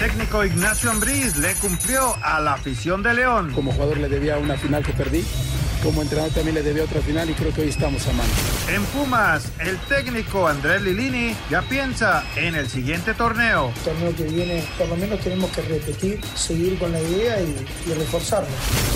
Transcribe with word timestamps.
Técnico 0.00 0.42
Ignacio 0.42 0.90
Ambriz 0.90 1.36
le 1.36 1.52
cumplió 1.56 2.16
a 2.22 2.40
la 2.40 2.54
afición 2.54 3.02
de 3.02 3.12
León. 3.12 3.52
Como 3.54 3.70
jugador 3.70 3.98
le 3.98 4.08
debía 4.08 4.38
una 4.38 4.56
final 4.56 4.82
que 4.82 4.94
perdí. 4.94 5.22
Como 5.82 6.02
entrenador 6.02 6.32
también 6.34 6.54
le 6.54 6.62
debía 6.62 6.84
otra 6.84 7.00
final 7.00 7.30
y 7.30 7.32
creo 7.32 7.54
que 7.54 7.62
hoy 7.62 7.68
estamos 7.70 8.06
a 8.06 8.12
mano. 8.12 8.28
En 8.68 8.84
Pumas, 8.86 9.50
el 9.60 9.78
técnico 9.88 10.46
Andrés 10.46 10.82
Lilini 10.82 11.34
ya 11.48 11.62
piensa 11.62 12.22
en 12.36 12.54
el 12.54 12.68
siguiente 12.68 13.14
torneo. 13.14 13.72
El 13.76 13.82
torneo 13.82 14.14
que 14.14 14.24
viene, 14.24 14.62
por 14.76 14.88
lo 14.88 14.96
menos 14.96 15.20
tenemos 15.20 15.50
que 15.50 15.62
repetir, 15.62 16.20
seguir 16.34 16.78
con 16.78 16.92
la 16.92 17.00
idea 17.00 17.40
y, 17.40 17.66
y 17.86 17.94
reforzarlo. 17.94 18.50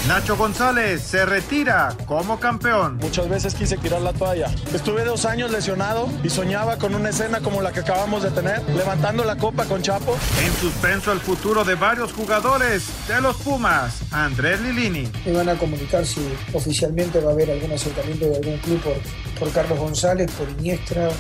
Nacho 0.09 0.37
González 0.37 1.01
se 1.01 1.25
retira 1.25 1.97
como 2.05 2.39
campeón. 2.39 2.99
Muchas 2.99 3.31
veces 3.31 3.55
quise 3.55 3.79
tirar 3.79 4.03
la 4.03 4.13
toalla. 4.13 4.55
Estuve 4.75 5.05
dos 5.05 5.25
años 5.25 5.51
lesionado 5.51 6.11
y 6.23 6.29
soñaba 6.29 6.77
con 6.77 6.95
una 6.95 7.09
escena 7.09 7.41
como 7.41 7.63
la 7.63 7.73
que 7.73 7.81
acabamos 7.81 8.23
de 8.23 8.31
tener, 8.31 8.63
levantando 8.77 9.25
la 9.25 9.37
copa 9.37 9.65
con 9.65 9.81
Chapo. 9.81 10.19
En 10.45 10.53
suspenso 10.61 11.13
el 11.13 11.21
futuro 11.21 11.65
de 11.65 11.77
varios 11.77 12.13
jugadores 12.13 12.85
de 13.09 13.23
los 13.23 13.37
Pumas, 13.37 14.03
Andrés 14.13 14.61
Lilini. 14.61 15.11
Me 15.25 15.33
van 15.33 15.49
a 15.49 15.55
comunicar 15.55 16.05
si 16.05 16.21
oficialmente 16.53 16.74
va 16.83 17.31
a 17.31 17.33
haber 17.33 17.51
algún 17.51 17.73
acercamiento 17.73 18.27
de 18.27 18.37
algún 18.37 18.59
club 18.59 18.81
por, 18.81 18.95
por 19.39 19.53
Carlos 19.53 19.79
González, 19.79 20.31
por 20.33 20.49
Iniestra, 20.59 21.11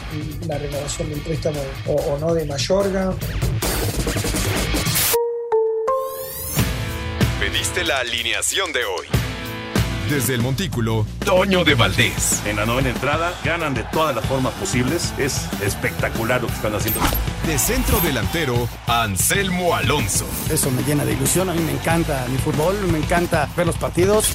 la 0.46 0.58
renovación 0.58 1.10
del 1.10 1.20
préstamo 1.20 1.60
o, 1.86 1.92
o 1.92 2.18
no 2.18 2.34
de 2.34 2.44
Mayorga. 2.44 3.14
Pediste 7.40 7.84
la 7.84 7.98
alineación 7.98 8.72
de 8.72 8.84
hoy. 8.84 9.06
Desde 10.10 10.34
el 10.34 10.42
Montículo, 10.42 11.06
Toño 11.24 11.64
de 11.64 11.74
Valdés. 11.74 12.42
En 12.44 12.56
la 12.56 12.66
novena 12.66 12.90
entrada 12.90 13.32
ganan 13.42 13.72
de 13.72 13.84
todas 13.84 14.14
las 14.14 14.24
formas 14.26 14.52
posibles. 14.54 15.14
Es 15.18 15.48
espectacular 15.62 16.42
lo 16.42 16.48
que 16.48 16.54
están 16.54 16.74
haciendo. 16.74 17.00
De 17.46 17.58
centro 17.58 17.98
delantero, 18.00 18.68
Anselmo 18.86 19.74
Alonso. 19.74 20.26
Eso 20.50 20.70
me 20.70 20.82
llena 20.82 21.06
de 21.06 21.12
ilusión. 21.14 21.48
A 21.48 21.54
mí 21.54 21.60
me 21.60 21.72
encanta 21.72 22.26
mi 22.28 22.36
fútbol, 22.36 22.76
me 22.92 22.98
encanta 22.98 23.48
ver 23.56 23.66
los 23.66 23.76
partidos. 23.76 24.34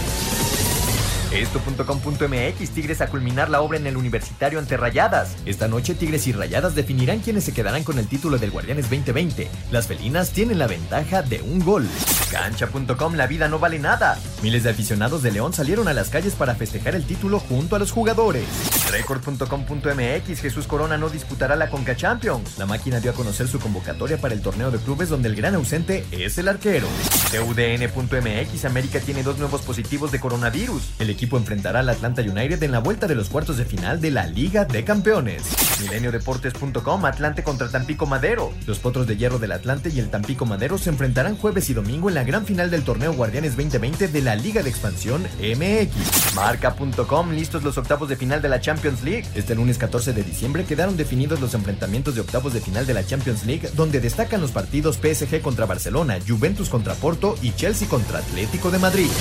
Esto.com.mx 1.31 2.69
Tigres 2.71 3.01
a 3.01 3.07
culminar 3.07 3.49
la 3.49 3.61
obra 3.61 3.77
en 3.77 3.87
el 3.87 3.95
Universitario 3.95 4.59
ante 4.59 4.75
Rayadas. 4.75 5.37
Esta 5.45 5.67
noche 5.67 5.95
Tigres 5.95 6.27
y 6.27 6.33
Rayadas 6.33 6.75
definirán 6.75 7.19
quiénes 7.19 7.45
se 7.45 7.53
quedarán 7.53 7.83
con 7.83 7.99
el 7.99 8.07
título 8.07 8.37
del 8.37 8.51
Guardianes 8.51 8.89
2020. 8.89 9.49
Las 9.71 9.87
felinas 9.87 10.31
tienen 10.31 10.59
la 10.59 10.67
ventaja 10.67 11.21
de 11.21 11.41
un 11.41 11.59
gol. 11.59 11.87
Cancha.com 12.31 13.15
La 13.15 13.27
vida 13.27 13.47
no 13.47 13.59
vale 13.59 13.79
nada. 13.79 14.19
Miles 14.43 14.63
de 14.63 14.71
aficionados 14.71 15.23
de 15.23 15.31
León 15.31 15.53
salieron 15.53 15.87
a 15.87 15.93
las 15.93 16.09
calles 16.09 16.35
para 16.35 16.55
festejar 16.55 16.95
el 16.95 17.05
título 17.05 17.39
junto 17.39 17.75
a 17.75 17.79
los 17.79 17.91
jugadores. 17.91 18.45
Record.com.mx 18.91 20.41
Jesús 20.41 20.67
Corona 20.67 20.97
no 20.97 21.09
disputará 21.09 21.55
la 21.55 21.69
Conca 21.69 21.95
Champions. 21.95 22.57
La 22.57 22.65
máquina 22.65 22.99
dio 22.99 23.11
a 23.11 23.13
conocer 23.13 23.47
su 23.47 23.59
convocatoria 23.59 24.17
para 24.19 24.33
el 24.33 24.41
torneo 24.41 24.69
de 24.69 24.79
clubes 24.79 25.07
donde 25.07 25.29
el 25.29 25.35
gran 25.35 25.55
ausente 25.55 26.05
es 26.11 26.37
el 26.37 26.49
arquero. 26.49 26.87
TUDN.mx 27.31 28.65
América 28.65 28.99
tiene 28.99 29.23
dos 29.23 29.37
nuevos 29.37 29.61
positivos 29.61 30.11
de 30.11 30.19
coronavirus. 30.19 30.91
El 30.99 31.09
equipo 31.09 31.37
enfrentará 31.37 31.79
al 31.79 31.89
Atlanta 31.89 32.21
United 32.21 32.61
en 32.61 32.71
la 32.71 32.79
vuelta 32.79 33.07
de 33.07 33.15
los 33.15 33.29
cuartos 33.29 33.57
de 33.57 33.63
final 33.63 34.01
de 34.01 34.11
la 34.11 34.27
Liga 34.27 34.65
de 34.65 34.83
Campeones. 34.83 35.43
Mileniodeportes.com 35.81 37.05
Atlante 37.05 37.43
contra 37.43 37.69
Tampico 37.69 38.05
Madero. 38.05 38.51
Los 38.67 38.79
potros 38.79 39.07
de 39.07 39.15
hierro 39.15 39.39
del 39.39 39.53
Atlante 39.53 39.89
y 39.89 39.99
el 39.99 40.09
Tampico 40.09 40.45
Madero 40.45 40.77
se 40.77 40.89
enfrentarán 40.89 41.37
jueves 41.37 41.69
y 41.69 41.73
domingo 41.73 42.09
en 42.09 42.15
la 42.15 42.23
gran 42.23 42.45
final 42.45 42.69
del 42.69 42.83
torneo 42.83 43.13
Guardianes 43.13 43.55
2020 43.55 44.09
de 44.09 44.21
la 44.21 44.35
Liga 44.35 44.61
de 44.61 44.69
Expansión 44.69 45.23
MX. 45.39 46.35
Marca.com 46.35 47.31
listos 47.31 47.63
los 47.63 47.77
octavos 47.77 48.09
de 48.09 48.17
final 48.17 48.41
de 48.41 48.49
la 48.49 48.59
Champions 48.59 48.80
Este 48.83 49.53
lunes 49.53 49.77
14 49.77 50.11
de 50.11 50.23
diciembre 50.23 50.65
quedaron 50.65 50.97
definidos 50.97 51.39
los 51.39 51.53
enfrentamientos 51.53 52.15
de 52.15 52.21
octavos 52.21 52.51
de 52.51 52.61
final 52.61 52.87
de 52.87 52.95
la 52.95 53.05
Champions 53.05 53.45
League, 53.45 53.69
donde 53.75 53.99
destacan 53.99 54.41
los 54.41 54.49
partidos 54.49 54.97
PSG 54.97 55.39
contra 55.43 55.67
Barcelona, 55.67 56.17
Juventus 56.27 56.67
contra 56.67 56.95
Porto 56.95 57.35
y 57.43 57.53
Chelsea 57.53 57.87
contra 57.87 58.17
Atlético 58.17 58.71
de 58.71 58.79
Madrid. 58.79 59.11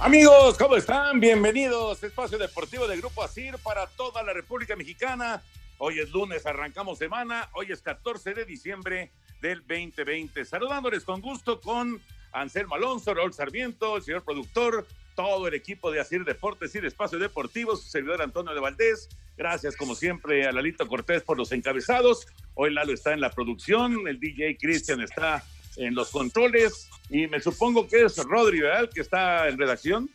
Amigos, 0.00 0.58
¿cómo 0.58 0.74
están? 0.74 1.20
Bienvenidos. 1.20 2.02
Espacio 2.02 2.36
Deportivo 2.36 2.88
de 2.88 2.96
Grupo 2.96 3.22
ASIR 3.22 3.58
para 3.58 3.86
toda 3.86 4.24
la 4.24 4.32
República 4.32 4.74
Mexicana. 4.74 5.40
Hoy 5.78 5.98
es 5.98 6.10
lunes, 6.10 6.46
arrancamos 6.46 6.96
semana. 6.96 7.50
Hoy 7.52 7.70
es 7.70 7.82
14 7.82 8.32
de 8.32 8.46
diciembre 8.46 9.10
del 9.42 9.60
2020. 9.60 10.42
Saludándoles 10.46 11.04
con 11.04 11.20
gusto 11.20 11.60
con 11.60 12.00
Anselmo 12.32 12.76
Alonso, 12.76 13.12
Raúl 13.12 13.34
Sarmiento, 13.34 13.98
el 13.98 14.02
señor 14.02 14.24
productor, 14.24 14.86
todo 15.14 15.46
el 15.48 15.52
equipo 15.54 15.90
de 15.90 16.00
ASIR 16.00 16.24
Deportes 16.24 16.74
y 16.74 16.78
Espacio 16.78 17.18
Deportivo, 17.18 17.76
su 17.76 17.90
servidor 17.90 18.22
Antonio 18.22 18.54
de 18.54 18.60
Valdés. 18.60 19.10
Gracias, 19.36 19.76
como 19.76 19.94
siempre, 19.94 20.46
a 20.46 20.52
Lalito 20.52 20.88
Cortés 20.88 21.22
por 21.22 21.36
los 21.36 21.52
encabezados. 21.52 22.26
Hoy 22.54 22.72
Lalo 22.72 22.94
está 22.94 23.12
en 23.12 23.20
la 23.20 23.30
producción, 23.30 24.08
el 24.08 24.18
DJ 24.18 24.56
Cristian 24.56 25.02
está 25.02 25.44
en 25.76 25.94
los 25.94 26.10
controles 26.10 26.88
y 27.10 27.26
me 27.26 27.38
supongo 27.38 27.86
que 27.86 28.04
es 28.04 28.16
Rodri, 28.16 28.60
¿verdad? 28.60 28.88
Que 28.88 29.02
está 29.02 29.46
en 29.46 29.58
redacción. 29.58 30.08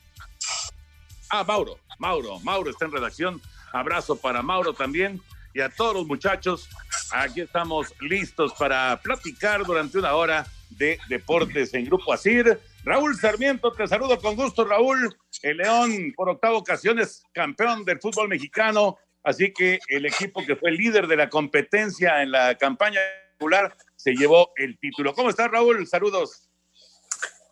Ah, 1.29 1.43
Mauro, 1.43 1.77
Mauro, 1.99 2.39
Mauro 2.39 2.71
está 2.71 2.85
en 2.85 2.93
redacción. 2.93 3.41
Abrazo 3.71 4.15
para 4.15 4.41
Mauro 4.41 4.73
también 4.73 5.21
y 5.53 5.61
a 5.61 5.69
todos 5.69 5.93
los 5.95 6.07
muchachos. 6.07 6.69
Aquí 7.11 7.41
estamos 7.41 7.93
listos 8.01 8.53
para 8.53 8.99
platicar 9.01 9.65
durante 9.65 9.97
una 9.97 10.15
hora 10.15 10.45
de 10.69 10.99
deportes 11.09 11.73
en 11.73 11.85
Grupo 11.85 12.13
Asir. 12.13 12.59
Raúl 12.83 13.15
Sarmiento, 13.15 13.71
te 13.71 13.87
saludo 13.87 14.19
con 14.19 14.35
gusto, 14.35 14.65
Raúl. 14.65 15.15
El 15.41 15.57
León, 15.57 16.13
por 16.15 16.29
octava 16.29 16.57
ocasión, 16.57 16.99
es 16.99 17.23
campeón 17.33 17.85
del 17.85 17.99
fútbol 17.99 18.29
mexicano. 18.29 18.97
Así 19.23 19.53
que 19.53 19.79
el 19.87 20.05
equipo 20.05 20.43
que 20.45 20.55
fue 20.55 20.71
líder 20.71 21.07
de 21.07 21.15
la 21.15 21.29
competencia 21.29 22.23
en 22.23 22.31
la 22.31 22.55
campaña 22.55 22.99
popular 23.37 23.75
se 23.95 24.13
llevó 24.13 24.51
el 24.55 24.79
título. 24.79 25.13
¿Cómo 25.13 25.29
estás, 25.29 25.51
Raúl? 25.51 25.85
Saludos. 25.87 26.49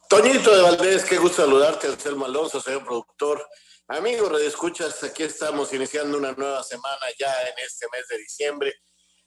Toñito 0.09 0.55
de 0.55 0.63
Valdés, 0.63 1.05
qué 1.05 1.17
gusto 1.19 1.43
saludarte, 1.43 1.85
Anselmo 1.85 2.25
Alonso, 2.25 2.59
señor 2.59 2.83
productor. 2.83 3.47
Amigos, 3.91 4.31
redescuchas, 4.31 5.03
aquí 5.03 5.23
estamos 5.23 5.73
iniciando 5.73 6.15
una 6.15 6.33
nueva 6.33 6.61
semana 6.63 7.07
ya 7.17 7.41
en 7.41 7.55
este 7.57 7.87
mes 7.91 8.07
de 8.07 8.19
diciembre, 8.19 8.75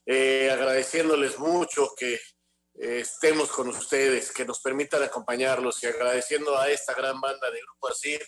eh, 0.06 0.50
agradeciéndoles 0.52 1.36
mucho 1.40 1.92
que 1.96 2.14
eh, 2.14 3.00
estemos 3.00 3.50
con 3.50 3.68
ustedes, 3.70 4.30
que 4.30 4.44
nos 4.44 4.60
permitan 4.60 5.02
acompañarlos 5.02 5.82
y 5.82 5.88
agradeciendo 5.88 6.56
a 6.56 6.70
esta 6.70 6.94
gran 6.94 7.20
banda 7.20 7.50
de 7.50 7.58
Grupo 7.60 7.88
Asir, 7.88 8.24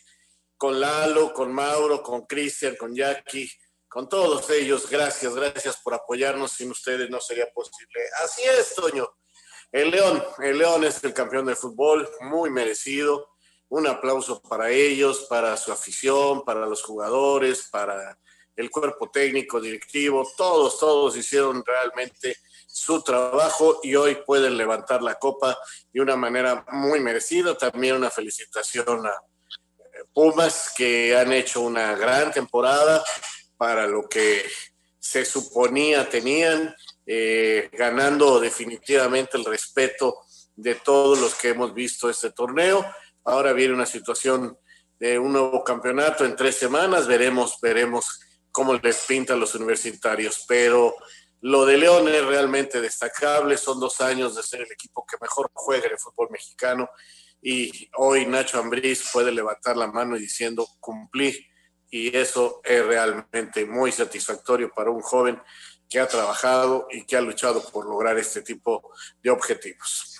con 0.56 0.80
Lalo, 0.80 1.32
con 1.32 1.52
Mauro, 1.52 2.02
con 2.02 2.26
Cristian, 2.26 2.74
con 2.74 2.92
Jackie, 2.92 3.48
con 3.86 4.08
todos 4.08 4.50
ellos, 4.50 4.90
gracias, 4.90 5.36
gracias 5.36 5.76
por 5.84 5.94
apoyarnos, 5.94 6.50
sin 6.50 6.68
ustedes 6.72 7.08
no 7.10 7.20
sería 7.20 7.46
posible. 7.54 8.00
Así 8.24 8.42
es, 8.42 8.74
Toño. 8.74 9.08
El 9.70 9.92
León, 9.92 10.20
el 10.42 10.58
León 10.58 10.82
es 10.82 11.04
el 11.04 11.14
campeón 11.14 11.46
del 11.46 11.54
fútbol, 11.54 12.10
muy 12.22 12.50
merecido. 12.50 13.33
Un 13.74 13.88
aplauso 13.88 14.40
para 14.40 14.70
ellos, 14.70 15.26
para 15.28 15.56
su 15.56 15.72
afición, 15.72 16.44
para 16.44 16.64
los 16.64 16.80
jugadores, 16.80 17.66
para 17.72 18.16
el 18.54 18.70
cuerpo 18.70 19.10
técnico, 19.10 19.60
directivo, 19.60 20.24
todos, 20.36 20.78
todos 20.78 21.16
hicieron 21.16 21.60
realmente 21.66 22.36
su 22.68 23.02
trabajo 23.02 23.80
y 23.82 23.96
hoy 23.96 24.18
pueden 24.24 24.56
levantar 24.56 25.02
la 25.02 25.16
copa 25.16 25.58
de 25.92 26.00
una 26.00 26.14
manera 26.14 26.64
muy 26.70 27.00
merecida. 27.00 27.58
También 27.58 27.96
una 27.96 28.10
felicitación 28.10 29.08
a 29.08 29.12
Pumas 30.12 30.72
que 30.76 31.16
han 31.16 31.32
hecho 31.32 31.60
una 31.60 31.96
gran 31.96 32.32
temporada 32.32 33.02
para 33.56 33.88
lo 33.88 34.08
que 34.08 34.44
se 35.00 35.24
suponía 35.24 36.08
tenían, 36.08 36.72
eh, 37.06 37.70
ganando 37.72 38.38
definitivamente 38.38 39.36
el 39.36 39.44
respeto 39.44 40.20
de 40.54 40.76
todos 40.76 41.18
los 41.18 41.34
que 41.34 41.48
hemos 41.48 41.74
visto 41.74 42.08
este 42.08 42.30
torneo. 42.30 42.86
Ahora 43.24 43.52
viene 43.52 43.74
una 43.74 43.86
situación 43.86 44.58
de 44.98 45.18
un 45.18 45.32
nuevo 45.32 45.64
campeonato 45.64 46.24
en 46.24 46.36
tres 46.36 46.56
semanas, 46.56 47.06
veremos, 47.06 47.58
veremos 47.60 48.20
cómo 48.52 48.74
les 48.74 49.04
pintan 49.06 49.40
los 49.40 49.54
universitarios, 49.54 50.44
pero 50.46 50.94
lo 51.40 51.66
de 51.66 51.76
León 51.76 52.08
es 52.08 52.24
realmente 52.24 52.80
destacable, 52.80 53.58
son 53.58 53.80
dos 53.80 54.00
años 54.00 54.34
de 54.34 54.42
ser 54.42 54.62
el 54.62 54.72
equipo 54.72 55.04
que 55.04 55.16
mejor 55.20 55.50
juega 55.52 55.86
en 55.86 55.92
el 55.92 55.98
fútbol 55.98 56.28
mexicano. 56.30 56.88
Y 57.42 57.90
hoy 57.98 58.24
Nacho 58.24 58.58
Ambriz 58.58 59.10
puede 59.12 59.30
levantar 59.30 59.76
la 59.76 59.88
mano 59.88 60.16
y 60.16 60.20
diciendo 60.20 60.66
cumplí 60.80 61.46
y 61.90 62.16
eso 62.16 62.60
es 62.64 62.84
realmente 62.84 63.66
muy 63.66 63.92
satisfactorio 63.92 64.70
para 64.74 64.90
un 64.90 65.00
joven 65.00 65.40
que 65.88 66.00
ha 66.00 66.08
trabajado 66.08 66.88
y 66.90 67.04
que 67.04 67.16
ha 67.16 67.20
luchado 67.20 67.62
por 67.70 67.86
lograr 67.86 68.18
este 68.18 68.42
tipo 68.42 68.90
de 69.22 69.30
objetivos. 69.30 70.13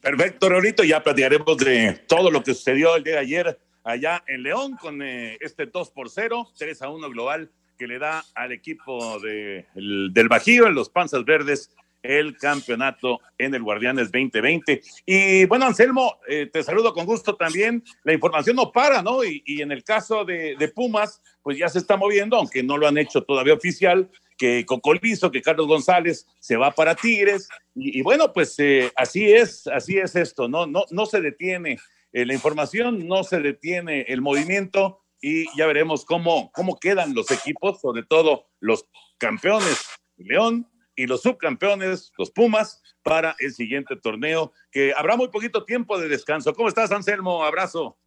Perfecto, 0.00 0.48
Raulito, 0.48 0.82
ya 0.82 1.02
platicaremos 1.02 1.56
de 1.58 2.00
todo 2.06 2.30
lo 2.30 2.42
que 2.42 2.54
sucedió 2.54 2.96
el 2.96 3.04
día 3.04 3.14
de 3.14 3.20
ayer 3.20 3.58
allá 3.84 4.22
en 4.26 4.42
León 4.42 4.76
con 4.80 5.02
eh, 5.02 5.36
este 5.40 5.66
2 5.66 5.90
por 5.90 6.08
0, 6.08 6.48
3 6.56 6.82
a 6.82 6.88
1 6.88 7.10
global 7.10 7.50
que 7.78 7.86
le 7.86 7.98
da 7.98 8.24
al 8.34 8.52
equipo 8.52 9.18
de, 9.20 9.66
del 9.74 10.28
Bajío, 10.28 10.66
en 10.66 10.74
los 10.74 10.90
Panzas 10.90 11.24
Verdes, 11.24 11.70
el 12.02 12.36
campeonato 12.36 13.20
en 13.38 13.54
el 13.54 13.62
Guardianes 13.62 14.10
2020. 14.12 14.82
Y 15.06 15.44
bueno, 15.46 15.66
Anselmo, 15.66 16.18
eh, 16.28 16.48
te 16.52 16.62
saludo 16.62 16.92
con 16.92 17.06
gusto 17.06 17.36
también. 17.36 17.82
La 18.04 18.12
información 18.12 18.56
no 18.56 18.70
para, 18.72 19.02
¿no? 19.02 19.24
Y, 19.24 19.42
en 19.46 19.72
el 19.72 19.84
caso 19.84 20.24
de, 20.24 20.72
Pumas, 20.74 21.22
pues 21.42 21.58
ya 21.58 21.68
se 21.68 21.78
está 21.78 21.96
moviendo, 21.96 22.36
aunque 22.36 22.62
no 22.62 22.76
lo 22.76 22.86
han 22.86 22.98
hecho 22.98 23.22
todavía 23.22 23.54
oficial, 23.54 24.10
que 24.40 24.64
Cocolizo, 24.64 25.30
que 25.30 25.42
Carlos 25.42 25.66
González 25.66 26.26
se 26.38 26.56
va 26.56 26.70
para 26.70 26.94
Tigres. 26.94 27.46
Y, 27.74 28.00
bueno, 28.00 28.32
pues 28.32 28.58
eh, 28.58 28.90
así 28.96 29.30
es, 29.30 29.66
así 29.66 29.98
es 29.98 30.16
esto, 30.16 30.48
¿no? 30.48 30.66
No, 30.66 30.86
no 30.90 31.04
se 31.04 31.20
detiene 31.20 31.78
eh, 32.14 32.24
la 32.24 32.32
información, 32.32 33.06
no 33.06 33.22
se 33.22 33.40
detiene 33.40 34.06
el 34.08 34.22
movimiento 34.22 35.02
y 35.20 35.44
ya 35.58 35.66
veremos 35.66 36.06
cómo, 36.06 36.50
cómo 36.52 36.80
quedan 36.80 37.12
los 37.14 37.30
equipos, 37.30 37.82
sobre 37.82 38.02
todo 38.02 38.46
los 38.60 38.86
campeones 39.18 39.76
León 40.16 40.66
y 40.96 41.06
los 41.06 41.20
subcampeones, 41.20 42.10
los 42.16 42.30
Pumas, 42.30 42.82
para 43.02 43.36
el 43.40 43.52
siguiente 43.52 43.94
torneo, 43.96 44.52
que 44.70 44.94
habrá 44.96 45.16
muy 45.16 45.28
poquito 45.28 45.64
tiempo 45.66 45.98
de 45.98 46.08
descanso. 46.08 46.54
¿Cómo 46.54 46.68
estás, 46.68 46.92
Anselmo? 46.92 47.44
Abrazo. 47.44 47.98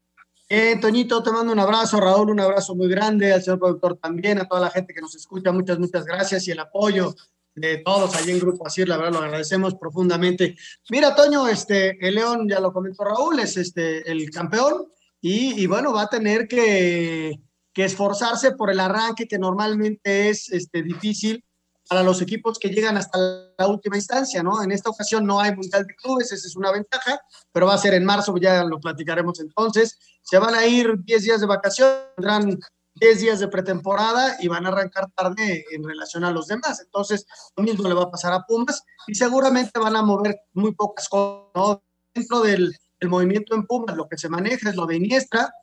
Eh, 0.55 0.77
Toñito, 0.79 1.23
te 1.23 1.31
mando 1.31 1.51
un 1.51 1.57
abrazo, 1.57 1.99
Raúl, 1.99 2.29
un 2.29 2.39
abrazo 2.39 2.75
muy 2.75 2.87
grande, 2.87 3.33
al 3.33 3.41
señor 3.41 3.57
productor 3.57 3.97
también, 3.97 4.37
a 4.37 4.47
toda 4.47 4.61
la 4.61 4.69
gente 4.69 4.93
que 4.93 5.01
nos 5.01 5.15
escucha, 5.15 5.51
muchas, 5.51 5.79
muchas 5.79 6.05
gracias 6.05 6.47
y 6.47 6.51
el 6.51 6.59
apoyo 6.59 7.15
de 7.55 7.79
todos 7.79 8.15
allí 8.15 8.33
en 8.33 8.39
Grupo 8.39 8.67
Asir, 8.67 8.87
la 8.87 8.97
verdad 8.97 9.13
lo 9.13 9.25
agradecemos 9.25 9.73
profundamente. 9.73 10.55
Mira, 10.91 11.15
Toño, 11.15 11.47
este, 11.47 11.97
el 12.07 12.13
León, 12.13 12.47
ya 12.47 12.59
lo 12.59 12.71
comentó 12.71 13.03
Raúl, 13.03 13.39
es 13.39 13.57
este, 13.57 14.07
el 14.11 14.29
campeón, 14.29 14.85
y, 15.19 15.65
bueno, 15.65 15.91
va 15.91 16.03
a 16.03 16.09
tener 16.09 16.47
que, 16.47 17.33
esforzarse 17.73 18.51
por 18.51 18.69
el 18.69 18.79
arranque 18.79 19.27
que 19.27 19.39
normalmente 19.39 20.29
es 20.29 20.51
este, 20.51 20.83
difícil 20.83 21.43
para 21.93 22.03
los 22.03 22.23
equipos 22.23 22.57
que 22.57 22.69
llegan 22.69 22.97
hasta 22.97 23.19
la 23.55 23.67
última 23.67 23.97
instancia, 23.97 24.41
¿no? 24.41 24.63
En 24.63 24.71
esta 24.71 24.89
ocasión 24.89 25.27
no 25.27 25.39
hay 25.39 25.55
Mundial 25.55 25.85
de 25.85 25.93
Clubes, 25.93 26.31
esa 26.31 26.47
es 26.47 26.55
una 26.55 26.71
ventaja, 26.71 27.21
pero 27.51 27.67
va 27.67 27.75
a 27.75 27.77
ser 27.77 27.93
en 27.93 28.03
marzo, 28.03 28.35
ya 28.37 28.63
lo 28.63 28.79
platicaremos 28.79 29.39
entonces. 29.39 29.99
Se 30.23 30.39
van 30.39 30.55
a 30.55 30.65
ir 30.65 30.95
10 31.03 31.21
días 31.21 31.39
de 31.39 31.45
vacación, 31.45 31.87
tendrán 32.15 32.59
10 32.95 33.21
días 33.21 33.39
de 33.41 33.47
pretemporada 33.47 34.37
y 34.39 34.47
van 34.47 34.65
a 34.65 34.69
arrancar 34.69 35.11
tarde 35.15 35.65
en 35.71 35.83
relación 35.83 36.23
a 36.23 36.31
los 36.31 36.47
demás. 36.47 36.81
Entonces, 36.83 37.27
lo 37.55 37.63
mismo 37.63 37.87
le 37.87 37.93
va 37.93 38.05
a 38.05 38.11
pasar 38.11 38.33
a 38.33 38.43
Pumas 38.47 38.81
y 39.05 39.13
seguramente 39.13 39.79
van 39.79 39.95
a 39.95 40.01
mover 40.01 40.35
muy 40.53 40.73
pocas 40.73 41.07
cosas, 41.07 41.51
¿no? 41.53 41.83
Dentro 42.15 42.41
del, 42.41 42.75
el 43.03 43.09
movimiento 43.09 43.55
en 43.55 43.65
Pumas, 43.65 43.95
lo 43.95 44.07
que 44.07 44.17
se 44.17 44.29
maneja 44.29 44.69
es 44.69 44.75
lo 44.75 44.85
de 44.85 44.95
Iniestra, 44.95 45.53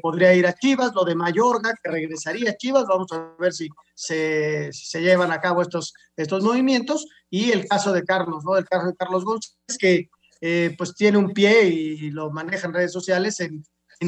podría 0.00 0.34
ir 0.34 0.46
a 0.46 0.54
Chivas, 0.54 0.92
lo 0.94 1.04
de 1.04 1.14
Mayorga, 1.14 1.74
que 1.82 1.90
regresaría 1.90 2.50
a 2.50 2.56
Chivas, 2.56 2.86
vamos 2.86 3.10
a 3.12 3.34
ver 3.38 3.52
si 3.52 3.68
se, 3.94 4.70
llevan 5.00 5.32
a 5.32 5.40
cabo 5.40 5.62
estos, 5.62 5.94
estos 6.16 6.42
movimientos, 6.42 7.06
y 7.30 7.50
el 7.50 7.66
caso 7.66 7.92
de 7.92 8.04
Carlos, 8.04 8.44
¿no? 8.44 8.56
El 8.56 8.66
caso 8.66 8.86
de 8.86 8.96
Carlos 8.96 9.24
González, 9.24 9.78
que 9.78 10.10
eh, 10.40 10.74
pues 10.76 10.94
tiene 10.94 11.18
un 11.18 11.32
pie 11.32 11.64
y 11.64 12.10
lo 12.10 12.30
maneja 12.30 12.66
en 12.66 12.74
redes 12.74 12.92
sociales 12.92 13.40
en, 13.40 13.64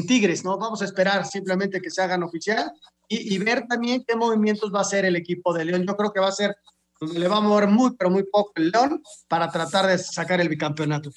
Tigres, 0.07 0.45
¿no? 0.45 0.55
Vamos 0.59 0.83
a 0.83 0.85
esperar 0.85 1.25
simplemente 1.25 1.81
que 1.81 1.89
se 1.89 1.99
hagan 2.03 2.21
oficial 2.21 2.71
y, 3.07 3.35
ver 3.39 3.65
también 3.67 4.05
qué 4.07 4.15
movimientos 4.15 4.71
va 4.71 4.79
a 4.79 4.81
hacer 4.83 5.03
el 5.03 5.15
equipo 5.15 5.51
de 5.51 5.65
León. 5.65 5.83
Yo 5.87 5.97
creo 5.97 6.13
que 6.13 6.19
va 6.19 6.27
a 6.27 6.31
ser, 6.31 6.55
le 7.01 7.27
va 7.27 7.37
a 7.37 7.41
mover 7.41 7.67
muy, 7.67 7.95
pero 7.97 8.11
muy 8.11 8.23
poco 8.23 8.51
el 8.57 8.69
León 8.69 9.01
para 9.27 9.49
tratar 9.49 9.87
de 9.87 9.97
sacar 9.97 10.39
el 10.41 10.47
bicampeonato. 10.47 11.09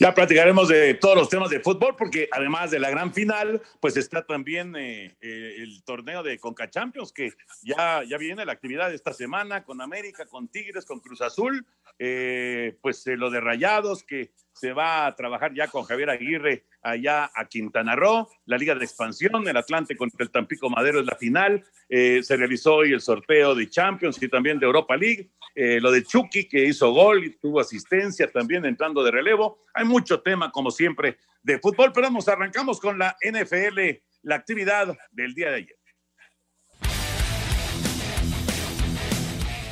Ya 0.00 0.14
platicaremos 0.14 0.68
de 0.68 0.94
todos 0.94 1.16
los 1.16 1.28
temas 1.28 1.50
de 1.50 1.58
fútbol, 1.58 1.96
porque 1.96 2.28
además 2.30 2.70
de 2.70 2.78
la 2.78 2.88
gran 2.88 3.12
final, 3.12 3.60
pues 3.80 3.96
está 3.96 4.24
también 4.24 4.76
eh, 4.76 5.16
eh, 5.20 5.56
el 5.58 5.82
torneo 5.82 6.22
de 6.22 6.38
Conca 6.38 6.70
Champions, 6.70 7.12
que 7.12 7.32
ya, 7.62 8.04
ya 8.04 8.16
viene 8.16 8.44
la 8.44 8.52
actividad 8.52 8.90
de 8.90 8.94
esta 8.94 9.12
semana 9.12 9.64
con 9.64 9.80
América, 9.80 10.26
con 10.26 10.46
Tigres, 10.46 10.84
con 10.84 11.00
Cruz 11.00 11.20
Azul, 11.20 11.66
eh, 11.98 12.76
pues 12.80 13.04
lo 13.06 13.28
de 13.28 13.40
Rayados, 13.40 14.04
que 14.04 14.30
se 14.58 14.72
va 14.72 15.06
a 15.06 15.14
trabajar 15.14 15.54
ya 15.54 15.68
con 15.68 15.84
Javier 15.84 16.10
Aguirre 16.10 16.64
allá 16.82 17.30
a 17.34 17.44
Quintana 17.46 17.94
Roo, 17.94 18.28
la 18.46 18.58
Liga 18.58 18.74
de 18.74 18.84
Expansión, 18.84 19.46
el 19.46 19.56
Atlante 19.56 19.96
contra 19.96 20.24
el 20.24 20.30
Tampico 20.30 20.68
Madero 20.68 21.00
es 21.00 21.06
la 21.06 21.16
final, 21.16 21.64
eh, 21.88 22.22
se 22.22 22.36
realizó 22.36 22.76
hoy 22.76 22.92
el 22.92 23.00
sorteo 23.00 23.54
de 23.54 23.68
Champions 23.68 24.20
y 24.20 24.28
también 24.28 24.58
de 24.58 24.66
Europa 24.66 24.96
League, 24.96 25.30
eh, 25.60 25.80
lo 25.80 25.90
de 25.90 26.04
Chucky 26.04 26.46
que 26.46 26.66
hizo 26.66 26.92
gol 26.92 27.24
y 27.24 27.36
tuvo 27.36 27.58
asistencia 27.58 28.30
también 28.30 28.64
entrando 28.64 29.02
de 29.02 29.10
relevo, 29.10 29.64
hay 29.74 29.84
mucho 29.84 30.20
tema 30.20 30.52
como 30.52 30.70
siempre 30.70 31.18
de 31.42 31.58
fútbol, 31.58 31.90
pero 31.92 32.06
vamos, 32.06 32.28
arrancamos 32.28 32.78
con 32.78 32.96
la 32.96 33.16
NFL, 33.20 33.80
la 34.22 34.36
actividad 34.36 34.96
del 35.10 35.34
día 35.34 35.50
de 35.50 35.56
ayer. 35.56 35.77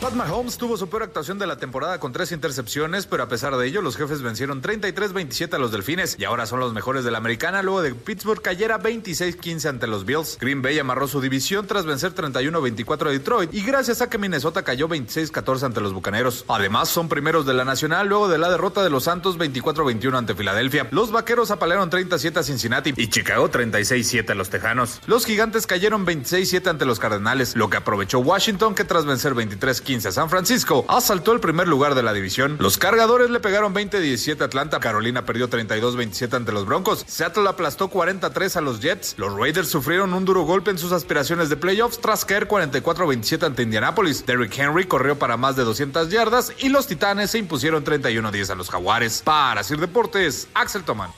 Pat 0.00 0.12
Mahomes 0.12 0.58
tuvo 0.58 0.76
su 0.76 0.88
peor 0.90 1.04
actuación 1.04 1.38
de 1.38 1.46
la 1.46 1.56
temporada 1.56 1.98
con 1.98 2.12
tres 2.12 2.30
intercepciones, 2.30 3.06
pero 3.06 3.22
a 3.22 3.28
pesar 3.28 3.56
de 3.56 3.66
ello, 3.66 3.80
los 3.80 3.96
jefes 3.96 4.20
vencieron 4.20 4.60
33-27 4.62 5.54
a 5.54 5.58
los 5.58 5.72
Delfines 5.72 6.16
y 6.18 6.24
ahora 6.24 6.44
son 6.44 6.60
los 6.60 6.74
mejores 6.74 7.02
de 7.02 7.10
la 7.10 7.18
americana 7.18 7.62
luego 7.62 7.80
de 7.80 7.94
Pittsburgh 7.94 8.42
cayera 8.42 8.78
26-15 8.78 9.68
ante 9.68 9.86
los 9.86 10.04
Bills. 10.04 10.36
Green 10.38 10.60
Bay 10.60 10.78
amarró 10.78 11.08
su 11.08 11.20
división 11.22 11.66
tras 11.66 11.86
vencer 11.86 12.14
31-24 12.14 13.06
a 13.06 13.10
Detroit 13.10 13.54
y 13.54 13.62
gracias 13.62 14.02
a 14.02 14.10
que 14.10 14.18
Minnesota 14.18 14.62
cayó 14.62 14.86
26-14 14.86 15.62
ante 15.64 15.80
los 15.80 15.94
Bucaneros. 15.94 16.44
Además, 16.46 16.90
son 16.90 17.08
primeros 17.08 17.46
de 17.46 17.54
la 17.54 17.64
nacional 17.64 18.06
luego 18.06 18.28
de 18.28 18.36
la 18.38 18.50
derrota 18.50 18.84
de 18.84 18.90
los 18.90 19.04
Santos 19.04 19.38
24-21 19.38 20.14
ante 20.16 20.34
Filadelfia. 20.34 20.88
Los 20.90 21.10
Vaqueros 21.10 21.50
apalearon 21.50 21.88
37 21.88 22.38
a 22.38 22.42
Cincinnati 22.42 22.92
y 22.96 23.08
Chicago 23.08 23.50
36-7 23.50 24.30
a 24.30 24.34
los 24.34 24.50
Tejanos. 24.50 25.00
Los 25.06 25.24
Gigantes 25.24 25.66
cayeron 25.66 26.06
26-7 26.06 26.68
ante 26.68 26.84
los 26.84 27.00
Cardenales, 27.00 27.56
lo 27.56 27.70
que 27.70 27.78
aprovechó 27.78 28.18
Washington 28.20 28.74
que 28.74 28.84
tras 28.84 29.06
vencer 29.06 29.32
23 29.32 29.80
15 29.86 30.08
a 30.08 30.12
San 30.12 30.28
Francisco, 30.28 30.84
asaltó 30.88 31.32
el 31.32 31.40
primer 31.40 31.68
lugar 31.68 31.94
de 31.94 32.02
la 32.02 32.12
división. 32.12 32.56
Los 32.60 32.76
cargadores 32.76 33.30
le 33.30 33.40
pegaron 33.40 33.72
20-17 33.72 34.42
a 34.42 34.44
Atlanta. 34.44 34.80
Carolina 34.80 35.24
perdió 35.24 35.48
32-27 35.48 36.34
ante 36.34 36.52
los 36.52 36.66
Broncos. 36.66 37.04
Seattle 37.06 37.48
aplastó 37.48 37.88
43 37.88 38.56
a 38.56 38.60
los 38.60 38.80
Jets. 38.80 39.14
Los 39.16 39.34
Raiders 39.34 39.68
sufrieron 39.68 40.12
un 40.12 40.24
duro 40.26 40.42
golpe 40.42 40.70
en 40.70 40.78
sus 40.78 40.92
aspiraciones 40.92 41.48
de 41.48 41.56
playoffs 41.56 42.00
tras 42.00 42.24
caer 42.24 42.48
44-27 42.48 43.46
ante 43.46 43.62
Indianapolis. 43.62 44.26
Derrick 44.26 44.58
Henry 44.58 44.86
corrió 44.86 45.18
para 45.18 45.36
más 45.36 45.56
de 45.56 45.64
200 45.64 46.10
yardas 46.10 46.52
y 46.58 46.68
los 46.68 46.86
Titanes 46.86 47.30
se 47.30 47.38
impusieron 47.38 47.84
31-10 47.84 48.50
a 48.50 48.54
los 48.56 48.68
Jaguares. 48.68 49.22
Para 49.24 49.62
Sir 49.62 49.78
Deportes, 49.78 50.48
Axel 50.52 50.82
Toman. 50.82 51.10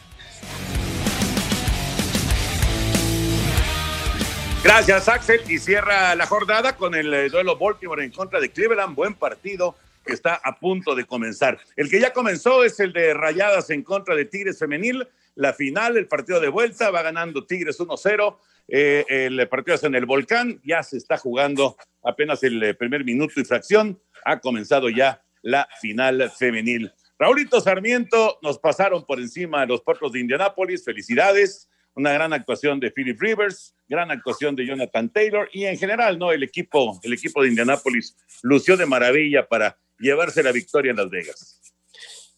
Gracias, 4.63 5.09
Axel. 5.09 5.41
Y 5.49 5.59
cierra 5.59 6.15
la 6.17 6.27
jornada 6.27 6.77
con 6.77 6.95
el 6.95 7.15
eh, 7.15 7.29
duelo 7.29 7.57
Baltimore 7.57 8.05
en 8.05 8.11
contra 8.11 8.41
de 8.41 8.51
Cleveland. 8.51 8.97
Buen 8.97 9.15
partido 9.15 9.77
que 10.05 10.13
está 10.13 10.41
a 10.43 10.59
punto 10.59 10.97
de 10.97 11.05
comenzar. 11.05 11.59
El 11.77 11.89
que 11.89 12.01
ya 12.01 12.13
comenzó 12.13 12.65
es 12.65 12.81
el 12.81 12.93
de 12.93 13.15
Rayadas 13.15 13.71
en 13.71 13.85
contra 13.85 14.17
de 14.17 14.25
Tigres 14.25 14.59
Femenil. 14.59 15.07
La 15.37 15.53
final, 15.53 15.97
el 15.97 16.09
partido 16.09 16.41
de 16.41 16.49
vuelta, 16.49 16.91
va 16.91 17.03
ganando 17.03 17.47
Tigres 17.47 17.79
1-0. 17.79 18.37
Eh, 18.67 19.05
el 19.09 19.49
partido 19.49 19.77
es 19.77 19.85
en 19.85 19.95
el 19.95 20.07
Volcán. 20.07 20.61
Ya 20.65 20.83
se 20.83 20.97
está 20.97 21.19
jugando 21.19 21.77
apenas 22.03 22.43
el 22.43 22.61
eh, 22.61 22.75
primer 22.75 23.05
minuto 23.05 23.41
y 23.41 23.45
fracción. 23.45 24.01
Ha 24.25 24.41
comenzado 24.41 24.89
ya 24.91 25.23
la 25.43 25.69
final 25.81 26.33
femenil. 26.37 26.93
Raulito 27.17 27.61
Sarmiento, 27.61 28.39
nos 28.43 28.59
pasaron 28.59 29.05
por 29.07 29.21
encima 29.21 29.65
los 29.67 29.83
puertos 29.83 30.13
de 30.13 30.21
Indianápolis. 30.21 30.85
Felicidades 30.85 31.68
una 31.99 32.13
gran 32.13 32.33
actuación 32.33 32.79
de 32.79 32.93
Philip 32.93 33.21
Rivers, 33.21 33.75
gran 33.89 34.11
actuación 34.13 34.55
de 34.55 34.65
Jonathan 34.65 35.13
Taylor 35.13 35.51
y 35.53 35.65
en 35.65 35.77
general, 35.77 36.17
¿no? 36.17 36.31
El 36.31 36.45
equipo, 36.45 37.01
el 37.03 37.13
equipo 37.13 37.43
de 37.43 37.49
Indianápolis 37.49 38.17
lució 38.43 38.77
de 38.77 38.87
maravilla 38.87 39.49
para 39.49 39.77
llevarse 39.99 40.45
la 40.45 40.53
victoria 40.53 40.91
en 40.91 40.97
Las 40.97 41.11
Vegas. 41.11 41.61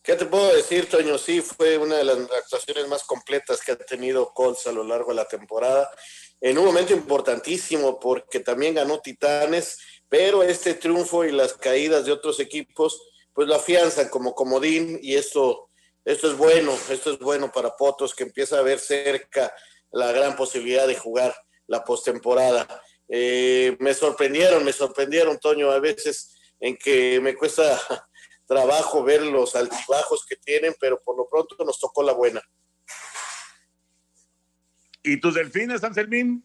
¿Qué 0.03 0.17
te 0.17 0.25
puedo 0.25 0.55
decir, 0.57 0.87
Toño? 0.87 1.19
Sí, 1.19 1.43
fue 1.43 1.77
una 1.77 1.99
de 1.99 2.05
las 2.05 2.19
actuaciones 2.19 2.89
más 2.89 3.05
completas 3.05 3.61
que 3.61 3.73
ha 3.73 3.77
tenido 3.77 4.33
Colts 4.33 4.67
a 4.67 4.73
lo 4.73 4.83
largo 4.83 5.11
de 5.11 5.17
la 5.17 5.27
temporada. 5.27 5.91
en 6.41 6.57
un 6.57 6.65
momento 6.65 6.95
importantísimo 6.95 8.01
porque 8.01 8.41
también 8.41 8.75
ganó 8.75 9.01
Titanes, 9.01 9.79
pero 10.09 10.43
este 10.43 10.73
triunfo 10.73 11.27
y 11.27 11.33
las 11.33 11.53
caídas 11.53 12.07
de 12.07 12.13
otros 12.13 12.41
equipos 12.41 12.99
pues 13.35 13.47
lo 13.47 13.55
afianzan 13.55 14.09
como 14.09 14.35
comodín 14.35 14.99
y 15.03 15.17
esto, 15.17 15.69
esto 16.05 16.31
es 16.31 16.37
bueno, 16.37 16.73
esto 16.89 17.13
es 17.13 17.19
bueno 17.19 17.51
para 17.53 17.77
Potos 17.77 18.15
que 18.15 18.25
empieza 18.25 18.59
a 18.59 18.63
ver 18.63 18.79
cerca 18.79 19.53
la 19.93 20.13
gran 20.13 20.37
posibilidad 20.37 20.87
de 20.87 20.97
jugar 20.97 21.35
la 21.67 21.85
postemporada. 21.85 22.67
Eh, 23.09 23.77
me 23.81 23.93
sorprendieron, 23.93 24.65
me 24.65 24.73
sorprendieron, 24.73 25.39
Toño, 25.39 25.71
a 25.71 25.81
veces 25.81 26.37
en 26.59 26.77
que 26.77 27.21
me 27.21 27.35
cuesta 27.35 27.79
trabajo 28.47 29.03
ver 29.03 29.23
los 29.23 29.55
altibajos 29.57 30.25
que 30.27 30.37
tienen, 30.37 30.75
pero 30.81 31.01
por 31.01 31.17
lo 31.17 31.29
pronto 31.29 31.57
nos 31.65 31.79
tocó 31.79 32.03
la 32.03 32.13
buena. 32.13 32.43
¿Y 35.03 35.19
tus 35.21 35.35
delfines, 35.35 35.83
Anselmín? 35.83 36.45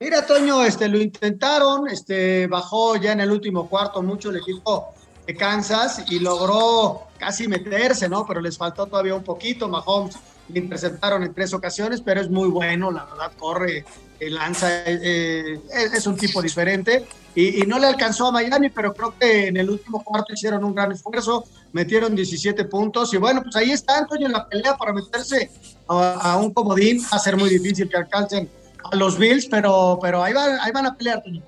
Mira, 0.00 0.26
Toño, 0.26 0.64
este, 0.64 0.88
lo 0.88 0.98
intentaron, 0.98 1.88
este, 1.88 2.46
bajó 2.46 2.96
ya 2.96 3.12
en 3.12 3.20
el 3.20 3.30
último 3.30 3.68
cuarto 3.68 4.02
mucho 4.02 4.30
el 4.30 4.36
equipo 4.36 4.94
de 5.26 5.34
Kansas 5.36 6.04
y 6.08 6.18
logró 6.18 7.02
casi 7.18 7.46
meterse, 7.48 8.08
¿no? 8.08 8.26
Pero 8.26 8.40
les 8.40 8.56
faltó 8.58 8.86
todavía 8.86 9.14
un 9.14 9.22
poquito. 9.22 9.68
Mahomes 9.68 10.16
le 10.48 10.60
interceptaron 10.60 11.22
en 11.22 11.32
tres 11.32 11.54
ocasiones, 11.54 12.00
pero 12.00 12.20
es 12.20 12.28
muy 12.28 12.48
bueno, 12.48 12.90
la 12.90 13.04
verdad, 13.04 13.32
corre, 13.38 13.84
eh, 14.18 14.30
lanza, 14.30 14.84
eh, 14.84 15.54
eh, 15.54 15.60
es, 15.94 16.06
un 16.06 16.16
tipo 16.16 16.42
diferente. 16.42 17.06
Y, 17.34 17.62
no 17.62 17.78
le 17.78 17.86
alcanzó 17.86 18.26
a 18.26 18.32
Miami, 18.32 18.68
pero 18.68 18.92
creo 18.92 19.14
que 19.18 19.48
en 19.48 19.56
el 19.56 19.70
último 19.70 20.02
cuarto 20.04 20.32
hicieron 20.34 20.64
un 20.64 20.74
gran 20.74 20.92
esfuerzo, 20.92 21.44
metieron 21.72 22.14
17 22.14 22.64
puntos. 22.66 23.14
Y 23.14 23.16
bueno, 23.16 23.42
pues 23.42 23.56
ahí 23.56 23.70
está 23.70 23.98
Antonio 23.98 24.26
en 24.26 24.32
la 24.32 24.46
pelea 24.46 24.76
para 24.76 24.92
meterse 24.92 25.50
a, 25.88 26.36
un 26.36 26.52
comodín. 26.52 27.02
Va 27.02 27.16
a 27.16 27.20
ser 27.20 27.36
muy 27.36 27.48
difícil 27.48 27.88
que 27.88 27.96
alcancen 27.96 28.50
a 28.90 28.96
los 28.96 29.16
Bills, 29.16 29.46
pero, 29.46 29.98
pero 30.02 30.22
ahí, 30.22 30.32
van, 30.32 30.58
ahí 30.60 30.72
van 30.72 30.86
a 30.86 30.94
pelear, 30.94 31.22
Toño. 31.22 31.42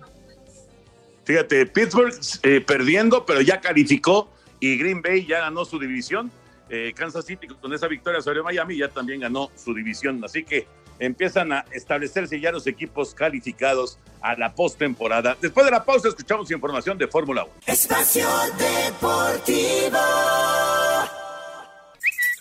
Fíjate, 1.25 1.67
Pittsburgh 1.67 2.15
eh, 2.43 2.61
perdiendo, 2.61 3.25
pero 3.25 3.41
ya 3.41 3.61
calificó 3.61 4.31
y 4.61 4.77
Green 4.77 5.03
Bay 5.03 5.27
ya 5.27 5.41
ganó 5.41 5.65
su 5.65 5.79
división. 5.79 6.31
Eh, 6.69 6.93
Kansas 6.97 7.27
City 7.27 7.47
con 7.47 7.73
esa 7.73 7.87
victoria 7.89 8.21
sobre 8.21 8.43
Miami 8.43 8.79
ya 8.79 8.89
también 8.89 9.21
ganó 9.21 9.51
su 9.57 9.75
división. 9.75 10.23
Así 10.25 10.45
que 10.45 10.67
empiezan 10.99 11.53
a 11.53 11.65
establecerse 11.73 12.41
ya 12.41 12.53
los 12.53 12.67
equipos 12.67 13.15
calificados 13.15 13.99
a 14.21 14.37
la 14.37 14.55
postemporada. 14.55 15.37
Después 15.41 15.67
de 15.67 15.73
la 15.73 15.85
pausa 15.85 16.09
escuchamos 16.09 16.51
información 16.51 16.97
de 16.97 17.09
Fórmula 17.09 17.45
1. 17.45 17.53
Espacio 17.67 18.29
Deportivo. 18.59 19.99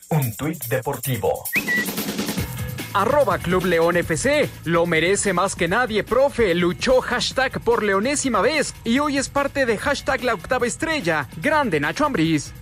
Un 0.10 0.36
tuit 0.36 0.64
deportivo 0.66 1.44
arroba 2.94 3.38
Club 3.38 3.66
León 3.66 3.98
FC. 3.98 4.50
Lo 4.66 4.86
merece 4.86 5.34
más 5.34 5.56
que 5.56 5.68
nadie, 5.68 6.04
profe. 6.04 6.54
Luchó 6.56 7.02
hashtag 7.02 7.60
por 7.62 7.84
leonésima 7.84 8.42
vez 8.42 8.74
y 8.84 9.00
hoy 9.00 9.18
es 9.18 9.30
parte 9.30 9.66
de 9.66 9.78
hashtag 9.78 10.24
la 10.24 10.34
octava 10.34 10.68
estrella. 10.68 11.28
Grande 11.42 11.80
Nacho 11.80 12.06
Ambriz. 12.06 12.54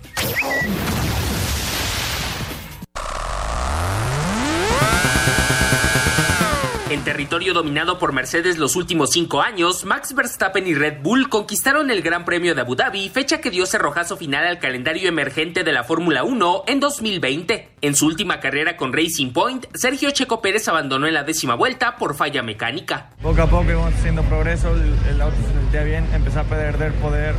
Territorio 7.12 7.52
dominado 7.52 7.98
por 7.98 8.14
Mercedes 8.14 8.56
los 8.56 8.74
últimos 8.74 9.10
cinco 9.10 9.42
años, 9.42 9.84
Max 9.84 10.14
Verstappen 10.14 10.66
y 10.66 10.72
Red 10.72 11.02
Bull 11.02 11.28
conquistaron 11.28 11.90
el 11.90 12.00
Gran 12.00 12.24
Premio 12.24 12.54
de 12.54 12.62
Abu 12.62 12.74
Dhabi, 12.74 13.10
fecha 13.10 13.38
que 13.42 13.50
dio 13.50 13.66
cerrojazo 13.66 14.16
final 14.16 14.46
al 14.46 14.58
calendario 14.58 15.10
emergente 15.10 15.62
de 15.62 15.72
la 15.72 15.84
Fórmula 15.84 16.24
1 16.24 16.64
en 16.68 16.80
2020. 16.80 17.68
En 17.82 17.94
su 17.96 18.06
última 18.06 18.40
carrera 18.40 18.78
con 18.78 18.94
Racing 18.94 19.34
Point, 19.34 19.66
Sergio 19.74 20.10
Checo 20.10 20.40
Pérez 20.40 20.66
abandonó 20.68 21.06
en 21.06 21.12
la 21.12 21.22
décima 21.22 21.54
vuelta 21.54 21.96
por 21.96 22.14
falla 22.14 22.42
mecánica. 22.42 23.10
Poco 23.20 23.42
a 23.42 23.46
poco 23.46 23.70
íbamos 23.70 23.92
haciendo 23.92 24.22
progreso, 24.22 24.74
el, 24.74 25.20
auto 25.20 25.36
se 25.36 25.52
sentía 25.52 25.82
bien, 25.82 26.06
empezó 26.14 26.40
a 26.40 26.44
perder 26.44 26.94
poder, 26.94 27.34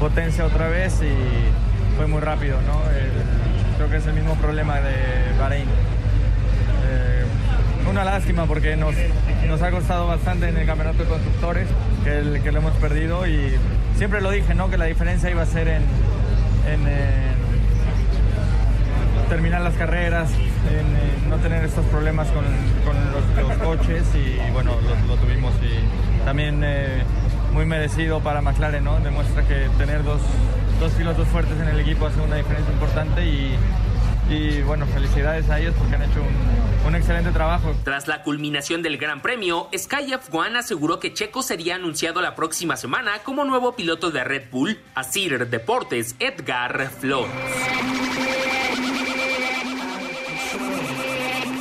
potencia 0.00 0.46
otra 0.46 0.70
vez 0.70 0.94
y 1.02 1.96
fue 1.98 2.06
muy 2.06 2.22
rápido, 2.22 2.58
¿no? 2.62 2.80
creo 3.76 3.90
que 3.90 3.96
es 3.98 4.06
el 4.06 4.14
mismo 4.14 4.34
problema 4.36 4.80
de 4.80 4.94
Bahrein 5.38 5.68
una 7.88 8.04
lástima 8.04 8.46
porque 8.46 8.76
nos, 8.76 8.94
nos 9.46 9.62
ha 9.62 9.70
costado 9.70 10.06
bastante 10.06 10.48
en 10.48 10.56
el 10.56 10.66
campeonato 10.66 10.98
de 10.98 11.08
constructores, 11.08 11.68
que, 12.04 12.52
lo 12.52 12.58
hemos 12.58 12.72
perdido 12.74 13.26
y 13.26 13.54
siempre 13.96 14.20
lo 14.20 14.30
dije, 14.30 14.54
¿no? 14.54 14.70
Que 14.70 14.78
la 14.78 14.86
diferencia 14.86 15.30
iba 15.30 15.42
a 15.42 15.46
ser 15.46 15.68
en, 15.68 15.82
terminar 19.28 19.60
las 19.60 19.74
carreras, 19.74 20.30
en, 20.30 21.30
no 21.30 21.36
tener 21.36 21.64
estos 21.64 21.84
problemas 21.86 22.28
con, 22.28 22.44
los, 22.44 23.56
coches 23.58 24.04
y 24.14 24.52
bueno, 24.52 24.72
lo, 25.06 25.14
tuvimos 25.16 25.52
y 25.62 26.24
también 26.24 26.62
eh, 26.64 27.02
muy 27.52 27.64
merecido 27.64 28.20
para 28.20 28.40
McLaren, 28.40 28.82
¿no? 28.84 28.98
Demuestra 29.00 29.42
que 29.42 29.68
tener 29.78 30.02
dos, 30.02 30.20
dos 30.80 30.92
pilotos 30.92 31.28
fuertes 31.28 31.58
en 31.60 31.68
el 31.68 31.80
equipo 31.80 32.06
hace 32.06 32.20
una 32.20 32.36
diferencia 32.36 32.72
importante 32.72 33.24
y 33.24 33.56
y 34.30 34.62
bueno, 34.62 34.86
felicidades 34.86 35.50
a 35.50 35.58
ellos 35.58 35.74
porque 35.76 35.96
han 35.96 36.02
hecho 36.02 36.22
un, 36.86 36.94
excelente 36.94 37.30
trabajo. 37.30 37.74
Tras 37.84 38.06
la 38.06 38.22
culminación 38.22 38.82
del 38.82 38.96
Gran 38.96 39.22
Premio, 39.22 39.68
Sky 39.76 40.12
F1 40.12 40.56
aseguró 40.56 41.00
que 41.00 41.12
Checo 41.12 41.42
sería 41.42 41.74
anunciado 41.76 42.20
la 42.20 42.34
próxima 42.34 42.76
semana 42.76 43.18
como 43.24 43.44
nuevo 43.44 43.74
piloto 43.74 44.10
de 44.10 44.24
Red 44.24 44.50
Bull. 44.50 44.78
Asir 44.94 45.48
Deportes, 45.48 46.14
Edgar 46.18 46.90
Flores. 46.90 47.32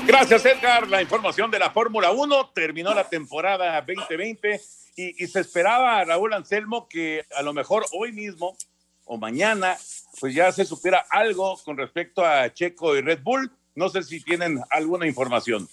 Gracias, 0.05 0.45
Edgar. 0.45 0.87
La 0.87 1.01
información 1.01 1.51
de 1.51 1.59
la 1.59 1.71
Fórmula 1.71 2.11
1 2.11 2.51
terminó 2.53 2.93
la 2.93 3.07
temporada 3.07 3.81
2020 3.81 4.61
y, 4.95 5.23
y, 5.23 5.27
se 5.27 5.39
esperaba, 5.39 6.03
Raúl 6.05 6.33
Anselmo, 6.33 6.87
que 6.87 7.25
a 7.35 7.41
lo 7.41 7.53
mejor 7.53 7.85
hoy 7.93 8.11
mismo 8.11 8.55
o 9.11 9.17
mañana 9.17 9.75
pues 10.19 10.35
ya 10.35 10.51
se 10.51 10.65
supiera 10.65 11.05
algo 11.09 11.57
con 11.65 11.75
respecto 11.75 12.23
a 12.23 12.53
Checo 12.53 12.95
y 12.95 13.01
Red 13.01 13.21
Bull. 13.23 13.51
No 13.73 13.89
sé 13.89 14.03
si 14.03 14.21
tienen 14.21 14.61
alguna 14.69 15.07
información. 15.07 15.67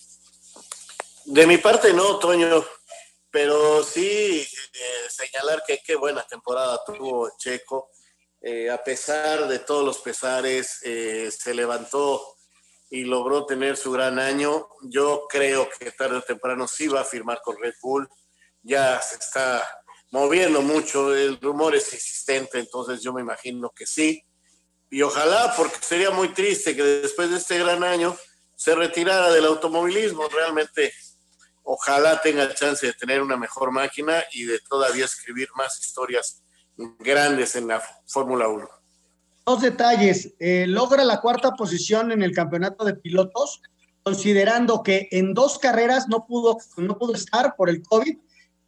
De 1.26 1.46
mi 1.46 1.58
parte 1.58 1.92
no, 1.92 2.18
Toño, 2.18 2.64
pero 3.30 3.82
sí 3.82 4.40
eh, 4.40 5.10
señalar 5.10 5.62
que 5.66 5.82
qué 5.84 5.96
buena 5.96 6.26
temporada 6.26 6.80
tuvo 6.86 7.30
Checo. 7.36 7.90
Eh, 8.40 8.70
a 8.70 8.82
pesar 8.82 9.46
de 9.48 9.58
todos 9.58 9.84
los 9.84 9.98
pesares, 9.98 10.80
eh, 10.84 11.30
se 11.30 11.52
levantó 11.52 12.36
y 12.88 13.02
logró 13.02 13.44
tener 13.44 13.76
su 13.76 13.90
gran 13.90 14.18
año. 14.18 14.66
Yo 14.82 15.26
creo 15.28 15.68
que 15.78 15.90
tarde 15.90 16.18
o 16.18 16.22
temprano 16.22 16.66
sí 16.66 16.88
va 16.88 17.02
a 17.02 17.04
firmar 17.04 17.42
con 17.42 17.60
Red 17.60 17.74
Bull. 17.82 18.08
Ya 18.62 18.98
se 19.02 19.16
está 19.16 19.62
moviendo 20.16 20.62
mucho, 20.62 21.14
el 21.14 21.40
rumor 21.40 21.74
es 21.74 21.92
existente, 21.92 22.58
entonces 22.58 23.02
yo 23.02 23.12
me 23.12 23.20
imagino 23.20 23.70
que 23.70 23.86
sí 23.86 24.22
y 24.90 25.02
ojalá, 25.02 25.52
porque 25.56 25.76
sería 25.80 26.10
muy 26.10 26.28
triste 26.28 26.76
que 26.76 26.82
después 26.82 27.30
de 27.30 27.38
este 27.38 27.58
gran 27.58 27.82
año 27.82 28.16
se 28.54 28.74
retirara 28.74 29.30
del 29.32 29.46
automovilismo. 29.46 30.28
Realmente, 30.28 30.92
ojalá 31.64 32.20
tenga 32.20 32.54
chance 32.54 32.86
de 32.86 32.92
tener 32.92 33.20
una 33.20 33.36
mejor 33.36 33.72
máquina 33.72 34.22
y 34.32 34.44
de 34.44 34.60
todavía 34.60 35.04
escribir 35.04 35.48
más 35.56 35.78
historias 35.80 36.42
grandes 37.00 37.56
en 37.56 37.68
la 37.68 37.82
Fórmula 38.06 38.48
1. 38.48 38.68
Dos 39.44 39.60
detalles. 39.60 40.34
Eh, 40.38 40.66
logra 40.68 41.04
la 41.04 41.20
cuarta 41.20 41.52
posición 41.52 42.12
en 42.12 42.22
el 42.22 42.32
campeonato 42.32 42.84
de 42.84 42.94
pilotos, 42.94 43.60
considerando 44.02 44.82
que 44.82 45.08
en 45.10 45.34
dos 45.34 45.58
carreras 45.58 46.08
no 46.08 46.26
pudo, 46.26 46.58
no 46.76 46.96
pudo 46.96 47.14
estar 47.14 47.56
por 47.56 47.68
el 47.68 47.82
COVID 47.82 48.16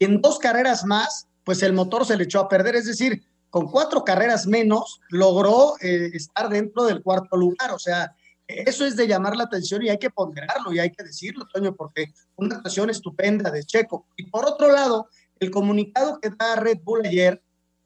y 0.00 0.04
en 0.04 0.20
dos 0.20 0.38
carreras 0.38 0.84
más, 0.84 1.27
pues 1.48 1.62
el 1.62 1.72
motor 1.72 2.04
se 2.04 2.14
le 2.14 2.24
echó 2.24 2.40
a 2.40 2.48
perder. 2.48 2.76
Es 2.76 2.84
decir, 2.84 3.22
con 3.48 3.70
cuatro 3.70 4.04
carreras 4.04 4.46
menos, 4.46 5.00
logró 5.08 5.76
eh, 5.80 6.10
estar 6.12 6.50
dentro 6.50 6.84
del 6.84 7.02
cuarto 7.02 7.38
lugar. 7.38 7.72
O 7.72 7.78
sea, 7.78 8.14
eso 8.46 8.84
es 8.84 8.96
de 8.96 9.08
llamar 9.08 9.34
la 9.34 9.44
atención 9.44 9.82
y 9.82 9.88
hay 9.88 9.96
que 9.96 10.10
ponderarlo 10.10 10.74
y 10.74 10.78
hay 10.78 10.90
que 10.92 11.02
decirlo, 11.02 11.46
Toño, 11.50 11.74
porque 11.74 12.12
una 12.36 12.56
actuación 12.56 12.90
estupenda 12.90 13.50
de 13.50 13.64
Checo. 13.64 14.08
Y 14.14 14.24
por 14.24 14.44
otro 14.44 14.70
lado, 14.70 15.08
el 15.40 15.50
comunicado 15.50 16.20
que 16.20 16.28
da 16.38 16.56
Red 16.56 16.80
Bull 16.82 17.06
ayer, 17.06 17.42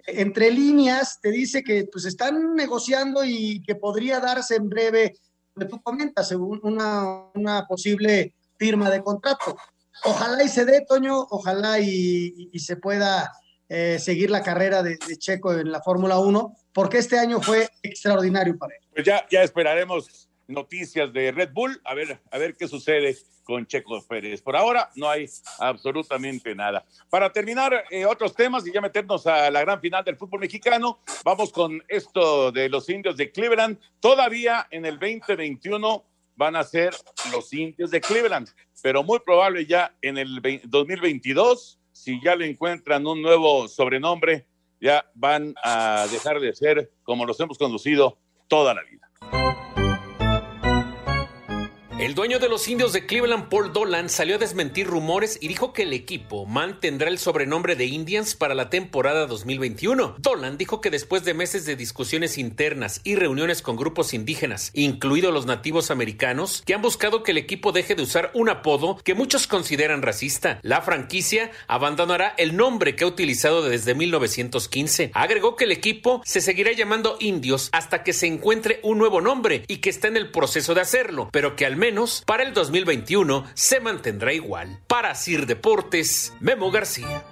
entre 0.08 0.50
líneas, 0.50 1.20
te 1.22 1.30
dice 1.30 1.62
que 1.62 1.84
pues 1.84 2.04
están 2.04 2.56
negociando 2.56 3.22
y 3.24 3.62
que 3.62 3.76
podría 3.76 4.18
darse 4.18 4.56
en 4.56 4.68
breve, 4.68 5.20
como 5.54 5.68
tú 5.68 5.82
comentas, 5.84 6.32
una, 6.32 7.26
una 7.32 7.64
posible 7.68 8.34
firma 8.58 8.90
de 8.90 9.04
contrato. 9.04 9.56
Ojalá 10.02 10.42
y 10.42 10.48
se 10.48 10.64
dé, 10.64 10.84
Toño, 10.84 11.28
ojalá 11.30 11.78
y 11.78 12.50
se 12.58 12.74
pueda 12.74 13.30
eh, 13.74 13.98
seguir 13.98 14.30
la 14.30 14.42
carrera 14.42 14.82
de, 14.82 14.98
Checo 15.16 15.54
en 15.54 15.72
la 15.72 15.80
Fórmula 15.80 16.18
1, 16.18 16.54
porque 16.74 16.98
este 16.98 17.18
año 17.18 17.40
fue 17.40 17.70
extraordinario 17.82 18.58
para 18.58 18.74
él. 18.74 18.82
Pues 18.92 19.06
ya, 19.06 19.26
ya 19.30 19.42
esperaremos 19.42 20.28
noticias 20.46 21.10
de 21.10 21.32
Red 21.32 21.52
Bull, 21.54 21.80
a 21.86 21.94
ver, 21.94 22.20
a 22.30 22.36
ver 22.36 22.54
qué 22.54 22.68
sucede 22.68 23.16
con 23.44 23.66
Checo 23.66 24.06
Pérez. 24.06 24.42
Por 24.42 24.56
ahora 24.56 24.90
no 24.94 25.08
hay 25.08 25.26
absolutamente 25.58 26.54
nada. 26.54 26.84
Para 27.08 27.32
terminar 27.32 27.84
eh, 27.90 28.04
otros 28.04 28.34
temas 28.34 28.66
y 28.66 28.72
ya 28.74 28.82
meternos 28.82 29.26
a 29.26 29.50
la 29.50 29.62
gran 29.62 29.80
final 29.80 30.04
del 30.04 30.18
fútbol 30.18 30.40
mexicano, 30.40 30.98
vamos 31.24 31.50
con 31.50 31.82
esto 31.88 32.52
de 32.52 32.68
los 32.68 32.90
indios 32.90 33.16
de 33.16 33.32
Cleveland. 33.32 33.78
Todavía 34.00 34.66
en 34.70 34.84
el 34.84 34.98
2021 34.98 36.04
van 36.36 36.56
a 36.56 36.64
ser 36.64 36.94
los 37.32 37.50
indios 37.54 37.90
de 37.90 38.02
Cleveland, 38.02 38.50
pero 38.82 39.02
muy 39.02 39.18
probable 39.20 39.64
ya 39.64 39.94
en 40.02 40.18
el 40.18 40.42
2022, 40.64 41.78
si 41.92 42.20
ya 42.22 42.34
le 42.36 42.48
encuentran 42.48 43.06
un 43.06 43.22
nuevo 43.22 43.68
sobrenombre, 43.68 44.46
ya 44.80 45.04
van 45.14 45.54
a 45.62 46.06
dejar 46.10 46.40
de 46.40 46.54
ser 46.54 46.90
como 47.04 47.24
los 47.24 47.38
hemos 47.40 47.58
conducido 47.58 48.18
toda 48.48 48.74
la 48.74 48.82
vida. 48.82 49.61
El 52.02 52.16
dueño 52.16 52.40
de 52.40 52.48
los 52.48 52.66
indios 52.66 52.92
de 52.92 53.06
Cleveland, 53.06 53.48
Paul 53.48 53.72
Dolan, 53.72 54.10
salió 54.10 54.34
a 54.34 54.38
desmentir 54.38 54.88
rumores 54.88 55.38
y 55.40 55.46
dijo 55.46 55.72
que 55.72 55.82
el 55.82 55.92
equipo 55.92 56.46
mantendrá 56.46 57.08
el 57.08 57.16
sobrenombre 57.16 57.76
de 57.76 57.84
Indians 57.84 58.34
para 58.34 58.56
la 58.56 58.70
temporada 58.70 59.28
2021. 59.28 60.16
Dolan 60.18 60.58
dijo 60.58 60.80
que 60.80 60.90
después 60.90 61.22
de 61.22 61.32
meses 61.32 61.64
de 61.64 61.76
discusiones 61.76 62.38
internas 62.38 63.00
y 63.04 63.14
reuniones 63.14 63.62
con 63.62 63.76
grupos 63.76 64.14
indígenas, 64.14 64.72
incluidos 64.74 65.32
los 65.32 65.46
nativos 65.46 65.92
americanos, 65.92 66.64
que 66.66 66.74
han 66.74 66.82
buscado 66.82 67.22
que 67.22 67.30
el 67.30 67.38
equipo 67.38 67.70
deje 67.70 67.94
de 67.94 68.02
usar 68.02 68.32
un 68.34 68.48
apodo 68.48 68.96
que 69.04 69.14
muchos 69.14 69.46
consideran 69.46 70.02
racista, 70.02 70.58
la 70.62 70.80
franquicia 70.80 71.52
abandonará 71.68 72.34
el 72.36 72.56
nombre 72.56 72.96
que 72.96 73.04
ha 73.04 73.06
utilizado 73.06 73.62
desde 73.62 73.94
1915. 73.94 75.12
Agregó 75.14 75.54
que 75.54 75.66
el 75.66 75.70
equipo 75.70 76.20
se 76.24 76.40
seguirá 76.40 76.72
llamando 76.72 77.16
Indios 77.20 77.68
hasta 77.70 78.02
que 78.02 78.12
se 78.12 78.26
encuentre 78.26 78.80
un 78.82 78.98
nuevo 78.98 79.20
nombre 79.20 79.62
y 79.68 79.76
que 79.76 79.90
está 79.90 80.08
en 80.08 80.16
el 80.16 80.32
proceso 80.32 80.74
de 80.74 80.80
hacerlo, 80.80 81.28
pero 81.30 81.54
que 81.54 81.64
al 81.64 81.76
menos 81.76 81.91
para 82.24 82.42
el 82.42 82.54
2021 82.54 83.44
se 83.54 83.80
mantendrá 83.80 84.32
igual. 84.32 84.80
Para 84.86 85.14
Sir 85.14 85.46
Deportes, 85.46 86.34
Memo 86.40 86.70
García. 86.70 87.22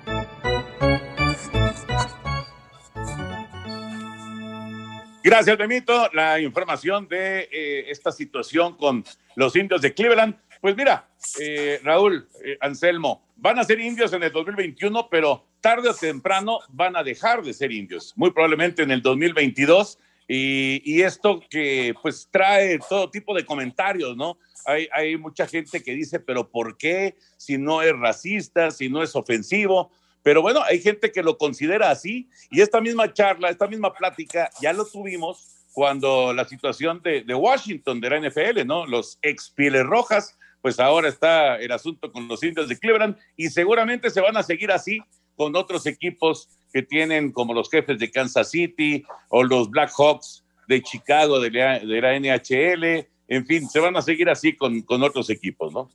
Gracias, 5.22 5.56
Benito. 5.56 6.08
La 6.12 6.40
información 6.40 7.08
de 7.08 7.48
eh, 7.50 7.90
esta 7.90 8.12
situación 8.12 8.76
con 8.76 9.04
los 9.34 9.56
indios 9.56 9.80
de 9.80 9.94
Cleveland. 9.94 10.36
Pues 10.60 10.76
mira, 10.76 11.08
eh, 11.40 11.80
Raúl, 11.82 12.28
eh, 12.44 12.58
Anselmo, 12.60 13.22
van 13.36 13.58
a 13.58 13.64
ser 13.64 13.80
indios 13.80 14.12
en 14.12 14.22
el 14.22 14.32
2021, 14.32 15.08
pero 15.10 15.46
tarde 15.60 15.88
o 15.88 15.94
temprano 15.94 16.60
van 16.68 16.96
a 16.96 17.02
dejar 17.02 17.42
de 17.42 17.54
ser 17.54 17.72
indios. 17.72 18.12
Muy 18.16 18.30
probablemente 18.30 18.82
en 18.82 18.90
el 18.90 19.00
2022. 19.00 19.98
Y, 20.32 21.02
esto 21.02 21.42
que 21.50 21.92
pues 22.00 22.28
trae 22.30 22.78
todo 22.88 23.10
tipo 23.10 23.34
de 23.34 23.44
comentarios, 23.44 24.16
¿no? 24.16 24.38
hay, 24.64 25.16
mucha 25.16 25.44
gente 25.44 25.82
que 25.82 25.92
dice, 25.92 26.20
pero 26.20 26.48
¿por 26.48 26.76
qué? 26.76 27.16
Si 27.36 27.58
no 27.58 27.82
es 27.82 27.98
racista, 27.98 28.70
si 28.70 28.88
no 28.88 29.02
es 29.02 29.16
ofensivo. 29.16 29.90
Pero 30.22 30.40
bueno, 30.40 30.62
hay 30.62 30.80
gente 30.80 31.10
que 31.10 31.24
lo 31.24 31.36
considera 31.36 31.90
así 31.90 32.28
y 32.48 32.60
esta 32.60 32.80
misma 32.80 33.12
charla, 33.12 33.48
esta 33.48 33.66
misma 33.66 33.92
plática 33.92 34.48
ya 34.62 34.72
lo 34.72 34.84
tuvimos 34.84 35.64
cuando 35.72 36.32
la 36.32 36.44
situación 36.44 37.02
de, 37.02 37.34
Washington, 37.34 38.00
de 38.00 38.10
la 38.10 38.20
NFL, 38.20 38.64
¿no? 38.64 38.86
Los 38.86 39.18
ex 39.22 39.50
Pieles 39.50 39.84
Rojas, 39.84 40.38
pues 40.62 40.78
ahora 40.78 41.08
está 41.08 41.56
el 41.56 41.72
asunto 41.72 42.12
con 42.12 42.28
los 42.28 42.40
indios 42.44 42.68
de 42.68 42.78
Cleveland 42.78 43.16
y 43.36 43.48
seguramente 43.48 44.10
se 44.10 44.20
van 44.20 44.36
a 44.36 44.44
seguir 44.44 44.70
así 44.70 45.00
con 45.40 45.56
otros 45.56 45.86
equipos 45.86 46.50
que 46.70 46.82
tienen 46.82 47.32
como 47.32 47.54
los 47.54 47.70
jefes 47.70 47.98
de 47.98 48.10
Kansas 48.10 48.50
City 48.50 49.02
o 49.30 49.42
los 49.42 49.70
Blackhawks 49.70 50.44
de 50.68 50.82
Chicago 50.82 51.40
de 51.40 51.48
de 51.48 52.00
la 52.02 52.18
NHL 52.20 53.08
en 53.30 53.46
fin, 53.46 53.70
se 53.70 53.78
van 53.78 53.96
a 53.96 54.02
seguir 54.02 54.28
así 54.28 54.54
con, 54.54 54.84
otros 55.02 55.30
equipos, 55.30 55.72
¿no? 55.72 55.88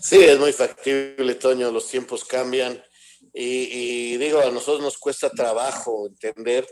Sí, 0.00 0.22
es 0.22 0.38
muy 0.38 0.52
factible, 0.52 1.34
Toño, 1.34 1.70
los 1.72 1.88
tiempos 1.88 2.24
cambian 2.24 2.82
y, 3.34 4.16
digo, 4.16 4.40
a 4.40 4.50
nosotros 4.50 4.80
nos 4.80 4.96
cuesta 4.96 5.28
trabajo 5.28 6.06
entender 6.06 6.66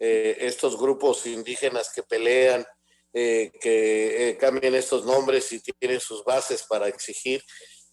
eh, 0.00 0.36
estos 0.40 0.76
grupos 0.76 1.26
indígenas 1.26 1.90
que 1.94 2.02
pelean, 2.02 2.66
eh, 3.14 3.52
que 3.60 4.30
eh, 4.30 4.36
cambien 4.36 4.74
estos 4.74 5.06
nombres 5.06 5.50
y 5.52 5.60
tienen 5.60 6.00
sus 6.00 6.24
bases 6.24 6.64
para 6.68 6.88
exigir, 6.88 7.42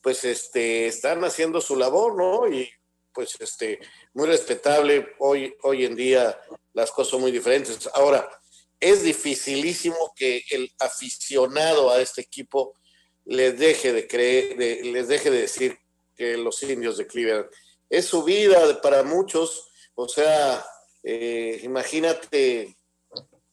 pues 0.01 0.25
este, 0.25 0.88
están 0.88 1.23
haciendo 1.23 1.61
su 1.61 1.75
labor, 1.75 2.17
¿no? 2.17 2.47
Pues 3.13 3.36
este, 3.39 3.80
muy 4.13 4.27
respetable, 4.27 5.15
hoy, 5.20 5.56
hoy 5.63 5.86
en 5.86 5.96
día 5.96 6.39
las 6.74 6.91
cosas 6.91 7.12
son 7.12 7.22
muy 7.22 7.32
diferentes. 7.32 7.89
Ahora, 7.93 8.30
es 8.80 9.04
dificilísimo 9.04 10.13
que 10.15 10.43
el 10.50 10.71
aficionado 10.80 11.91
a 11.91 12.02
este 12.02 12.21
equipo 12.21 12.74
les 13.26 13.58
deje 13.58 13.93
de 13.93 14.08
creer, 14.08 14.58
les 14.58 15.08
deje 15.08 15.30
de 15.30 15.41
decir 15.41 15.78
que 16.15 16.38
los 16.38 16.62
indios 16.63 16.97
de 16.97 17.08
Cleveland 17.08 17.47
es 17.89 18.06
su 18.06 18.24
vida 18.24 18.82
para 18.82 19.04
muchos. 19.04 19.69
O 19.95 20.08
sea, 20.08 20.65
eh, 21.04 21.60
imagínate 21.63 22.76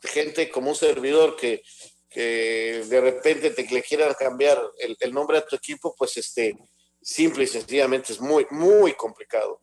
gente 0.01 0.51
como 0.51 0.71
un 0.71 0.77
servidor 0.77 1.37
que, 1.37 1.62
de 2.11 3.01
repente 3.01 3.51
te 3.51 3.62
le 3.62 3.83
quieran 3.83 4.12
cambiar 4.18 4.61
el, 4.79 4.97
el, 4.99 5.14
nombre 5.14 5.38
a 5.38 5.47
tu 5.47 5.55
equipo, 5.55 5.94
pues 5.97 6.16
este, 6.16 6.57
simple 7.09 7.44
y 7.44 7.47
sencillamente 7.47 8.12
es 8.12 8.21
muy, 8.21 8.47
muy 8.51 8.92
complicado 8.92 9.61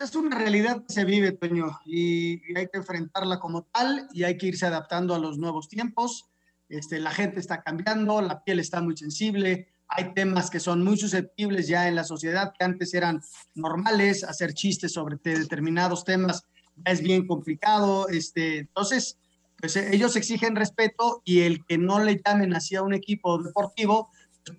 es 0.00 0.14
una 0.14 0.36
realidad 0.36 0.82
que 0.86 0.94
se 0.94 1.04
vive, 1.04 1.32
Toño, 1.32 1.78
y, 1.84 2.40
hay 2.56 2.68
que 2.68 2.78
enfrentarla 2.78 3.38
como 3.38 3.64
tal 3.64 4.08
y 4.12 4.24
hay 4.24 4.38
que 4.38 4.46
irse 4.46 4.64
adaptando 4.64 5.14
a 5.14 5.18
los 5.18 5.36
nuevos 5.36 5.68
tiempos. 5.68 6.24
Este, 6.70 6.98
la 6.98 7.10
gente 7.10 7.38
está 7.38 7.60
cambiando, 7.60 8.20
la 8.22 8.42
piel 8.42 8.60
está 8.60 8.80
muy 8.80 8.96
sensible, 8.96 9.68
hay 9.88 10.14
temas 10.14 10.48
que 10.48 10.58
son 10.58 10.82
muy 10.82 10.96
susceptibles 10.96 11.68
ya 11.68 11.86
en 11.86 11.96
la 11.96 12.04
sociedad 12.04 12.54
que 12.58 12.64
antes 12.64 12.94
eran 12.94 13.20
normales, 13.54 14.24
hacer 14.24 14.54
chistes 14.54 14.92
sobre 14.92 15.18
determinados 15.22 16.04
temas 16.04 16.44
es 16.86 17.02
bien 17.02 17.26
complicado. 17.26 18.08
Este, 18.08 18.58
entonces, 18.58 19.18
pues 19.58 19.76
ellos 19.76 20.16
exigen 20.16 20.56
respeto 20.56 21.20
y 21.24 21.40
el 21.40 21.64
que 21.66 21.76
no 21.76 22.02
le 22.02 22.22
llamen 22.24 22.54
así 22.54 22.74
a 22.74 22.82
un 22.82 22.94
equipo 22.94 23.42
deportivo, 23.42 24.08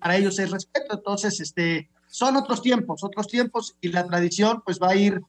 para 0.00 0.16
ellos 0.16 0.38
es 0.38 0.50
respeto. 0.50 0.94
Entonces, 0.94 1.40
este, 1.40 1.88
son 2.06 2.36
otros 2.36 2.62
tiempos, 2.62 3.02
otros 3.04 3.26
tiempos 3.26 3.76
y 3.80 3.88
la 3.88 4.06
tradición 4.06 4.62
pues 4.64 4.78
va 4.78 4.90
a 4.90 4.96
ir 4.96 5.20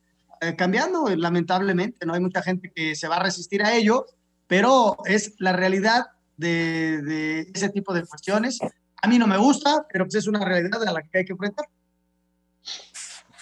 eh, 0.41 0.55
cambiando, 0.55 1.07
lamentablemente, 1.15 2.05
¿no? 2.05 2.13
Hay 2.13 2.19
mucha 2.19 2.41
gente 2.41 2.71
que 2.73 2.95
se 2.95 3.07
va 3.07 3.15
a 3.17 3.23
resistir 3.23 3.63
a 3.63 3.73
ello, 3.73 4.05
pero 4.47 4.97
es 5.05 5.35
la 5.39 5.53
realidad 5.53 6.07
de, 6.35 7.47
ese 7.53 7.69
tipo 7.69 7.93
de 7.93 8.05
cuestiones. 8.05 8.59
A 9.01 9.07
mí 9.07 9.17
no 9.17 9.27
me 9.27 9.37
gusta, 9.37 9.85
pero 9.91 10.05
pues 10.05 10.15
es 10.15 10.27
una 10.27 10.43
realidad 10.43 10.85
a 10.85 10.91
la 10.91 11.01
que 11.03 11.19
hay 11.19 11.25
que 11.25 11.33
enfrentar. 11.33 11.65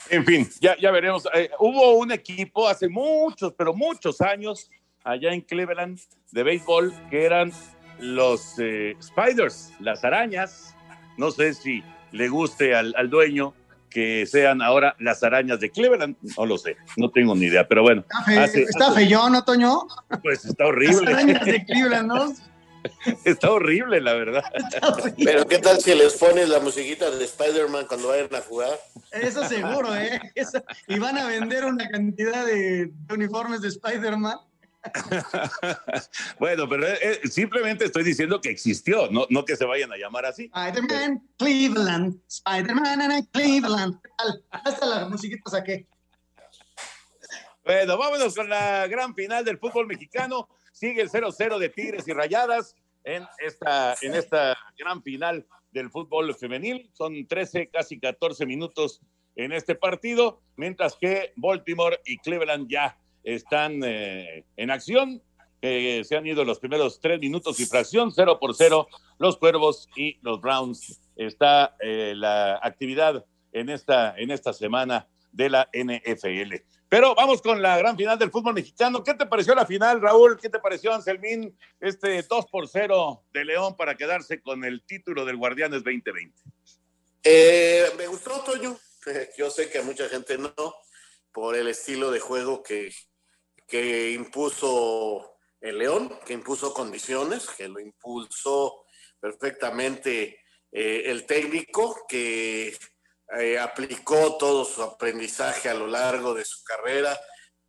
En 0.10 0.26
fin, 0.26 0.48
ya, 0.60 0.78
ya 0.78 0.92
veremos. 0.92 1.28
Eh, 1.34 1.50
hubo 1.60 1.94
un 1.98 2.12
equipo 2.12 2.68
hace 2.68 2.90
muchos, 2.90 3.54
pero 3.58 3.74
muchos 3.74 4.22
años 4.22 4.70
allá 5.04 5.34
en 5.34 5.42
Cleveland 5.42 6.00
de 6.32 6.44
béisbol 6.44 6.94
que 7.10 7.26
eran 7.26 7.52
los 8.00 8.60
eh, 8.60 8.96
Spiders, 9.02 9.74
las 9.80 10.04
arañas. 10.04 10.76
No 11.22 11.30
sé 11.30 11.54
si 11.54 11.84
le 12.14 12.30
guste 12.30 12.74
al, 12.74 12.96
al 12.98 13.08
dueño, 13.12 13.54
que 13.92 14.26
sean 14.26 14.60
ahora 14.64 14.96
las 14.98 15.22
arañas 15.22 15.60
de 15.60 15.70
Cleveland, 15.70 16.16
no 16.36 16.48
lo 16.48 16.58
sé, 16.58 16.78
no 16.98 17.12
tengo 17.12 17.36
ni 17.36 17.46
idea, 17.46 17.68
pero 17.68 17.84
bueno. 17.84 18.04
Está, 18.28 18.92
feo, 18.92 19.30
¿no, 19.30 19.44
Toño? 19.44 19.82
Pues 20.24 20.46
está 20.46 20.66
horrible. 20.66 21.12
Las 21.12 21.14
arañas 21.14 21.46
de 21.46 21.64
Cleveland, 21.64 22.08
¿no? 22.08 22.34
Está 23.26 23.52
horrible, 23.52 24.02
la 24.02 24.14
verdad. 24.14 24.44
Pero 25.24 25.46
¿qué 25.46 25.60
tal 25.60 25.80
si 25.80 25.94
les 25.94 26.16
pones 26.16 26.50
la 26.50 26.60
musiquita 26.60 27.12
de 27.12 27.24
Spider-Man 27.24 27.86
cuando 27.88 28.08
vayan 28.08 28.34
a 28.34 28.42
jugar? 28.42 28.80
Eso 29.12 29.48
seguro, 29.48 29.96
¿eh? 29.96 30.20
Y 30.88 30.98
van 30.98 31.20
a 31.20 31.28
vender 31.28 31.66
una 31.66 31.88
cantidad 31.88 32.44
de 32.44 32.92
uniformes 33.12 33.62
de 33.62 33.68
Spider-Man. 33.68 34.40
bueno, 36.40 36.68
pero 36.68 36.88
eh, 36.88 36.98
eh, 37.02 37.28
simplemente 37.28 37.86
estoy 37.86 38.04
diciendo 38.04 38.42
que 38.42 38.50
existió, 38.50 39.10
no, 39.12 39.28
no 39.30 39.46
que 39.46 39.56
se 39.56 39.66
vayan 39.66 39.92
a 39.92 39.98
llamar 39.98 40.26
así. 40.26 40.52
Spider-Man 40.54 41.22
Cleveland, 41.38 42.20
Spider-Man 42.28 43.28
Cleveland. 43.32 44.00
Hasta 44.50 44.86
la 44.86 45.08
musiquita 45.08 45.50
saqué. 45.50 45.88
Bueno, 47.64 47.98
vámonos 47.98 48.34
con 48.36 48.50
la 48.50 48.88
gran 48.88 49.14
final 49.14 49.46
del 49.46 49.60
fútbol 49.60 49.86
mexicano. 49.86 50.50
Sigue 50.72 51.02
el 51.02 51.12
0-0 51.12 51.60
de 51.60 51.70
Tigres 51.70 52.08
y 52.08 52.14
Rayadas 52.14 52.76
en 53.04 53.26
esta, 53.40 53.96
en 54.02 54.16
esta 54.16 54.58
gran 54.78 55.04
final 55.04 55.46
del 55.72 55.92
fútbol 55.92 56.34
femenil. 56.36 56.90
Son 56.94 57.28
13, 57.28 57.70
casi 57.70 58.00
14 58.00 58.48
minutos 58.48 59.00
en 59.36 59.52
este 59.52 59.76
partido, 59.76 60.42
mientras 60.56 60.96
que 60.96 61.34
Baltimore 61.36 62.00
y 62.06 62.18
Cleveland 62.18 62.68
ya 62.70 62.98
están 63.24 63.82
eh, 63.84 64.46
en 64.58 64.72
acción. 64.72 65.22
se 65.62 66.16
han 66.18 66.26
ido 66.26 66.44
los 66.44 66.60
primeros 66.60 67.00
tres 67.00 67.20
minutos 67.20 67.60
y 67.60 67.66
fracción, 67.66 68.12
cero 68.12 68.40
por 68.40 68.56
cero, 68.56 68.88
los 69.20 69.38
Cuervos 69.38 69.88
y 69.96 70.18
los 70.22 70.42
Browns. 70.42 71.00
Está 71.16 71.76
eh, 71.80 72.14
la 72.16 72.60
actividad 72.62 73.24
en 73.52 73.70
esta, 73.70 74.16
en 74.18 74.32
esta 74.32 74.54
semana 74.54 75.08
de 75.32 75.50
la 75.50 75.70
NFL. 75.72 76.56
Pero 76.90 77.16
vamos 77.16 77.42
con 77.42 77.62
la 77.62 77.78
gran 77.78 77.96
final 77.96 78.18
del 78.18 78.32
fútbol 78.32 78.56
mexicano. 78.56 79.04
¿Qué 79.04 79.14
te 79.14 79.26
pareció 79.26 79.56
la 79.56 79.66
final, 79.66 80.02
Raúl? 80.02 80.38
¿Qué 80.42 80.50
te 80.50 80.60
pareció, 80.60 80.94
Anselmín? 80.94 81.56
Este 81.80 82.22
2 82.22 82.48
por 82.48 82.68
0 82.68 83.24
de 83.32 83.46
León 83.46 83.78
para 83.78 83.96
quedarse 83.96 84.42
con 84.42 84.66
el 84.66 84.84
título 84.84 85.24
del 85.24 85.38
Guardianes 85.38 85.84
2020. 85.84 86.38
Eh, 87.24 87.86
me 87.98 88.08
gustó, 88.08 88.42
Toño. 88.42 88.78
Yo 89.38 89.50
sé 89.50 89.70
que 89.70 89.78
a 89.78 89.84
mucha 89.84 90.10
gente 90.10 90.38
no, 90.38 90.54
por 91.32 91.56
el 91.56 91.68
estilo 91.68 92.12
de 92.12 92.20
juego 92.20 92.64
que, 92.64 92.92
que 93.72 94.12
impuso 94.12 95.38
el 95.62 95.78
León, 95.78 96.20
que 96.26 96.34
impuso 96.34 96.74
condiciones, 96.74 97.48
que 97.48 97.70
lo 97.70 97.80
impulsó 97.80 98.84
perfectamente 99.18 100.42
eh, 100.70 101.04
el 101.06 101.26
técnico 101.26 102.06
que 102.06 102.78
eh, 103.40 103.58
aplicó 103.58 104.36
todo 104.38 104.66
su 104.66 104.84
aprendizaje 104.84 105.70
a 105.70 105.74
lo 105.74 105.88
largo 105.88 106.34
de 106.34 106.44
su 106.44 106.62
carrera 106.66 107.18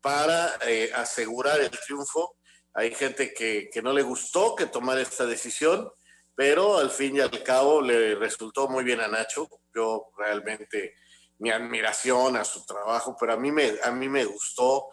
para 0.00 0.58
eh, 0.66 0.90
asegurar 0.92 1.60
el 1.60 1.70
triunfo. 1.70 2.36
Hay 2.74 2.92
gente 2.92 3.32
que, 3.32 3.70
no 3.80 3.92
le 3.92 4.02
gustó 4.02 4.56
que 4.56 4.66
tomara 4.66 5.02
esta 5.02 5.24
decisión, 5.24 5.88
pero 6.34 6.78
al 6.78 6.90
fin 6.90 7.16
y 7.16 7.20
al 7.20 7.44
cabo 7.44 7.80
le 7.80 8.16
resultó 8.16 8.66
muy 8.68 8.82
bien 8.82 9.00
a 9.00 9.06
Nacho. 9.06 9.48
Yo 9.72 10.10
realmente 10.18 10.96
mi 11.38 11.50
admiración 11.50 12.36
a 12.36 12.44
su 12.44 12.64
trabajo, 12.66 13.16
pero 13.20 13.34
a 13.34 13.36
mí 13.36 13.52
me, 13.52 13.74
a 13.84 13.92
mí 13.92 14.08
me 14.08 14.24
gustó. 14.24 14.88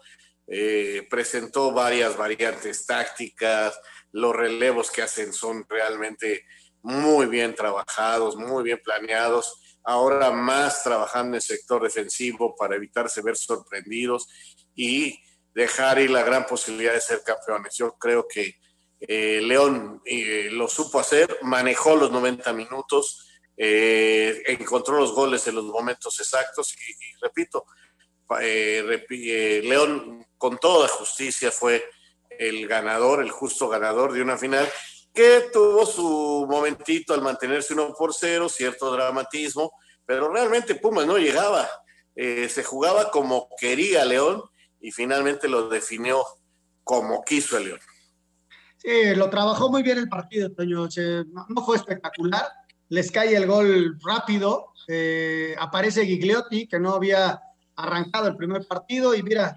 Eh, 0.52 1.06
presentó 1.08 1.70
varias 1.70 2.16
variantes 2.16 2.84
tácticas, 2.84 3.78
los 4.10 4.34
relevos 4.34 4.90
que 4.90 5.02
hacen 5.02 5.32
son 5.32 5.64
realmente 5.68 6.44
muy 6.82 7.26
bien 7.26 7.54
trabajados, 7.54 8.36
muy 8.36 8.64
bien 8.64 8.80
planeados. 8.82 9.78
Ahora 9.84 10.30
más 10.30 10.82
trabajando 10.82 11.36
en 11.36 11.40
sector 11.40 11.82
defensivo 11.82 12.54
para 12.56 12.76
evitarse 12.76 13.22
ver 13.22 13.36
sorprendidos 13.36 14.28
y 14.74 15.18
dejar 15.54 16.00
ir 16.00 16.10
la 16.10 16.22
gran 16.22 16.46
posibilidad 16.46 16.92
de 16.92 17.00
ser 17.00 17.22
campeones. 17.22 17.76
Yo 17.76 17.96
creo 17.98 18.26
que 18.28 18.56
eh, 19.00 19.40
León 19.42 20.02
eh, 20.04 20.48
lo 20.50 20.68
supo 20.68 21.00
hacer, 21.00 21.38
manejó 21.42 21.96
los 21.96 22.10
90 22.10 22.52
minutos, 22.52 23.26
eh, 23.56 24.42
encontró 24.46 24.98
los 24.98 25.12
goles 25.12 25.46
en 25.46 25.54
los 25.54 25.64
momentos 25.64 26.18
exactos 26.20 26.74
y, 26.74 26.94
repito, 27.22 27.64
eh, 28.40 29.06
eh, 29.10 29.60
León 29.64 30.24
con 30.36 30.58
toda 30.58 30.88
justicia 30.88 31.50
fue 31.50 31.84
el 32.38 32.66
ganador, 32.68 33.22
el 33.22 33.30
justo 33.30 33.68
ganador 33.68 34.12
de 34.12 34.22
una 34.22 34.38
final 34.38 34.68
que 35.12 35.50
tuvo 35.52 35.84
su 35.84 36.46
momentito 36.48 37.12
al 37.12 37.22
mantenerse 37.22 37.74
uno 37.74 37.92
por 37.94 38.14
cero, 38.14 38.48
cierto 38.48 38.92
dramatismo, 38.92 39.72
pero 40.06 40.32
realmente 40.32 40.76
Pumas 40.76 41.06
no 41.06 41.18
llegaba, 41.18 41.68
se 42.14 42.62
jugaba 42.62 43.10
como 43.10 43.48
quería 43.58 44.04
León 44.04 44.42
y 44.80 44.92
finalmente 44.92 45.48
lo 45.48 45.68
definió 45.68 46.24
como 46.84 47.22
quiso 47.24 47.58
el 47.58 47.64
León. 47.64 47.80
Sí, 48.78 49.14
lo 49.14 49.28
trabajó 49.28 49.70
muy 49.70 49.82
bien 49.82 49.98
el 49.98 50.08
partido, 50.08 50.50
Toño. 50.52 50.88
no 51.48 51.64
fue 51.64 51.76
espectacular, 51.76 52.46
les 52.88 53.10
cae 53.10 53.36
el 53.36 53.46
gol 53.46 53.98
rápido, 54.04 54.72
eh, 54.88 55.54
aparece 55.58 56.06
Gigliotti, 56.06 56.66
que 56.66 56.80
no 56.80 56.94
había 56.94 57.40
arrancado 57.82 58.28
el 58.28 58.36
primer 58.36 58.66
partido, 58.66 59.14
y 59.14 59.22
mira, 59.22 59.56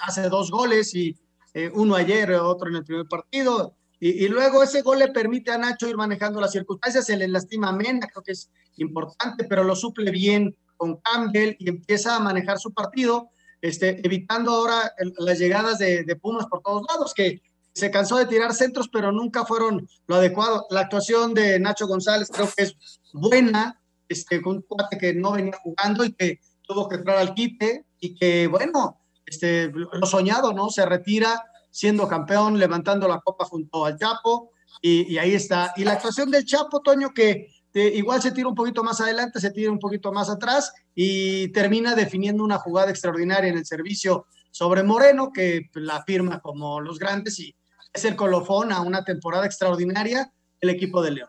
hace 0.00 0.28
dos 0.28 0.50
goles, 0.50 0.94
y 0.94 1.16
eh, 1.54 1.70
uno 1.74 1.94
ayer, 1.94 2.32
otro 2.32 2.68
en 2.68 2.76
el 2.76 2.84
primer 2.84 3.06
partido, 3.06 3.76
y, 4.04 4.26
luego 4.26 4.64
ese 4.64 4.82
gol 4.82 4.98
le 4.98 5.08
permite 5.08 5.52
a 5.52 5.58
Nacho 5.58 5.88
ir 5.88 5.96
manejando 5.96 6.40
las 6.40 6.50
circunstancias, 6.50 7.06
se 7.06 7.16
le 7.16 7.28
lastima 7.28 7.68
a 7.68 7.72
Mena, 7.72 8.08
creo 8.08 8.24
que 8.24 8.32
es 8.32 8.50
importante, 8.78 9.44
pero 9.44 9.62
lo 9.62 9.76
suple 9.76 10.10
bien 10.10 10.56
con 10.76 10.96
Campbell 10.96 11.54
y 11.60 11.68
empieza 11.68 12.16
a 12.16 12.20
manejar 12.20 12.58
su 12.58 12.72
partido, 12.72 13.30
este, 13.60 14.04
evitando 14.04 14.50
ahora 14.50 14.92
las 15.18 15.38
llegadas 15.38 15.78
de, 15.78 16.02
de 16.02 16.16
Pumas 16.16 16.46
por 16.46 16.62
todos 16.62 16.84
lados, 16.88 17.14
que 17.14 17.42
se 17.74 17.90
cansó 17.90 18.16
de 18.16 18.26
tirar 18.26 18.52
centros, 18.54 18.88
pero 18.88 19.12
nunca 19.12 19.44
fueron 19.44 19.88
lo 20.06 20.16
adecuado. 20.16 20.66
La 20.70 20.80
actuación 20.80 21.32
de 21.32 21.58
Nacho 21.58 21.86
González 21.86 22.28
creo 22.28 22.48
que 22.54 22.64
es 22.64 22.76
buena, 23.12 23.80
este, 24.08 24.40
un 24.44 24.62
cuate 24.62 24.98
que 24.98 25.14
no 25.14 25.32
venía 25.32 25.58
jugando 25.62 26.04
y 26.04 26.12
que 26.12 26.40
tuvo 26.72 26.88
que 26.88 26.96
entrar 26.96 27.18
al 27.18 27.34
quite 27.34 27.86
y 28.00 28.14
que, 28.14 28.46
bueno, 28.46 29.00
este, 29.26 29.70
lo 29.70 30.06
soñado, 30.06 30.52
¿no? 30.52 30.70
Se 30.70 30.84
retira 30.86 31.42
siendo 31.70 32.06
campeón, 32.08 32.58
levantando 32.58 33.08
la 33.08 33.20
copa 33.20 33.44
junto 33.44 33.84
al 33.84 33.98
Chapo 33.98 34.50
y, 34.80 35.16
ahí 35.18 35.34
está. 35.34 35.72
Y 35.76 35.84
la 35.84 35.92
actuación 35.92 36.30
del 36.30 36.44
Chapo, 36.44 36.80
Toño, 36.80 37.10
que 37.14 37.48
igual 37.74 38.20
se 38.20 38.32
tira 38.32 38.48
un 38.48 38.54
poquito 38.54 38.82
más 38.82 39.00
adelante, 39.00 39.40
se 39.40 39.50
tira 39.50 39.70
un 39.70 39.78
poquito 39.78 40.12
más 40.12 40.28
atrás 40.28 40.72
y 40.94 41.48
termina 41.48 41.94
definiendo 41.94 42.44
una 42.44 42.58
jugada 42.58 42.90
extraordinaria 42.90 43.50
en 43.50 43.56
el 43.56 43.64
servicio 43.64 44.26
sobre 44.50 44.82
Moreno, 44.82 45.32
que 45.32 45.70
la 45.74 46.02
firma 46.04 46.40
como 46.40 46.80
los 46.80 46.98
grandes 46.98 47.38
y 47.38 47.54
es 47.92 48.04
el 48.04 48.16
colofón 48.16 48.72
a 48.72 48.80
una 48.80 49.04
temporada 49.04 49.46
extraordinaria 49.46 50.32
el 50.60 50.70
equipo 50.70 51.02
de 51.02 51.10
León. 51.12 51.28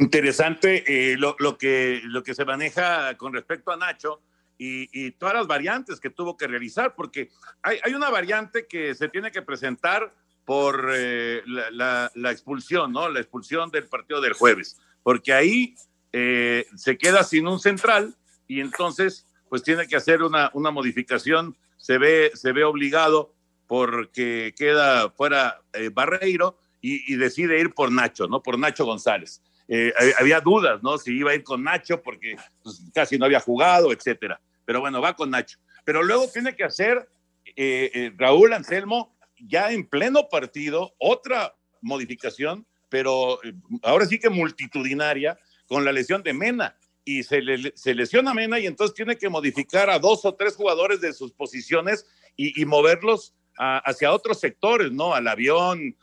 Interesante 0.00 0.82
eh, 0.86 1.18
lo, 1.18 1.36
que, 1.58 2.00
lo 2.04 2.22
que 2.22 2.34
se 2.34 2.46
maneja 2.46 3.18
con 3.18 3.34
respecto 3.34 3.70
a 3.70 3.76
Nacho 3.76 4.22
y, 4.56 5.10
todas 5.12 5.34
las 5.34 5.46
variantes 5.46 6.00
que 6.00 6.08
tuvo 6.08 6.38
que 6.38 6.46
realizar, 6.46 6.94
porque 6.94 7.30
hay, 7.62 7.94
una 7.94 8.08
variante 8.08 8.66
que 8.66 8.94
se 8.94 9.08
tiene 9.08 9.30
que 9.30 9.42
presentar 9.42 10.14
por 10.46 10.90
eh, 10.94 11.42
la, 11.46 12.10
expulsión, 12.30 12.92
¿no? 12.92 13.10
La 13.10 13.20
expulsión 13.20 13.70
del 13.70 13.88
partido 13.88 14.22
del 14.22 14.32
jueves, 14.32 14.78
porque 15.02 15.34
ahí 15.34 15.74
eh, 16.14 16.66
se 16.76 16.96
queda 16.96 17.22
sin 17.22 17.46
un 17.46 17.60
central 17.60 18.14
y 18.48 18.60
entonces 18.60 19.26
pues 19.50 19.62
tiene 19.62 19.86
que 19.86 19.96
hacer 19.96 20.22
una, 20.22 20.50
una 20.54 20.70
modificación, 20.70 21.56
se 21.76 21.98
ve, 21.98 22.30
se 22.34 22.52
ve 22.52 22.64
obligado 22.64 23.34
porque 23.66 24.54
queda 24.56 25.10
fuera 25.10 25.60
Barreiro 25.92 26.58
y, 26.80 27.16
decide 27.16 27.60
ir 27.60 27.74
por 27.74 27.92
Nacho, 27.92 28.26
¿no? 28.26 28.42
Por 28.42 28.58
Nacho 28.58 28.84
González. 28.84 29.42
Eh, 29.72 29.92
había 30.18 30.40
dudas, 30.40 30.82
¿no? 30.82 30.98
Si 30.98 31.16
iba 31.16 31.30
a 31.30 31.34
ir 31.36 31.44
con 31.44 31.62
Nacho 31.62 32.02
porque 32.02 32.34
pues, 32.60 32.82
casi 32.92 33.16
no 33.16 33.24
había 33.24 33.38
jugado, 33.38 33.92
etcétera. 33.92 34.40
Pero 34.64 34.80
bueno, 34.80 35.00
va 35.00 35.14
con 35.14 35.30
Nacho. 35.30 35.58
Pero 35.84 36.02
luego 36.02 36.28
tiene 36.28 36.56
que 36.56 36.64
hacer 36.64 37.08
eh, 37.54 38.12
Raúl 38.16 38.52
Anselmo 38.52 39.16
ya 39.38 39.70
en 39.70 39.88
pleno 39.88 40.28
partido 40.28 40.92
otra 40.98 41.54
modificación, 41.82 42.66
pero 42.88 43.38
ahora 43.82 44.06
sí 44.06 44.18
que 44.18 44.28
multitudinaria 44.28 45.38
con 45.68 45.84
la 45.84 45.92
lesión 45.92 46.24
de 46.24 46.32
Mena 46.32 46.76
y 47.04 47.22
se, 47.22 47.40
lesiona 47.40 48.34
Mena 48.34 48.58
y 48.58 48.66
entonces 48.66 48.94
tiene 48.94 49.16
que 49.16 49.28
modificar 49.28 49.88
a 49.88 50.00
dos 50.00 50.24
o 50.24 50.34
tres 50.34 50.56
jugadores 50.56 51.00
de 51.00 51.12
sus 51.12 51.32
posiciones 51.32 52.06
y 52.36 52.64
moverlos 52.64 53.34
hacia 53.56 54.12
otros 54.12 54.40
sectores, 54.40 54.90
¿no? 54.90 55.14
Al 55.14 55.28
avión, 55.28 55.96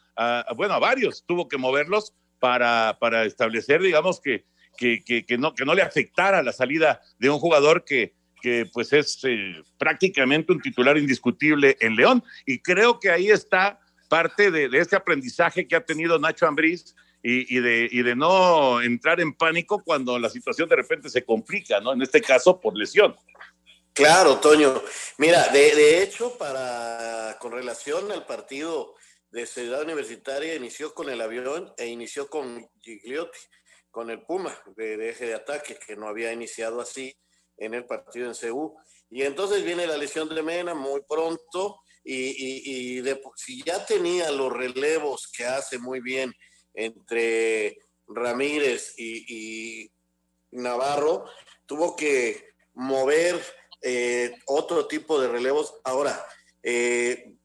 bueno, 0.56 0.74
a 0.76 0.80
varios, 0.80 1.24
tuvo 1.26 1.48
que 1.48 1.58
moverlos 1.58 2.14
para, 2.40 2.98
para 3.00 3.26
establecer, 3.26 3.82
digamos, 3.82 4.22
que, 4.22 4.46
que, 4.78 5.04
que, 5.04 5.38
no, 5.38 5.54
que 5.54 5.66
no 5.66 5.74
le 5.74 5.82
afectara 5.82 6.44
la 6.44 6.54
salida 6.54 7.02
de 7.20 7.30
un 7.30 7.40
jugador 7.40 7.84
que, 7.84 8.14
que 8.42 8.66
pues 8.72 8.94
es 8.94 9.20
eh, 9.24 9.62
prácticamente 9.78 10.52
un 10.52 10.62
titular 10.62 10.98
indiscutible 10.98 11.78
en 11.80 11.96
León. 11.96 12.24
Y 12.46 12.60
creo 12.60 13.00
que 13.00 13.10
ahí 13.10 13.30
está 13.30 13.80
parte 14.10 14.52
de, 14.52 14.70
de 14.70 14.80
este 14.80 14.96
aprendizaje 14.96 15.68
que 15.68 15.76
ha 15.76 15.86
tenido 15.86 16.20
Nacho 16.20 16.48
Ambriz 16.48 16.96
y, 17.24 17.58
y, 17.58 17.60
de, 17.60 17.90
y 17.92 18.04
de 18.04 18.16
no 18.16 18.82
entrar 18.82 19.20
en 19.20 19.34
pánico 19.34 19.84
cuando 19.84 20.20
la 20.20 20.30
situación 20.30 20.70
de 20.70 20.76
repente 20.76 21.10
se 21.10 21.26
complica, 21.26 21.80
¿no? 21.80 21.94
En 21.94 22.02
este 22.02 22.22
caso, 22.22 22.62
por 22.62 22.78
lesión. 22.78 23.16
Claro, 23.98 24.38
Toño. 24.38 24.82
Mira, 25.18 25.48
de, 25.48 26.04
hecho, 26.04 26.38
para 26.38 27.36
con 27.40 27.52
relación 27.52 28.12
al 28.12 28.28
partido 28.28 28.94
de 29.38 29.46
Ciudad 29.46 29.84
Universitaria, 29.84 30.56
inició 30.56 30.96
con 30.96 31.10
el 31.10 31.22
avión 31.22 31.72
e 31.78 31.86
inició 31.86 32.28
con 32.28 32.68
Gigliotti, 32.82 33.38
con 33.92 34.10
el 34.10 34.24
Puma 34.24 34.60
de, 34.76 35.10
eje 35.12 35.28
de 35.28 35.36
ataque, 35.36 35.78
que 35.78 35.96
no 35.96 36.08
había 36.08 36.34
iniciado 36.34 36.82
así 36.82 37.16
en 37.56 37.76
el 37.76 37.86
partido 37.86 38.28
en 38.28 38.34
CU. 38.34 38.76
Y 39.12 39.22
entonces 39.22 39.64
viene 39.64 39.86
la 39.86 39.96
lesión 39.96 40.28
de 40.28 40.42
Mena 40.42 40.74
muy 40.74 41.02
pronto 41.08 41.82
y, 42.04 43.04
si 43.36 43.64
ya 43.64 43.86
tenía 43.86 44.32
los 44.32 44.52
relevos 44.52 45.32
que 45.32 45.46
hace 45.46 45.78
muy 45.78 46.02
bien 46.02 46.34
entre 46.74 47.78
Ramírez 48.08 48.96
y, 48.98 49.84
y 49.84 49.92
Navarro, 50.50 51.26
tuvo 51.68 51.96
que 51.96 52.56
mover 52.74 53.40
eh, 53.84 54.36
otro 54.48 54.88
tipo 54.88 55.22
de 55.22 55.28
relevos. 55.28 55.76
Ahora, 55.84 56.26
eh, 56.64 57.37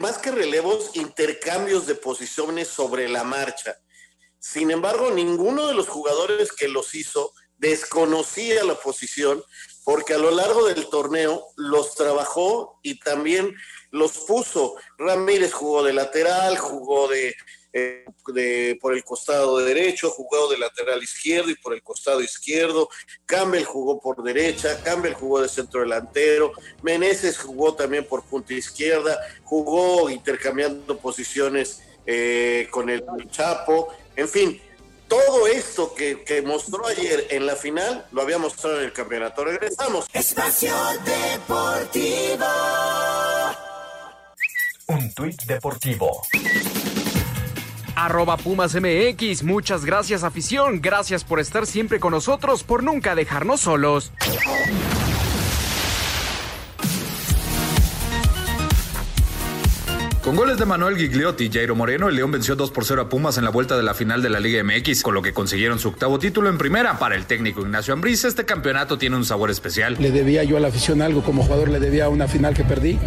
más 0.00 0.18
que 0.18 0.30
relevos, 0.30 0.90
intercambios 0.94 1.86
de 1.86 1.94
posiciones 1.94 2.68
sobre 2.68 3.08
la 3.08 3.24
marcha. 3.24 3.76
Sin 4.38 4.70
embargo, 4.70 5.10
ninguno 5.10 5.66
de 5.66 5.74
los 5.74 5.88
jugadores 5.88 6.52
que 6.52 6.68
los 6.68 6.94
hizo 6.94 7.32
desconocía 7.58 8.62
la 8.64 8.74
posición 8.76 9.42
porque 9.84 10.14
a 10.14 10.18
lo 10.18 10.30
largo 10.30 10.66
del 10.66 10.88
torneo 10.88 11.46
los 11.56 11.94
trabajó 11.94 12.78
y 12.82 12.98
también 13.00 13.54
los 13.90 14.18
puso. 14.18 14.76
Ramírez 14.98 15.52
jugó 15.52 15.82
de 15.82 15.92
lateral, 15.92 16.58
jugó 16.58 17.08
de 17.08 17.34
eh, 17.72 18.06
de, 18.28 18.78
por 18.80 18.94
el 18.94 19.04
costado 19.04 19.58
derecho, 19.58 20.10
jugó 20.10 20.48
de 20.48 20.58
lateral 20.58 21.02
izquierdo 21.02 21.50
y 21.50 21.54
por 21.54 21.74
el 21.74 21.82
costado 21.82 22.20
izquierdo. 22.22 22.88
Campbell 23.26 23.64
jugó 23.64 24.00
por 24.00 24.22
derecha, 24.22 24.82
Campbell 24.82 25.12
jugó 25.12 25.42
de 25.42 25.48
centro 25.48 25.80
delantero, 25.80 26.52
Meneses 26.82 27.38
jugó 27.38 27.74
también 27.74 28.04
por 28.06 28.24
punta 28.24 28.54
izquierda, 28.54 29.18
jugó 29.44 30.08
intercambiando 30.08 30.98
posiciones 30.98 31.82
eh, 32.06 32.68
con 32.70 32.88
el 32.88 33.04
Chapo, 33.30 33.88
en 34.16 34.28
fin. 34.28 34.62
Todo 35.08 35.46
esto 35.46 35.94
que, 35.94 36.22
que 36.22 36.42
mostró 36.42 36.86
ayer 36.86 37.28
en 37.30 37.46
la 37.46 37.56
final 37.56 38.06
lo 38.12 38.20
había 38.20 38.36
mostrado 38.36 38.78
en 38.78 38.84
el 38.84 38.92
campeonato. 38.92 39.42
Regresamos. 39.42 40.06
Espacio 40.12 40.74
Deportivo. 41.04 42.46
Un 44.88 45.12
tuit 45.14 45.42
deportivo 45.44 46.22
Arroba 47.98 48.36
Pumas 48.36 48.76
MX, 48.76 49.42
muchas 49.42 49.84
gracias 49.84 50.22
afición, 50.22 50.80
gracias 50.80 51.24
por 51.24 51.40
estar 51.40 51.66
siempre 51.66 51.98
con 51.98 52.12
nosotros, 52.12 52.62
por 52.62 52.84
nunca 52.84 53.16
dejarnos 53.16 53.62
solos. 53.62 54.12
Con 60.22 60.36
goles 60.36 60.58
de 60.58 60.66
Manuel 60.66 60.96
Gigliotti 60.96 61.46
y 61.46 61.50
Jairo 61.50 61.74
Moreno, 61.74 62.08
el 62.08 62.14
León 62.14 62.30
venció 62.30 62.54
2 62.54 62.70
por 62.70 62.84
0 62.84 63.00
a 63.00 63.08
Pumas 63.08 63.38
en 63.38 63.44
la 63.44 63.50
vuelta 63.50 63.76
de 63.76 63.82
la 63.82 63.94
final 63.94 64.20
de 64.20 64.28
la 64.28 64.38
Liga 64.38 64.62
MX, 64.62 65.02
con 65.02 65.14
lo 65.14 65.22
que 65.22 65.32
consiguieron 65.32 65.78
su 65.78 65.88
octavo 65.88 66.18
título 66.18 66.50
en 66.50 66.58
primera. 66.58 66.98
Para 66.98 67.16
el 67.16 67.24
técnico 67.24 67.62
Ignacio 67.62 67.94
Ambriz, 67.94 68.24
este 68.24 68.44
campeonato 68.44 68.98
tiene 68.98 69.16
un 69.16 69.24
sabor 69.24 69.50
especial. 69.50 69.96
Le 69.98 70.12
debía 70.12 70.44
yo 70.44 70.58
a 70.58 70.60
la 70.60 70.68
afición 70.68 71.00
algo, 71.00 71.22
como 71.22 71.42
jugador 71.42 71.70
le 71.70 71.80
debía 71.80 72.10
una 72.10 72.28
final 72.28 72.52
que 72.52 72.62
perdí, 72.62 72.98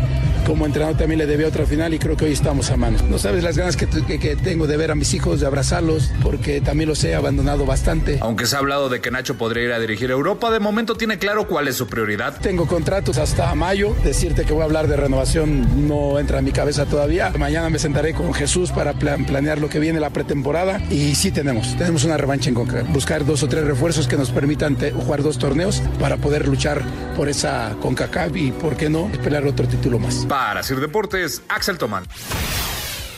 como 0.51 0.65
entrenador 0.65 0.97
también 0.97 1.17
le 1.17 1.25
debía 1.27 1.47
otra 1.47 1.65
final 1.65 1.93
y 1.93 1.97
creo 1.97 2.17
que 2.17 2.25
hoy 2.25 2.33
estamos 2.33 2.71
a 2.71 2.75
mano. 2.75 2.97
No 3.09 3.17
sabes 3.17 3.41
las 3.41 3.55
ganas 3.55 3.77
que, 3.77 3.87
que, 3.87 4.19
que 4.19 4.35
tengo 4.35 4.67
de 4.67 4.75
ver 4.75 4.91
a 4.91 4.95
mis 4.95 5.13
hijos, 5.13 5.39
de 5.39 5.47
abrazarlos, 5.47 6.11
porque 6.21 6.59
también 6.59 6.89
los 6.89 7.01
he 7.05 7.15
abandonado 7.15 7.65
bastante. 7.65 8.17
Aunque 8.19 8.45
se 8.45 8.57
ha 8.57 8.59
hablado 8.59 8.89
de 8.89 8.99
que 8.99 9.11
Nacho 9.11 9.37
podría 9.37 9.63
ir 9.63 9.71
a 9.71 9.79
dirigir 9.79 10.09
a 10.09 10.13
Europa, 10.13 10.51
de 10.51 10.59
momento 10.59 10.95
tiene 10.95 11.17
claro 11.17 11.47
cuál 11.47 11.69
es 11.69 11.77
su 11.77 11.87
prioridad. 11.87 12.37
Tengo 12.41 12.67
contratos 12.67 13.17
hasta 13.17 13.55
mayo, 13.55 13.95
decirte 14.03 14.43
que 14.43 14.51
voy 14.51 14.63
a 14.63 14.65
hablar 14.65 14.89
de 14.89 14.97
renovación 14.97 15.87
no 15.87 16.19
entra 16.19 16.39
en 16.39 16.43
mi 16.43 16.51
cabeza 16.51 16.85
todavía. 16.85 17.31
Mañana 17.39 17.69
me 17.69 17.79
sentaré 17.79 18.13
con 18.13 18.33
Jesús 18.33 18.71
para 18.71 18.91
plan, 18.91 19.25
planear 19.25 19.57
lo 19.57 19.69
que 19.69 19.79
viene 19.79 20.01
la 20.01 20.09
pretemporada 20.09 20.81
y 20.89 21.15
sí 21.15 21.31
tenemos, 21.31 21.77
tenemos 21.77 22.03
una 22.03 22.17
revancha 22.17 22.49
en 22.49 22.55
Conca. 22.55 22.83
Buscar 22.89 23.25
dos 23.25 23.41
o 23.43 23.47
tres 23.47 23.63
refuerzos 23.63 24.05
que 24.05 24.17
nos 24.17 24.31
permitan 24.31 24.75
te, 24.75 24.91
jugar 24.91 25.23
dos 25.23 25.37
torneos 25.37 25.81
para 25.97 26.17
poder 26.17 26.45
luchar 26.45 26.81
por 27.15 27.29
esa 27.29 27.73
CONCACAF 27.79 28.35
y, 28.35 28.51
¿por 28.51 28.75
qué 28.75 28.89
no?, 28.89 29.09
pelear 29.23 29.45
otro 29.45 29.65
título 29.65 29.97
más. 29.97 30.27
Para 30.41 30.63
Sir 30.63 30.79
Deportes, 30.79 31.43
Axel 31.49 31.77
Tomán. 31.77 32.03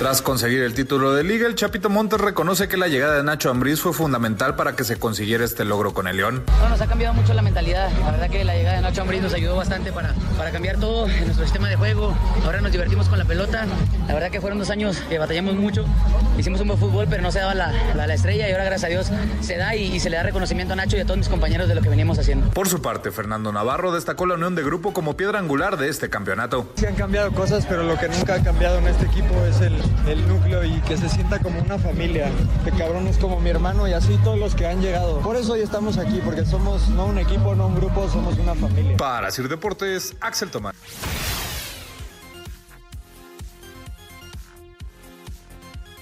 Tras 0.03 0.21
conseguir 0.21 0.63
el 0.63 0.73
título 0.73 1.13
de 1.13 1.23
liga, 1.23 1.47
el 1.47 1.55
Chapito 1.55 1.89
Montes 1.89 2.19
reconoce 2.19 2.67
que 2.67 2.75
la 2.75 2.89
llegada 2.89 3.15
de 3.15 3.23
Nacho 3.23 3.49
Ambriz 3.49 3.79
fue 3.79 3.93
fundamental 3.93 4.53
para 4.57 4.75
que 4.75 4.83
se 4.83 4.99
consiguiera 4.99 5.45
este 5.45 5.63
logro 5.63 5.93
con 5.93 6.09
el 6.09 6.17
León. 6.17 6.43
No, 6.61 6.67
nos 6.67 6.81
ha 6.81 6.87
cambiado 6.87 7.13
mucho 7.13 7.33
la 7.33 7.41
mentalidad. 7.41 7.89
La 8.01 8.11
verdad 8.11 8.29
que 8.29 8.43
la 8.43 8.53
llegada 8.53 8.75
de 8.75 8.81
Nacho 8.81 9.03
Ambriz 9.03 9.21
nos 9.21 9.33
ayudó 9.33 9.55
bastante 9.55 9.93
para, 9.93 10.13
para 10.37 10.51
cambiar 10.51 10.77
todo 10.77 11.07
en 11.07 11.23
nuestro 11.23 11.45
sistema 11.45 11.69
de 11.69 11.77
juego. 11.77 12.13
Ahora 12.43 12.59
nos 12.59 12.73
divertimos 12.73 13.07
con 13.07 13.17
la 13.17 13.23
pelota. 13.23 13.65
La 14.05 14.13
verdad 14.13 14.29
que 14.29 14.41
fueron 14.41 14.59
dos 14.59 14.69
años 14.71 14.97
que 15.07 15.17
batallamos 15.17 15.55
mucho. 15.55 15.85
Hicimos 16.37 16.59
un 16.59 16.67
buen 16.67 16.79
fútbol, 16.81 17.07
pero 17.09 17.23
no 17.23 17.31
se 17.31 17.39
daba 17.39 17.53
la, 17.53 17.71
la, 17.95 18.05
la 18.05 18.13
estrella 18.13 18.49
y 18.49 18.51
ahora 18.51 18.65
gracias 18.65 18.83
a 18.83 18.91
Dios 18.91 19.09
se 19.39 19.55
da 19.55 19.73
y, 19.73 19.85
y, 19.85 20.01
se 20.01 20.09
le 20.09 20.17
da 20.17 20.23
reconocimiento 20.23 20.73
a 20.73 20.75
Nacho 20.75 20.97
y 20.97 20.99
a 20.99 21.05
todos 21.05 21.17
mis 21.17 21.29
compañeros 21.29 21.69
de 21.69 21.75
lo 21.75 21.81
que 21.81 21.87
venimos 21.87 22.19
haciendo. 22.19 22.49
Por 22.49 22.67
su 22.67 22.81
parte, 22.81 23.09
Fernando 23.11 23.53
Navarro 23.53 23.93
destacó 23.93 24.25
la 24.25 24.33
unión 24.33 24.53
de 24.53 24.63
grupo 24.63 24.91
como 24.91 25.15
piedra 25.15 25.39
angular 25.39 25.77
de 25.77 25.87
este 25.87 26.09
campeonato. 26.09 26.69
Sí 26.75 26.87
han 26.87 26.95
cambiado 26.95 27.31
cosas, 27.31 27.65
pero 27.65 27.83
lo 27.83 27.97
que 27.97 28.09
nunca 28.09 28.35
ha 28.35 28.43
cambiado 28.43 28.79
en 28.79 28.87
este 28.87 29.05
equipo 29.05 29.33
es 29.45 29.61
el, 29.61 29.77
el 30.07 30.27
núcleo 30.27 30.63
y 30.63 30.79
que 30.81 30.97
se 30.97 31.09
sienta 31.09 31.39
como 31.39 31.59
una 31.59 31.77
familia. 31.77 32.29
Este 32.57 32.71
cabrón 32.77 33.07
es 33.07 33.17
como 33.17 33.39
mi 33.39 33.49
hermano 33.49 33.87
y 33.87 33.93
así 33.93 34.17
todos 34.23 34.37
los 34.37 34.55
que 34.55 34.67
han 34.67 34.81
llegado. 34.81 35.19
Por 35.19 35.35
eso 35.35 35.53
hoy 35.53 35.61
estamos 35.61 35.97
aquí, 35.97 36.21
porque 36.23 36.45
somos 36.45 36.89
no 36.89 37.05
un 37.05 37.17
equipo, 37.19 37.55
no 37.55 37.67
un 37.67 37.75
grupo, 37.75 38.09
somos 38.09 38.37
una 38.37 38.55
familia. 38.55 38.97
Para 38.97 39.31
Sir 39.31 39.47
Deportes, 39.47 40.15
Axel 40.19 40.49
Tomás. 40.51 40.75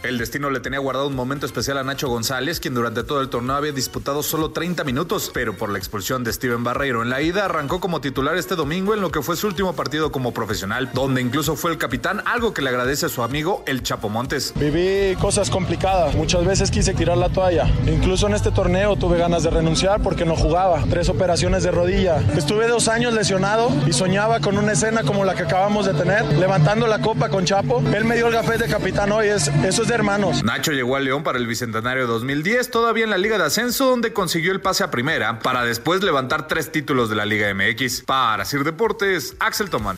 El 0.04 0.18
destino 0.18 0.50
le 0.50 0.60
tenía 0.60 0.80
guardado 0.80 1.08
un 1.08 1.16
momento 1.16 1.46
especial 1.46 1.78
a 1.78 1.84
Nacho 1.84 2.08
González, 2.08 2.60
quien 2.60 2.74
durante 2.74 3.04
todo 3.04 3.22
el 3.22 3.30
torneo 3.30 3.56
había 3.56 3.72
disputado 3.72 4.24
solo 4.24 4.50
30 4.50 4.84
minutos, 4.84 5.30
pero 5.32 5.56
por 5.56 5.70
la 5.70 5.78
expulsión 5.78 6.24
de 6.24 6.34
Steven 6.34 6.64
Barreiro 6.64 7.04
en 7.04 7.12
la 7.12 7.22
ida 7.22 7.46
arrancó 7.46 7.80
como 7.80 8.02
titular 8.02 8.36
este 8.36 8.56
domingo 8.56 8.96
en 8.96 9.02
lo 9.02 9.12
que 9.12 9.22
fue 9.22 9.36
su 9.36 9.46
último 9.46 9.76
partido 9.76 10.12
como 10.12 10.34
profesional, 10.34 10.90
donde 10.96 11.22
incluso 11.22 11.56
fue 11.56 11.70
el 11.70 11.78
capitán, 11.78 12.24
algo 12.26 12.52
que 12.52 12.64
le 12.64 12.70
agradece 12.70 13.06
a 13.06 13.10
su 13.10 13.22
amigo 13.22 13.64
el 13.68 13.84
Chapo 13.84 14.10
Montes. 14.10 14.54
Viví 14.56 15.16
cosas 15.18 15.52
complicadas, 15.52 16.16
muchas 16.16 16.46
veces 16.46 16.72
quise 16.72 16.96
tirar 16.96 17.18
la 17.18 17.30
toalla, 17.30 17.68
incluso 17.86 18.26
en 18.26 18.34
este 18.34 18.50
torneo 18.50 18.96
tuve 18.96 19.20
ganas 19.20 19.44
de 19.44 19.52
renunciar 19.52 20.02
porque 20.02 20.26
no 20.26 20.36
jugaba, 20.36 20.84
tres 20.90 21.10
operaciones 21.10 21.62
de 21.62 21.70
rodilla, 21.70 22.24
estuve 22.36 22.68
dos 22.68 22.88
años 22.88 23.14
lesionado 23.14 23.72
y 23.86 23.94
soñaba 23.94 24.40
con 24.40 24.58
una 24.58 24.72
escena 24.72 25.04
como 25.04 25.26
la 25.26 25.36
que 25.36 25.44
acabamos 25.44 25.86
de 25.86 25.94
tener, 25.94 26.26
levantando 26.40 26.88
la 26.88 27.02
copa 27.02 27.30
con 27.30 27.46
Chapo, 27.46 27.84
él 27.94 28.04
me 28.04 28.16
dio 28.16 28.26
el 28.26 28.34
gafete 28.34 28.64
de 28.64 28.68
capitán 28.68 29.12
hoy, 29.12 29.28
es, 29.28 29.48
eso 29.64 29.84
es 29.84 29.91
hermanos. 29.94 30.44
Nacho 30.44 30.72
llegó 30.72 30.96
a 30.96 31.00
León 31.00 31.24
para 31.24 31.38
el 31.38 31.48
Bicentenario 31.48 32.08
2010, 32.08 32.72
todavía 32.72 33.04
en 33.04 33.10
la 33.10 33.18
Liga 33.18 33.38
de 33.38 33.46
Ascenso, 33.46 33.86
donde 33.88 34.14
consiguió 34.14 34.52
el 34.52 34.62
pase 34.62 34.84
a 34.84 34.92
primera, 34.92 35.40
para 35.40 35.64
después 35.64 36.04
levantar 36.04 36.48
tres 36.48 36.72
títulos 36.72 37.10
de 37.10 37.16
la 37.16 37.26
Liga 37.26 37.54
MX. 37.54 38.02
Para 38.02 38.46
Sir 38.46 38.64
Deportes, 38.64 39.36
Axel 39.40 39.70
Tomán. 39.70 39.98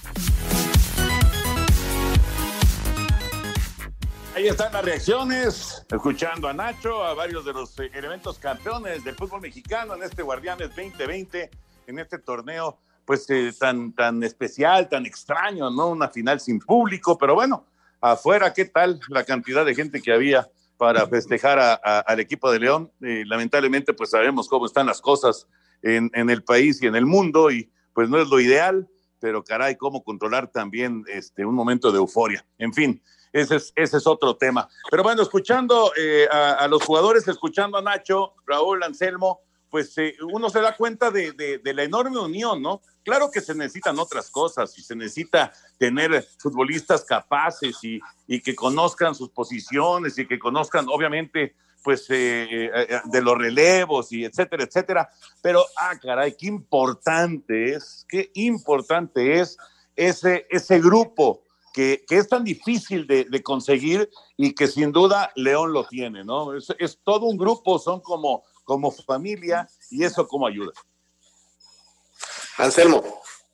Ahí 4.35 4.47
están 4.47 4.73
las 4.73 4.83
reacciones, 4.83 5.85
escuchando 5.89 6.47
a 6.47 6.53
Nacho, 6.53 7.03
a 7.03 7.13
varios 7.13 7.45
de 7.45 7.53
los 7.53 7.77
elementos 7.79 8.39
campeones 8.39 9.03
del 9.03 9.15
fútbol 9.15 9.41
mexicano 9.41 9.93
en 9.95 10.03
este 10.03 10.23
Guardianes 10.23 10.69
2020, 10.69 11.51
en 11.85 11.99
este 11.99 12.17
torneo, 12.17 12.79
pues 13.05 13.29
eh, 13.29 13.53
tan, 13.59 13.93
tan 13.93 14.23
especial, 14.23 14.89
tan 14.89 15.05
extraño, 15.05 15.69
¿no? 15.69 15.89
Una 15.89 16.09
final 16.09 16.39
sin 16.39 16.59
público, 16.59 17.15
pero 17.15 17.35
bueno, 17.35 17.67
afuera, 18.11 18.53
¿qué 18.53 18.65
tal 18.65 18.99
la 19.07 19.23
cantidad 19.23 19.65
de 19.65 19.73
gente 19.73 20.01
que 20.01 20.11
había 20.11 20.49
para 20.77 21.07
festejar 21.07 21.79
al 21.83 22.19
equipo 22.19 22.51
de 22.51 22.59
León? 22.59 22.91
Eh, 23.01 23.23
lamentablemente, 23.25 23.93
pues 23.93 24.09
sabemos 24.09 24.49
cómo 24.49 24.65
están 24.65 24.87
las 24.87 24.99
cosas 24.99 25.47
en, 25.81 26.11
en, 26.13 26.29
el 26.29 26.43
país 26.43 26.81
y 26.81 26.87
en 26.87 26.95
el 26.95 27.05
mundo 27.05 27.49
y 27.49 27.71
pues 27.93 28.09
no 28.09 28.21
es 28.21 28.27
lo 28.27 28.41
ideal, 28.41 28.87
pero 29.19 29.43
caray, 29.43 29.77
cómo 29.77 30.03
controlar 30.03 30.51
también 30.51 31.05
este, 31.07 31.45
un 31.45 31.55
momento 31.55 31.91
de 31.91 31.99
euforia. 31.99 32.45
En 32.57 32.73
fin, 32.73 33.01
ese 33.31 33.55
es, 33.55 33.71
ese 33.75 33.97
es 33.97 34.05
otro 34.05 34.35
tema. 34.35 34.67
Pero 34.91 35.03
bueno, 35.03 35.21
escuchando 35.21 35.93
eh, 35.97 36.27
a, 36.29 36.55
a, 36.55 36.67
los 36.67 36.83
jugadores, 36.83 37.25
escuchando 37.27 37.77
a 37.77 37.81
Nacho, 37.81 38.33
Raúl, 38.45 38.83
Anselmo, 38.83 39.39
pues 39.73 39.97
eh, 39.97 40.15
uno 40.31 40.51
se 40.51 40.61
da 40.61 40.77
cuenta 40.77 41.09
de, 41.09 41.31
de, 41.31 41.73
la 41.73 41.81
enorme 41.81 42.19
unión, 42.19 42.61
¿no? 42.61 42.83
Claro 43.03 43.31
que 43.31 43.41
se 43.41 43.55
necesitan 43.55 43.97
otras 43.97 44.29
cosas 44.29 44.77
y 44.77 44.83
se 44.83 44.95
necesita 44.95 45.51
tener 45.79 46.27
futbolistas 46.37 47.03
capaces 47.03 47.83
y, 47.83 47.99
y 48.27 48.39
que 48.39 48.53
conozcan 48.53 49.15
sus 49.15 49.31
posiciones 49.31 50.19
y 50.19 50.27
que 50.27 50.37
conozcan, 50.37 50.85
obviamente, 50.89 51.55
pues 51.83 52.05
eh, 52.11 52.69
eh, 52.71 53.01
de 53.05 53.21
los 53.23 53.35
relevos 53.35 54.11
y 54.11 54.25
etcétera, 54.25 54.63
etcétera. 54.63 55.09
Pero, 55.41 55.65
ah, 55.75 55.97
caray, 55.99 56.35
qué 56.37 56.45
importante 56.45 57.73
es, 57.73 58.05
qué 58.07 58.29
importante 58.35 59.39
es 59.39 59.57
ese, 59.95 60.45
ese 60.51 60.79
grupo 60.79 61.45
que, 61.73 62.05
que 62.07 62.17
es 62.17 62.29
tan 62.29 62.43
difícil 62.43 63.07
de, 63.07 63.25
de, 63.25 63.41
conseguir 63.41 64.07
y 64.37 64.53
que 64.53 64.67
sin 64.67 64.91
duda 64.91 65.31
León 65.35 65.73
lo 65.73 65.87
tiene, 65.87 66.23
¿no? 66.23 66.55
Es, 66.55 66.67
es 66.77 66.99
todo 67.03 67.25
un 67.25 67.37
grupo, 67.37 67.79
son 67.79 68.01
como 68.01 68.43
como 68.63 68.91
familia 68.91 69.67
y 69.89 70.03
eso 70.03 70.27
como 70.27 70.47
ayuda. 70.47 70.71
Anselmo. 72.57 73.03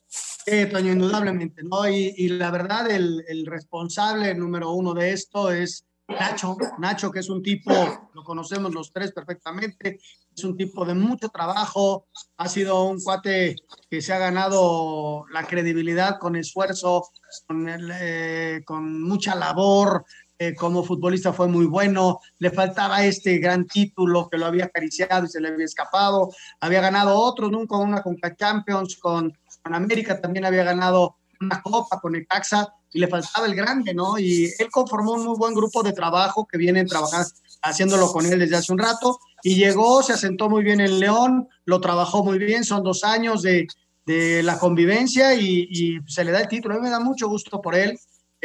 Sí, 0.08 0.66
Toño, 0.66 0.92
indudablemente, 0.92 1.62
¿no? 1.62 1.88
Y, 1.88 2.14
y 2.16 2.28
la 2.28 2.50
verdad, 2.50 2.90
el, 2.90 3.24
el, 3.28 3.46
responsable 3.46 4.34
número 4.34 4.72
uno 4.72 4.94
de 4.94 5.12
esto 5.12 5.50
es 5.50 5.84
Nacho. 6.08 6.56
Nacho, 6.78 7.10
que 7.10 7.20
es 7.20 7.28
un 7.28 7.42
tipo, 7.42 7.72
lo 8.14 8.24
conocemos 8.24 8.74
los 8.74 8.92
tres 8.92 9.12
perfectamente, 9.12 10.00
es 10.34 10.44
un 10.44 10.56
tipo 10.56 10.84
de 10.84 10.94
mucho 10.94 11.28
trabajo, 11.28 12.06
ha 12.36 12.48
sido 12.48 12.84
un 12.84 13.00
cuate 13.00 13.56
que 13.88 14.02
se 14.02 14.12
ha 14.12 14.18
ganado 14.18 15.24
la 15.32 15.46
credibilidad 15.46 16.18
con 16.18 16.36
esfuerzo, 16.36 17.08
con, 17.46 17.68
el, 17.68 17.90
eh, 17.94 18.62
con 18.64 19.02
mucha 19.02 19.34
labor, 19.34 20.04
eh, 20.40 20.54
como 20.54 20.82
futbolista 20.82 21.34
fue 21.34 21.48
muy 21.48 21.66
bueno, 21.66 22.20
le 22.38 22.50
faltaba 22.50 23.04
este 23.04 23.36
gran 23.36 23.66
título 23.66 24.26
que 24.30 24.38
lo 24.38 24.46
había 24.46 24.64
acariciado 24.64 25.26
y 25.26 25.28
se 25.28 25.38
le 25.38 25.48
había 25.48 25.66
escapado, 25.66 26.30
había 26.60 26.80
ganado 26.80 27.14
otros, 27.14 27.50
nunca 27.50 27.76
una 27.76 28.02
Conca 28.02 28.34
Champions, 28.34 28.96
con, 28.96 29.36
con 29.62 29.74
América 29.74 30.18
también 30.18 30.46
había 30.46 30.64
ganado 30.64 31.16
una 31.42 31.60
copa 31.60 32.00
con 32.00 32.16
el 32.16 32.26
Caxa 32.26 32.72
y 32.90 33.00
le 33.00 33.08
faltaba 33.08 33.46
el 33.46 33.54
grande, 33.54 33.92
¿no? 33.92 34.18
Y 34.18 34.46
él 34.58 34.70
conformó 34.70 35.12
un 35.12 35.26
muy 35.26 35.36
buen 35.36 35.52
grupo 35.52 35.82
de 35.82 35.92
trabajo 35.92 36.46
que 36.50 36.56
vienen 36.56 36.86
trabajando, 36.86 37.28
haciéndolo 37.60 38.10
con 38.10 38.24
él 38.24 38.38
desde 38.38 38.56
hace 38.56 38.72
un 38.72 38.78
rato 38.78 39.18
y 39.42 39.56
llegó, 39.56 40.02
se 40.02 40.14
asentó 40.14 40.48
muy 40.48 40.64
bien 40.64 40.80
en 40.80 41.00
León, 41.00 41.50
lo 41.66 41.82
trabajó 41.82 42.24
muy 42.24 42.38
bien, 42.38 42.64
son 42.64 42.82
dos 42.82 43.04
años 43.04 43.42
de, 43.42 43.66
de 44.06 44.42
la 44.42 44.58
convivencia 44.58 45.34
y, 45.34 45.68
y 45.70 45.98
se 46.06 46.24
le 46.24 46.32
da 46.32 46.40
el 46.40 46.48
título, 46.48 46.76
a 46.76 46.78
mí 46.78 46.84
me 46.84 46.88
da 46.88 47.00
mucho 47.00 47.28
gusto 47.28 47.60
por 47.60 47.74
él, 47.74 47.98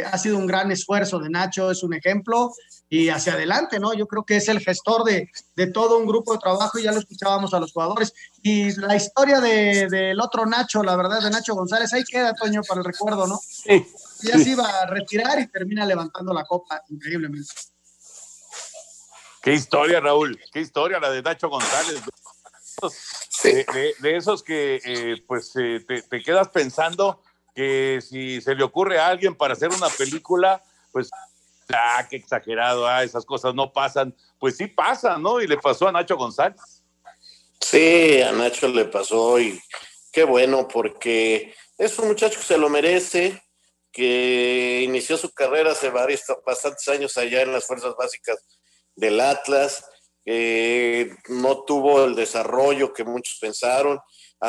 ha 0.03 0.17
sido 0.17 0.37
un 0.37 0.47
gran 0.47 0.71
esfuerzo 0.71 1.19
de 1.19 1.29
Nacho, 1.29 1.71
es 1.71 1.83
un 1.83 1.93
ejemplo 1.93 2.51
y 2.89 3.09
hacia 3.09 3.33
adelante, 3.33 3.79
¿no? 3.79 3.93
Yo 3.93 4.07
creo 4.07 4.23
que 4.25 4.37
es 4.37 4.47
el 4.47 4.59
gestor 4.59 5.03
de, 5.03 5.29
de 5.55 5.67
todo 5.67 5.97
un 5.97 6.05
grupo 6.05 6.33
de 6.33 6.39
trabajo 6.39 6.77
y 6.77 6.83
ya 6.83 6.91
lo 6.91 6.99
escuchábamos 6.99 7.53
a 7.53 7.59
los 7.59 7.71
jugadores. 7.71 8.13
Y 8.43 8.75
la 8.79 8.95
historia 8.95 9.39
de, 9.39 9.87
del 9.89 10.19
otro 10.19 10.45
Nacho, 10.45 10.83
la 10.83 10.95
verdad, 10.95 11.21
de 11.21 11.29
Nacho 11.29 11.55
González, 11.55 11.93
ahí 11.93 12.03
queda, 12.03 12.33
Toño, 12.33 12.61
para 12.67 12.81
el 12.81 12.85
recuerdo, 12.85 13.27
¿no? 13.27 13.37
Sí. 13.37 13.85
Ya 14.23 14.37
se 14.37 14.49
iba 14.49 14.67
a 14.67 14.85
retirar 14.87 15.39
y 15.39 15.47
termina 15.47 15.85
levantando 15.85 16.33
la 16.33 16.43
copa 16.43 16.81
increíblemente. 16.89 17.49
Qué 19.41 19.53
historia, 19.53 19.99
Raúl, 19.99 20.39
qué 20.51 20.59
historia 20.59 20.99
la 20.99 21.11
de 21.11 21.21
Nacho 21.21 21.49
González. 21.49 22.01
De, 23.43 23.65
de, 23.73 23.95
de, 23.99 24.17
esos 24.17 24.41
que 24.41 24.81
eh, 24.83 25.23
pues 25.27 25.55
eh, 25.55 25.85
te, 25.87 26.01
te 26.01 26.21
quedas 26.21 26.49
pensando 26.49 27.21
que 27.55 27.99
si 28.07 28.41
se 28.41 28.53
le 28.53 28.63
ocurre 28.63 28.99
a 28.99 29.07
alguien 29.07 29.33
para 29.33 29.53
hacer 29.53 29.69
una 29.69 29.89
película, 29.89 30.61
pues 30.91 31.09
Ah, 31.73 32.05
qué 32.09 32.17
exagerado, 32.17 32.87
ah, 32.87 33.03
esas 33.03 33.25
cosas 33.25 33.55
no 33.55 33.71
pasan. 33.71 34.15
Pues 34.39 34.57
sí 34.57 34.67
pasan, 34.67 35.21
¿no? 35.21 35.41
Y 35.41 35.47
le 35.47 35.57
pasó 35.57 35.87
a 35.87 35.91
Nacho 35.91 36.15
González. 36.15 36.83
Sí, 37.59 38.21
a 38.21 38.31
Nacho 38.31 38.67
le 38.67 38.85
pasó 38.85 39.39
y 39.39 39.59
qué 40.11 40.23
bueno, 40.23 40.67
porque 40.67 41.55
es 41.77 41.97
un 41.97 42.07
muchacho 42.07 42.39
que 42.39 42.45
se 42.45 42.57
lo 42.57 42.69
merece, 42.69 43.41
que 43.91 44.81
inició 44.83 45.17
su 45.17 45.33
carrera 45.33 45.71
hace 45.71 45.89
varios, 45.89 46.21
bastantes 46.45 46.87
años 46.89 47.17
allá 47.17 47.41
en 47.41 47.51
las 47.51 47.65
fuerzas 47.65 47.95
básicas 47.97 48.37
del 48.95 49.19
Atlas, 49.19 49.85
no 51.29 51.63
tuvo 51.63 52.05
el 52.05 52.15
desarrollo 52.15 52.93
que 52.93 53.03
muchos 53.03 53.37
pensaron 53.39 53.99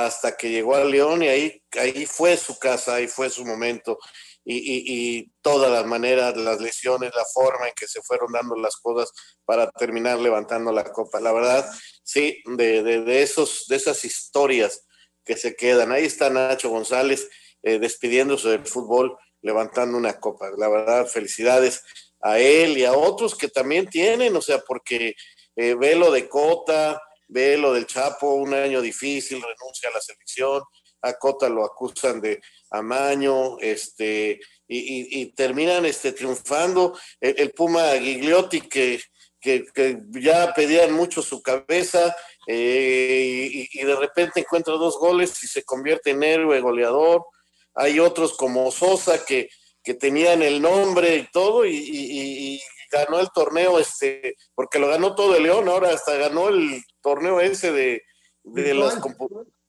hasta 0.04 0.37
que 0.37 0.50
llegó 0.50 0.76
a 0.76 0.85
León 0.85 1.22
y 1.22 1.28
ahí, 1.28 1.62
ahí 1.80 2.04
fue 2.06 2.37
su 2.37 2.59
casa, 2.59 2.96
ahí 2.96 3.09
fue 3.09 3.30
su 3.30 3.44
momento. 3.46 3.98
Y, 4.44 5.18
y, 5.18 5.32
todas 5.42 5.72
las 5.72 5.87
maneras, 5.87 6.37
las 6.37 6.61
lesiones, 6.61 7.11
la 7.16 7.24
forma 7.24 7.66
en 7.66 7.74
que 7.74 7.88
se 7.88 8.00
fueron 8.02 8.30
dando 8.30 8.54
las 8.54 8.76
cosas 8.76 9.11
para 9.44 9.68
terminar 9.72 10.20
levantando 10.20 10.70
la 10.70 10.85
copa. 10.85 11.18
La 11.18 11.32
verdad, 11.32 11.68
sí, 12.04 12.42
de, 12.56 12.82
de, 12.82 13.22
esos, 13.22 13.66
de 13.68 13.74
esas 13.74 14.04
historias 14.04 14.87
que 15.24 15.37
se 15.37 15.56
quedan. 15.56 15.90
Ahí 15.90 16.04
está 16.04 16.30
Nacho 16.30 16.70
González 16.70 17.28
eh, 17.62 17.80
despidiéndose 17.80 18.50
del 18.50 18.66
fútbol, 18.66 19.18
levantando 19.42 19.98
una 19.98 20.20
copa. 20.20 20.48
La 20.56 20.68
verdad, 20.68 21.06
felicidades 21.06 21.82
a 22.20 22.38
él 22.38 22.78
y 22.78 22.85
a 22.85 22.92
otros 22.92 23.35
que 23.35 23.48
también 23.48 23.88
tienen, 23.88 24.37
o 24.37 24.42
sea, 24.42 24.61
porque 24.61 25.16
eh, 25.56 25.74
ve 25.74 25.96
lo 25.96 26.12
de 26.12 26.28
Cota, 26.28 27.02
ve 27.28 27.56
lo 27.56 27.72
del 27.72 27.86
Chapo, 27.86 28.34
un 28.34 28.54
año 28.54 28.80
difícil, 28.80 29.42
renuncia 29.42 29.88
a 29.88 29.92
la 29.92 30.00
selección, 30.00 30.62
a 31.02 31.14
Cota 31.14 31.48
lo 31.48 31.64
acusan 31.64 32.20
de 32.20 32.40
amaño, 32.70 33.58
este, 33.60 34.40
y, 34.68 35.26
terminan 35.32 35.84
este, 35.84 36.12
triunfando. 36.12 36.98
El, 37.20 37.52
Puma 37.52 37.92
Gigliotti 37.98 38.62
que, 38.62 39.00
que, 39.40 39.64
ya 40.12 40.52
pedían 40.54 40.92
mucho 40.92 41.22
su 41.22 41.42
cabeza 41.42 42.14
eh, 42.46 43.68
y, 43.72 43.84
de 43.84 43.96
repente 43.96 44.40
encuentra 44.40 44.74
dos 44.74 44.98
goles 44.98 45.42
y 45.42 45.46
se 45.46 45.62
convierte 45.64 46.10
en 46.10 46.22
héroe 46.22 46.60
goleador. 46.60 47.24
Hay 47.74 48.00
otros 48.00 48.36
como 48.36 48.70
Sosa 48.70 49.24
que, 49.24 49.48
que 49.82 49.94
tenían 49.94 50.42
el 50.42 50.60
nombre 50.60 51.16
y 51.16 51.30
todo 51.30 51.64
y, 51.66 52.60
ganó 52.90 53.20
el 53.20 53.29
torneo, 53.35 53.79
este, 53.79 54.37
porque 54.55 54.79
lo 54.79 54.88
ganó 54.88 55.14
todo 55.14 55.37
el 55.37 55.44
León, 55.44 55.68
ahora 55.68 55.90
hasta 55.90 56.16
ganó 56.16 56.49
el 56.49 56.83
torneo 57.03 57.40
ese 57.40 57.72
de, 57.72 58.03
de 58.44 58.75
las 58.75 58.99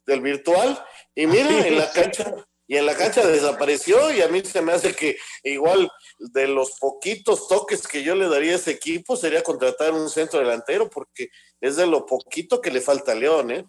del 0.06 0.22
virtual. 0.22 0.84
Y 1.16 1.28
mira, 1.28 1.68
en 1.68 1.78
la 1.78 1.92
cancha, 1.94 2.34
y 2.68 2.78
en 2.78 2.86
la 2.86 2.96
cancha 2.96 3.26
desapareció, 3.26 4.12
y 4.12 4.22
a 4.22 4.28
mí 4.28 4.42
se 4.44 4.62
me 4.62 4.74
hace 4.74 4.96
que 4.96 5.18
igual 5.44 5.90
de 6.20 6.48
los 6.48 6.78
poquitos 6.80 7.48
toques 7.48 7.88
que 7.88 8.04
yo 8.04 8.16
le 8.16 8.28
daría 8.28 8.54
a 8.54 8.56
ese 8.56 8.72
equipo 8.72 9.16
sería 9.16 9.44
contratar 9.44 9.94
un 9.94 10.10
centro 10.10 10.40
delantero, 10.40 10.90
porque 10.90 11.30
es 11.62 11.76
de 11.76 11.88
lo 11.88 12.06
poquito 12.06 12.62
que 12.62 12.72
le 12.72 12.82
falta 12.82 13.14
a 13.14 13.16
León, 13.16 13.52
¿eh? 13.52 13.66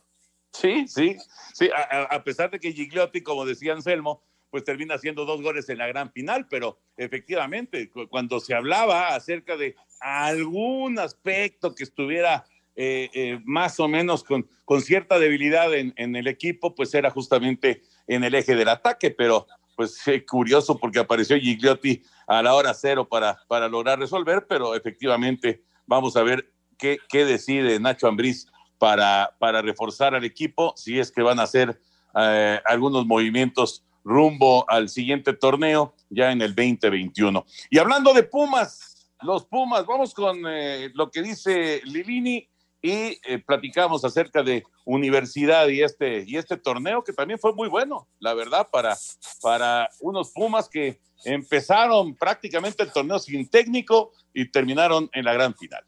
Sí, 0.53 0.89
sí, 0.89 1.17
sí, 1.55 1.69
a, 1.75 2.05
a 2.05 2.25
pesar 2.25 2.51
de 2.51 2.59
que 2.59 2.73
Gigliotti, 2.73 3.23
como 3.23 3.45
decía 3.45 3.75
Anselmo, 3.75 4.23
pues 4.51 4.65
termina 4.65 4.95
haciendo 4.95 5.25
dos 5.25 5.43
goles 5.43 5.69
en 5.69 5.79
la 5.79 5.87
gran 5.87 6.11
final, 6.13 6.47
pero 6.49 6.79
efectivamente, 6.97 7.91
cuando 8.09 8.41
se 8.41 8.55
hablaba 8.55 9.15
acerca 9.15 9.57
de 9.57 9.77
algún 10.01 10.99
aspecto 10.99 11.75
que 11.75 11.85
estuviera 11.85 12.45
eh, 12.77 13.11
eh, 13.13 13.41
más 13.45 13.81
o 13.81 13.89
menos 13.89 14.23
con, 14.23 14.49
con 14.65 14.81
cierta 14.81 15.19
debilidad 15.19 15.75
en, 15.75 16.17
el 16.17 16.27
equipo, 16.27 16.75
pues 16.75 16.95
era 16.95 17.11
justamente 17.11 17.83
en 18.07 18.25
el 18.25 18.35
eje 18.35 18.55
del 18.55 18.69
ataque, 18.69 19.11
pero 19.11 19.47
pues 19.77 20.03
curioso 20.29 20.79
porque 20.79 20.99
apareció 20.99 21.39
Gigliotti 21.39 22.03
a 22.27 22.43
la 22.43 22.55
hora 22.55 22.75
cero 22.75 23.09
para, 23.09 23.39
para 23.49 23.69
lograr 23.69 23.99
resolver, 23.99 24.47
pero 24.49 24.75
efectivamente 24.75 25.63
vamos 25.87 26.17
a 26.17 26.23
ver 26.23 26.53
qué, 26.79 26.99
qué 27.09 27.25
decide 27.25 27.79
Nacho 27.79 28.09
Ambriz 28.09 28.47
para, 28.79 29.35
para 29.39 29.63
reforzar 29.63 30.15
al 30.15 30.25
equipo, 30.25 30.73
si 30.77 30.99
es 30.99 31.11
que 31.11 31.23
van 31.23 31.41
a 31.41 31.45
hacer 31.45 31.81
eh, 32.15 32.61
algunos 32.65 33.07
movimientos 33.07 33.85
rumbo 34.05 34.65
al 34.69 34.89
siguiente 34.89 35.33
torneo 35.33 35.95
ya 36.11 36.33
en 36.33 36.43
el 36.43 36.55
2021. 36.55 37.45
Y 37.71 37.79
hablando 37.79 38.13
de 38.13 38.23
Pumas, 38.23 39.09
los 39.23 39.45
Pumas, 39.47 39.85
vamos 39.87 40.15
con 40.15 40.43
eh, 40.49 40.91
lo 40.95 41.11
que 41.11 41.23
dice 41.23 41.81
Lilini 41.85 42.49
y 42.81 43.19
eh, 43.27 43.43
platicamos 43.45 44.05
acerca 44.05 44.43
de 44.43 44.65
universidad 44.85 45.69
y 45.69 45.83
este, 45.83 46.25
y 46.27 46.37
este 46.37 46.57
torneo 46.57 47.03
que 47.03 47.13
también 47.13 47.39
fue 47.39 47.53
muy 47.53 47.69
bueno, 47.69 48.09
la 48.21 48.35
verdad, 48.35 48.69
para, 48.71 48.97
para 49.43 49.89
unos 50.01 50.31
Pumas 50.31 50.69
que 50.69 51.01
empezaron 51.25 52.15
prácticamente 52.15 52.85
el 52.85 52.93
torneo 52.93 53.19
sin 53.19 53.49
técnico 53.49 54.13
y 54.33 54.49
terminaron 54.51 55.11
en 55.13 55.25
la 55.25 55.33
gran 55.33 55.55
final. 55.55 55.85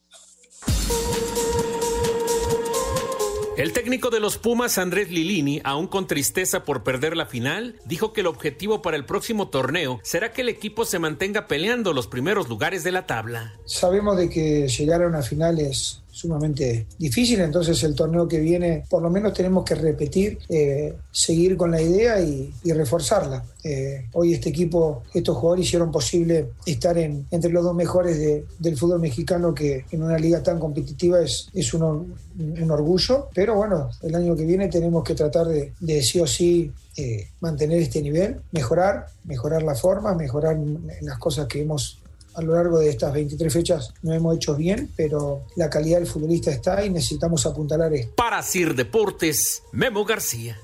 El 3.61 3.75
técnico 3.75 4.09
de 4.09 4.21
los 4.21 4.39
Pumas, 4.39 4.79
Andrés 4.79 5.11
Lilini, 5.11 5.61
aún 5.65 5.87
con 5.87 6.07
tristeza 6.07 6.65
por 6.65 6.83
perder 6.83 7.15
la 7.15 7.27
final, 7.27 7.79
dijo 7.85 8.15
que 8.15 8.23
el 8.23 8.27
objetivo 8.27 8.81
para 8.81 8.97
el 8.97 9.05
próximo 9.05 9.49
torneo 9.49 10.01
será 10.03 10.33
que 10.33 10.41
el 10.41 10.49
equipo 10.49 10.87
se 10.87 10.99
mantenga 10.99 11.47
peleando 11.47 11.93
los 11.93 12.07
primeros 12.07 12.49
lugares 12.49 12.85
de 12.85 12.93
la 12.93 13.05
tabla. 13.05 13.53
Sabemos 13.67 14.17
de 14.17 14.31
que 14.31 14.67
llegar 14.67 15.03
a 15.03 15.09
una 15.09 15.21
final 15.21 15.59
es 15.61 16.01
sumamente 16.21 16.87
difícil, 16.99 17.41
entonces 17.41 17.83
el 17.83 17.95
torneo 17.95 18.29
que 18.29 18.39
viene 18.39 18.85
por 18.89 19.03
lo 19.03 19.11
menos 19.11 19.33
tenemos 19.33 19.65
que 19.65 19.75
repetir, 19.75 20.39
eh, 20.49 20.95
seguir 21.11 21.57
con 21.57 21.71
la 21.71 21.81
idea 21.81 22.21
y, 22.21 22.53
reforzarla. 22.65 23.45
Eh, 23.65 24.07
hoy 24.13 24.33
este 24.33 24.49
equipo, 24.49 25.03
estos 25.13 25.37
jugadores 25.37 25.67
hicieron 25.67 25.91
posible 25.91 26.51
estar 26.65 26.97
en, 26.97 27.27
entre 27.31 27.51
los 27.51 27.65
dos 27.65 27.75
mejores 27.75 28.19
del 28.59 28.77
fútbol 28.77 29.01
mexicano 29.01 29.53
que 29.55 29.85
en 29.91 30.03
una 30.03 30.19
liga 30.19 30.43
tan 30.43 30.59
competitiva 30.59 31.21
es, 31.21 31.49
es 31.53 31.75
un, 31.75 32.15
un 32.39 32.71
orgullo, 32.71 33.29
pero 33.35 33.55
bueno, 33.55 33.91
el 34.03 34.15
año 34.15 34.37
que 34.37 34.45
viene 34.45 34.69
tenemos 34.69 35.03
que 35.05 35.15
tratar 35.15 35.47
de, 35.47 35.73
de 35.81 36.03
sí 36.03 36.21
o 36.21 36.27
sí 36.27 36.71
eh, 36.97 37.29
mantener 37.41 37.81
este 37.81 38.03
nivel, 38.03 38.41
mejorar, 38.53 39.07
mejorar 39.25 39.63
la 39.63 39.75
forma, 39.75 40.15
mejorar 40.15 40.59
las 41.01 41.19
cosas 41.19 41.47
que 41.47 41.63
hemos 41.63 42.00
a 42.35 42.43
lo 42.43 42.55
largo 42.55 42.79
de 42.79 42.91
estas 42.91 43.13
23 43.13 43.53
fechas 43.53 43.93
no 44.03 44.13
hemos 44.13 44.37
hecho 44.37 44.55
bien, 44.55 44.91
pero 44.97 45.45
la 45.57 45.69
calidad 45.69 45.99
del 45.99 46.07
futbolista 46.07 46.51
está 46.51 46.85
y 46.85 46.91
necesitamos 46.91 47.47
apuntalar 47.47 47.93
esto. 47.95 48.15
Para 48.15 48.43
Sir 48.43 48.75
Deportes, 48.75 49.63
Memo 49.73 50.05
García. 50.05 50.59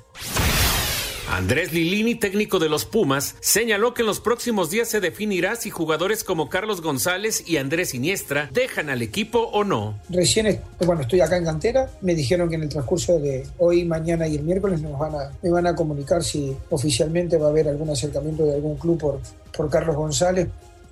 Andrés 1.29 1.73
Lilini, 1.73 2.15
técnico 2.15 2.61
de 2.61 2.69
los 2.69 2.85
Pumas, 2.85 3.35
señaló 3.41 3.95
que 3.95 4.03
en 4.03 4.07
los 4.07 4.21
próximos 4.21 4.71
días 4.71 4.89
se 4.89 5.01
definirá 5.01 5.57
si 5.57 5.71
jugadores 5.71 6.23
como 6.23 6.49
Carlos 6.49 6.81
González 6.81 7.43
y 7.49 7.57
Andrés 7.57 7.95
Iniestra 7.95 8.49
dejan 8.53 8.91
al 8.91 9.03
equipo 9.03 9.41
o 9.41 9.65
no. 9.65 9.99
Recién, 10.09 10.61
bueno, 10.85 11.03
estoy 11.03 11.21
acá 11.21 11.37
en 11.37 11.45
cantera, 11.45 11.91
me 12.01 12.15
dijeron 12.15 12.49
que 12.49 12.55
en 12.55 12.63
el 12.63 12.69
transcurso 12.69 13.19
de 13.19 13.45
hoy, 13.59 13.85
mañana 13.85 14.29
y 14.29 14.37
el 14.37 14.45
miércoles 14.45 14.81
nos 14.81 14.99
van 14.99 15.15
a, 15.17 15.33
me 15.43 15.51
van 15.51 15.67
a 15.67 15.75
comunicar 15.75 16.23
si 16.23 16.57
oficialmente 16.71 17.37
va 17.37 17.49
a 17.49 17.51
haber 17.51 17.69
algún 17.69 17.91
acercamiento 17.91 18.47
de 18.47 18.55
algún 18.55 18.77
club 18.77 18.97
por, 18.97 19.21
por 19.55 19.69
Carlos 19.69 19.97
González 19.97 20.49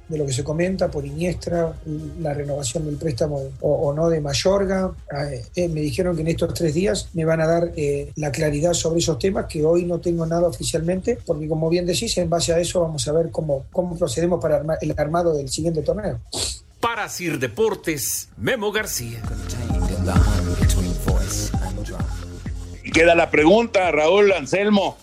de 0.08 0.18
lo 0.18 0.26
que 0.26 0.32
se 0.32 0.44
comenta 0.44 0.90
por 0.90 1.06
Iniestra, 1.06 1.72
la 2.20 2.34
renovación 2.34 2.84
del 2.84 2.96
préstamo 2.96 3.40
o, 3.60 3.92
no 3.92 4.08
de 4.08 4.20
Mayorga. 4.20 4.92
Ah, 5.10 5.26
eh, 5.54 5.68
me 5.68 5.80
dijeron 5.80 6.14
que 6.14 6.22
en 6.22 6.28
estos 6.28 6.52
tres 6.54 6.74
días 6.74 7.08
me 7.14 7.24
van 7.24 7.40
a 7.40 7.46
dar 7.46 7.72
eh, 7.76 8.12
la 8.16 8.30
claridad 8.30 8.74
sobre 8.74 9.00
esos 9.00 9.18
temas, 9.18 9.46
que 9.46 9.64
hoy 9.64 9.84
no 9.84 10.00
tengo 10.00 10.26
nada 10.26 10.48
oficialmente, 10.48 11.18
porque 11.24 11.48
como 11.48 11.68
bien 11.68 11.86
decís, 11.86 12.16
en 12.18 12.28
base 12.28 12.52
a 12.52 12.58
eso 12.58 12.80
vamos 12.80 13.06
a 13.08 13.12
ver 13.12 13.30
cómo, 13.30 13.64
cómo 13.72 13.96
procedemos 13.96 14.40
para 14.40 14.62
el 14.80 14.94
armado 14.96 15.34
del 15.34 15.48
siguiente 15.48 15.82
torneo. 15.82 16.20
Para 16.80 17.08
Sir 17.08 17.38
Deportes, 17.38 18.28
Memo 18.36 18.70
García. 18.70 19.22
Y 22.82 22.90
queda 22.90 23.14
la 23.14 23.30
pregunta, 23.30 23.90
Raúl 23.90 24.32
Anselmo, 24.32 24.98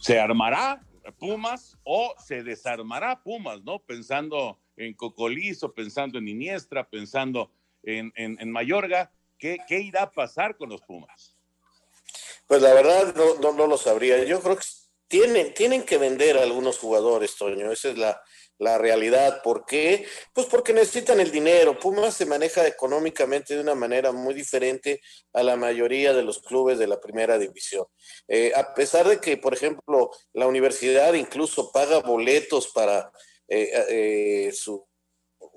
¿se 0.00 0.18
armará 0.18 0.80
Pumas 1.12 1.76
o 1.84 2.14
se 2.24 2.42
desarmará 2.42 3.22
Pumas, 3.22 3.62
¿no? 3.62 3.78
Pensando 3.78 4.58
en 4.76 4.94
Cocolizo, 4.94 5.72
pensando 5.72 6.18
en 6.18 6.28
Iniestra, 6.28 6.88
pensando 6.88 7.50
en, 7.82 8.12
en, 8.16 8.50
Mayorga, 8.50 9.12
¿qué, 9.38 9.58
irá 9.68 10.02
a 10.02 10.10
pasar 10.10 10.56
con 10.56 10.68
los 10.68 10.82
Pumas? 10.82 11.36
Pues 12.46 12.62
la 12.62 12.74
verdad 12.74 13.14
no, 13.14 13.52
no, 13.52 13.66
lo 13.66 13.78
sabría. 13.78 14.24
Yo 14.24 14.40
creo 14.40 14.56
que 14.56 14.64
tienen, 15.08 15.54
tienen 15.54 15.84
que 15.84 15.98
vender 15.98 16.36
a 16.36 16.42
algunos 16.42 16.78
jugadores, 16.78 17.36
Toño. 17.36 17.70
Esa 17.70 17.90
es 17.90 17.98
la, 17.98 18.20
la 18.58 18.78
realidad. 18.78 19.42
¿Por 19.42 19.64
qué? 19.64 20.06
Pues 20.32 20.46
porque 20.46 20.72
necesitan 20.72 21.20
el 21.20 21.30
dinero. 21.30 21.78
Pumas 21.78 22.14
se 22.14 22.26
maneja 22.26 22.66
económicamente 22.66 23.54
de 23.54 23.60
una 23.60 23.74
manera 23.74 24.12
muy 24.12 24.34
diferente 24.34 25.00
a 25.32 25.42
la 25.42 25.56
mayoría 25.56 26.12
de 26.12 26.22
los 26.22 26.40
clubes 26.40 26.78
de 26.78 26.86
la 26.86 27.00
primera 27.00 27.38
división. 27.38 27.86
Eh, 28.28 28.52
a 28.54 28.74
pesar 28.74 29.08
de 29.08 29.20
que, 29.20 29.36
por 29.36 29.54
ejemplo, 29.54 30.10
la 30.32 30.46
universidad 30.46 31.14
incluso 31.14 31.70
paga 31.72 32.00
boletos 32.00 32.68
para 32.68 33.10
eh, 33.48 33.70
eh, 33.88 34.52
su 34.52 34.86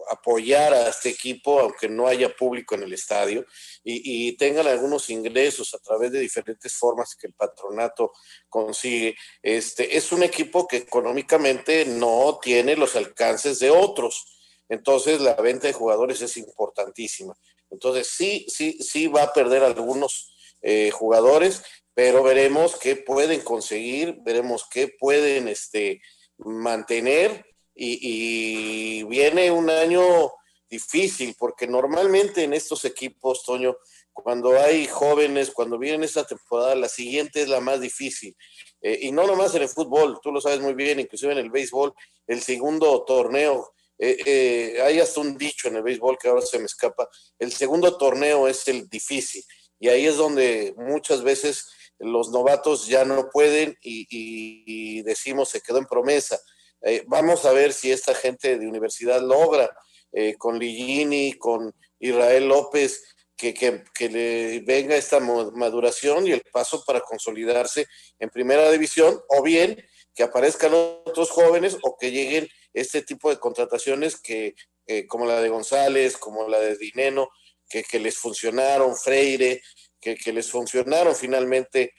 apoyar 0.09 0.73
a 0.73 0.89
este 0.89 1.09
equipo, 1.09 1.59
aunque 1.59 1.89
no 1.89 2.07
haya 2.07 2.35
público 2.35 2.75
en 2.75 2.83
el 2.83 2.93
estadio, 2.93 3.45
y, 3.83 4.35
tengan 4.37 4.67
algunos 4.67 5.09
ingresos 5.09 5.73
a 5.73 5.79
través 5.79 6.11
de 6.11 6.19
diferentes 6.19 6.73
formas 6.73 7.15
que 7.15 7.27
el 7.27 7.33
patronato 7.33 8.11
consigue. 8.47 9.15
Este, 9.41 9.97
es 9.97 10.11
un 10.11 10.23
equipo 10.23 10.67
que 10.67 10.77
económicamente 10.77 11.85
no 11.85 12.39
tiene 12.41 12.75
los 12.75 12.95
alcances 12.95 13.59
de 13.59 13.69
otros. 13.71 14.35
entonces 14.69 15.19
la 15.21 15.33
venta 15.33 15.67
de 15.67 15.73
jugadores 15.73 16.21
es 16.21 16.37
importantísima. 16.37 17.35
Entonces 17.71 18.07
sí, 18.07 18.45
sí, 18.49 18.77
sí 18.81 19.07
va 19.07 19.23
a 19.23 19.33
perder 19.33 19.63
algunos 19.63 20.31
eh, 20.61 20.91
jugadores, 20.91 21.63
pero 21.93 22.23
veremos 22.23 22.75
qué 22.75 22.95
pueden 22.95 23.41
conseguir, 23.41 24.17
veremos 24.21 24.67
qué 24.69 24.87
pueden 24.87 25.47
este, 25.47 26.01
mantener 26.37 27.45
y, 27.79 29.03
viene 29.03 29.51
un 29.51 29.69
año 29.69 30.31
difícil 30.69 31.35
porque 31.39 31.67
normalmente 31.67 32.43
en 32.43 32.53
estos 32.53 32.85
equipos, 32.85 33.43
Toño, 33.43 33.77
cuando 34.13 34.59
hay 34.59 34.85
jóvenes, 34.85 35.51
cuando 35.51 35.77
viene 35.77 36.05
esta 36.05 36.25
temporada, 36.25 36.75
la 36.75 36.89
siguiente 36.89 37.41
es 37.41 37.47
la 37.47 37.59
más 37.59 37.79
difícil. 37.79 38.35
Eh, 38.81 38.99
y 39.03 39.11
no 39.11 39.25
nomás 39.25 39.55
en 39.55 39.63
el 39.63 39.69
fútbol, 39.69 40.19
tú 40.21 40.31
lo 40.31 40.41
sabes 40.41 40.59
muy 40.59 40.73
bien, 40.73 40.99
inclusive 40.99 41.31
en 41.31 41.39
el 41.39 41.49
béisbol, 41.49 41.93
el 42.27 42.41
segundo 42.41 43.03
torneo, 43.05 43.73
eh, 43.97 44.17
eh, 44.25 44.81
hay 44.81 44.99
hasta 44.99 45.19
un 45.19 45.37
dicho 45.37 45.67
en 45.67 45.77
el 45.77 45.83
béisbol 45.83 46.17
que 46.17 46.29
ahora 46.29 46.41
se 46.41 46.59
me 46.59 46.65
escapa, 46.65 47.09
el 47.37 47.51
segundo 47.51 47.97
torneo 47.97 48.47
es 48.47 48.67
el 48.67 48.87
difícil. 48.89 49.43
Y 49.79 49.87
ahí 49.87 50.05
es 50.05 50.17
donde 50.17 50.73
muchas 50.77 51.23
veces 51.23 51.65
los 51.99 52.29
novatos 52.31 52.87
ya 52.87 53.05
no 53.05 53.29
pueden 53.29 53.77
y, 53.81 55.01
decimos 55.03 55.49
se 55.49 55.61
quedó 55.61 55.77
en 55.77 55.85
promesa. 55.85 56.39
Eh, 56.81 57.03
vamos 57.07 57.45
a 57.45 57.51
ver 57.51 57.73
si 57.73 57.91
esta 57.91 58.15
gente 58.15 58.57
de 58.57 58.67
universidad 58.67 59.21
logra 59.21 59.69
eh, 60.11 60.35
con 60.37 60.57
Ligini, 60.57 61.33
con 61.33 61.73
Israel 61.99 62.47
López, 62.47 63.15
que, 63.35 63.53
que, 63.53 64.09
le 64.09 64.59
venga 64.61 64.97
esta 64.97 65.21
maduración 65.21 66.27
y 66.27 66.31
el 66.31 66.41
paso 66.51 66.83
para 66.85 66.99
consolidarse 66.99 67.87
en 68.19 68.29
primera 68.29 68.69
división, 68.69 69.21
o 69.29 69.41
bien 69.41 69.81
que 70.13 70.23
aparezcan 70.23 70.73
otros 70.73 71.29
jóvenes 71.29 71.77
o 71.83 71.95
que 71.97 72.11
lleguen 72.11 72.49
este 72.73 73.01
tipo 73.01 73.29
de 73.29 73.39
contrataciones 73.39 74.19
que, 74.19 74.55
eh, 74.87 75.07
como 75.07 75.25
la 75.25 75.39
de 75.39 75.47
González, 75.47 76.17
como 76.17 76.49
la 76.49 76.59
de 76.59 76.75
Dineno, 76.75 77.29
que, 77.69 77.83
que 77.83 77.99
les 77.99 78.17
funcionaron, 78.17 78.97
Freire, 78.97 79.61
que, 80.01 80.15
que 80.17 80.33
les 80.33 80.51
funcionaron 80.51 81.15
finalmente 81.15 81.93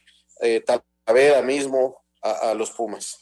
Talavera 0.66 1.42
mismo 1.42 2.02
a, 2.22 2.54
los 2.54 2.70
Pumas. 2.70 3.19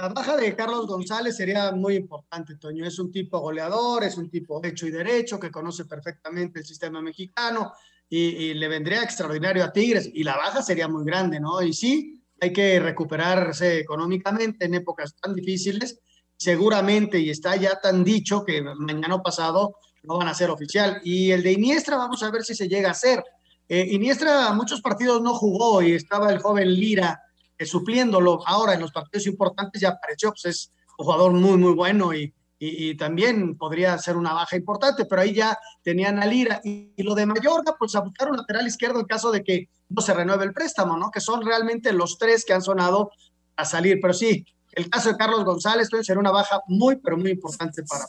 La 0.00 0.08
baja 0.08 0.34
de 0.34 0.56
Carlos 0.56 0.86
González 0.86 1.36
sería 1.36 1.72
muy 1.72 1.94
importante, 1.96 2.54
Toño. 2.56 2.86
Es 2.86 2.98
un 2.98 3.12
tipo 3.12 3.38
goleador, 3.38 4.02
es 4.02 4.16
un 4.16 4.30
tipo 4.30 4.64
hecho 4.64 4.86
y 4.86 4.90
derecho, 4.90 5.38
que 5.38 5.50
conoce 5.50 5.84
perfectamente 5.84 6.60
el 6.60 6.64
sistema 6.64 7.02
mexicano 7.02 7.74
y, 8.08 8.54
le 8.54 8.66
vendría 8.66 9.02
extraordinario 9.02 9.62
a 9.62 9.70
Tigres. 9.70 10.08
Y 10.14 10.24
la 10.24 10.38
baja 10.38 10.62
sería 10.62 10.88
muy 10.88 11.04
grande, 11.04 11.38
¿no? 11.38 11.60
Y 11.60 11.74
sí, 11.74 12.18
hay 12.40 12.50
que 12.50 12.80
recuperarse 12.80 13.80
económicamente 13.80 14.64
en 14.64 14.76
épocas 14.76 15.14
tan 15.16 15.34
difíciles. 15.34 16.00
Seguramente, 16.34 17.18
y 17.18 17.28
está 17.28 17.56
ya 17.56 17.78
tan 17.78 18.02
dicho 18.02 18.42
que 18.42 18.62
mañana 18.62 19.22
pasado 19.22 19.76
no 20.04 20.16
van 20.16 20.28
a 20.28 20.34
ser 20.34 20.48
oficial. 20.48 21.02
Y 21.04 21.30
el 21.30 21.42
de 21.42 21.52
Iniestra, 21.52 21.98
vamos 21.98 22.22
a 22.22 22.30
ver 22.30 22.42
si 22.42 22.54
se 22.54 22.68
llega 22.68 22.88
a 22.88 22.92
hacer. 22.92 23.22
Eh, 23.68 23.86
Iniestra 23.90 24.50
muchos 24.54 24.80
partidos 24.80 25.20
no 25.20 25.34
jugó 25.34 25.82
y 25.82 25.92
estaba 25.92 26.32
el 26.32 26.38
joven 26.38 26.72
Lira 26.72 27.20
eh, 27.60 27.66
supliéndolo. 27.66 28.40
Ahora 28.46 28.72
en 28.72 28.80
los 28.80 28.90
partidos 28.90 29.26
importantes 29.26 29.82
ya 29.82 29.90
apareció, 29.90 30.30
pues 30.30 30.46
es 30.46 30.72
un 30.96 31.04
jugador 31.04 31.32
muy, 31.32 31.58
muy 31.58 31.74
bueno 31.74 32.14
y, 32.14 32.32
y, 32.58 32.96
también 32.96 33.58
podría 33.58 33.98
ser 33.98 34.16
una 34.16 34.32
baja 34.32 34.56
importante, 34.56 35.04
pero 35.04 35.20
ahí 35.20 35.34
ya 35.34 35.58
tenían 35.82 36.22
a 36.22 36.26
Lira. 36.26 36.62
Y, 36.64 36.90
lo 37.02 37.14
de 37.14 37.26
Mayorga, 37.26 37.76
pues 37.78 37.94
a 37.94 38.00
buscar 38.00 38.30
un 38.30 38.38
lateral 38.38 38.66
izquierdo 38.66 39.00
en 39.00 39.04
caso 39.04 39.30
de 39.30 39.44
que 39.44 39.68
no 39.90 40.00
se 40.00 40.14
renueve 40.14 40.44
el 40.44 40.54
préstamo, 40.54 40.96
¿no? 40.96 41.10
Que 41.10 41.20
son 41.20 41.44
realmente 41.44 41.92
los 41.92 42.16
tres 42.16 42.46
que 42.46 42.54
han 42.54 42.62
sonado 42.62 43.10
a 43.56 43.66
salir. 43.66 43.98
Pero 44.00 44.14
sí, 44.14 44.42
el 44.72 44.88
caso 44.88 45.10
de 45.10 45.18
Carlos 45.18 45.44
González 45.44 45.88
puede 45.90 46.04
ser 46.04 46.16
una 46.16 46.30
baja 46.30 46.62
muy, 46.66 46.96
pero 46.96 47.18
muy 47.18 47.30
importante 47.30 47.82
para 47.82 48.06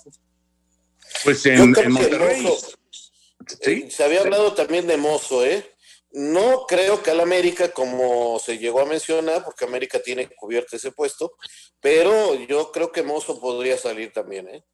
Pues 1.26 1.46
en, 1.46 1.76
en 1.78 1.92
Monterrey. 1.92 2.48
¿Sí? 3.62 3.92
Se 3.92 4.04
había 4.06 4.22
hablado 4.22 4.54
también 4.54 4.88
de 4.88 4.96
Mozo, 4.96 5.44
¿eh? 5.44 5.71
No 6.14 6.66
creo 6.68 7.02
que 7.02 7.12
al 7.12 7.22
América, 7.22 7.72
como 7.72 8.38
se 8.40 8.58
llegó 8.58 8.82
a 8.82 8.86
mencionar, 8.86 9.44
porque 9.46 9.66
América 9.66 10.02
tiene 10.02 10.28
cubierto 10.28 10.76
ese 10.76 10.92
puesto, 10.92 11.34
pero 11.80 12.36
yo 12.36 12.72
creo 12.72 12.92
que 12.92 13.04
Mozo 13.04 13.40
podría 13.40 13.78
salir 13.78 14.12
también, 14.12 14.48
¿eh? 14.50 14.66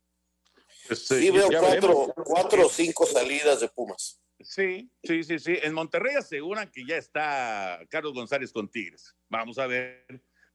Este, 0.90 1.20
sí, 1.20 1.30
veo 1.30 1.50
cuatro, 1.50 2.14
cuatro 2.24 2.66
o 2.66 2.70
cinco 2.70 3.06
salidas 3.06 3.60
de 3.60 3.68
Pumas. 3.70 4.22
Sí, 4.40 4.90
sí, 5.04 5.24
sí, 5.24 5.40
sí. 5.40 5.58
En 5.62 5.74
Monterrey 5.74 6.16
aseguran 6.16 6.72
que 6.72 6.86
ya 6.88 6.98
está 6.98 7.80
Carlos 7.90 8.14
González 8.14 8.52
con 8.52 8.70
Tigres. 8.70 9.16
Vamos 9.30 9.58
a 9.58 9.68
ver 9.68 10.06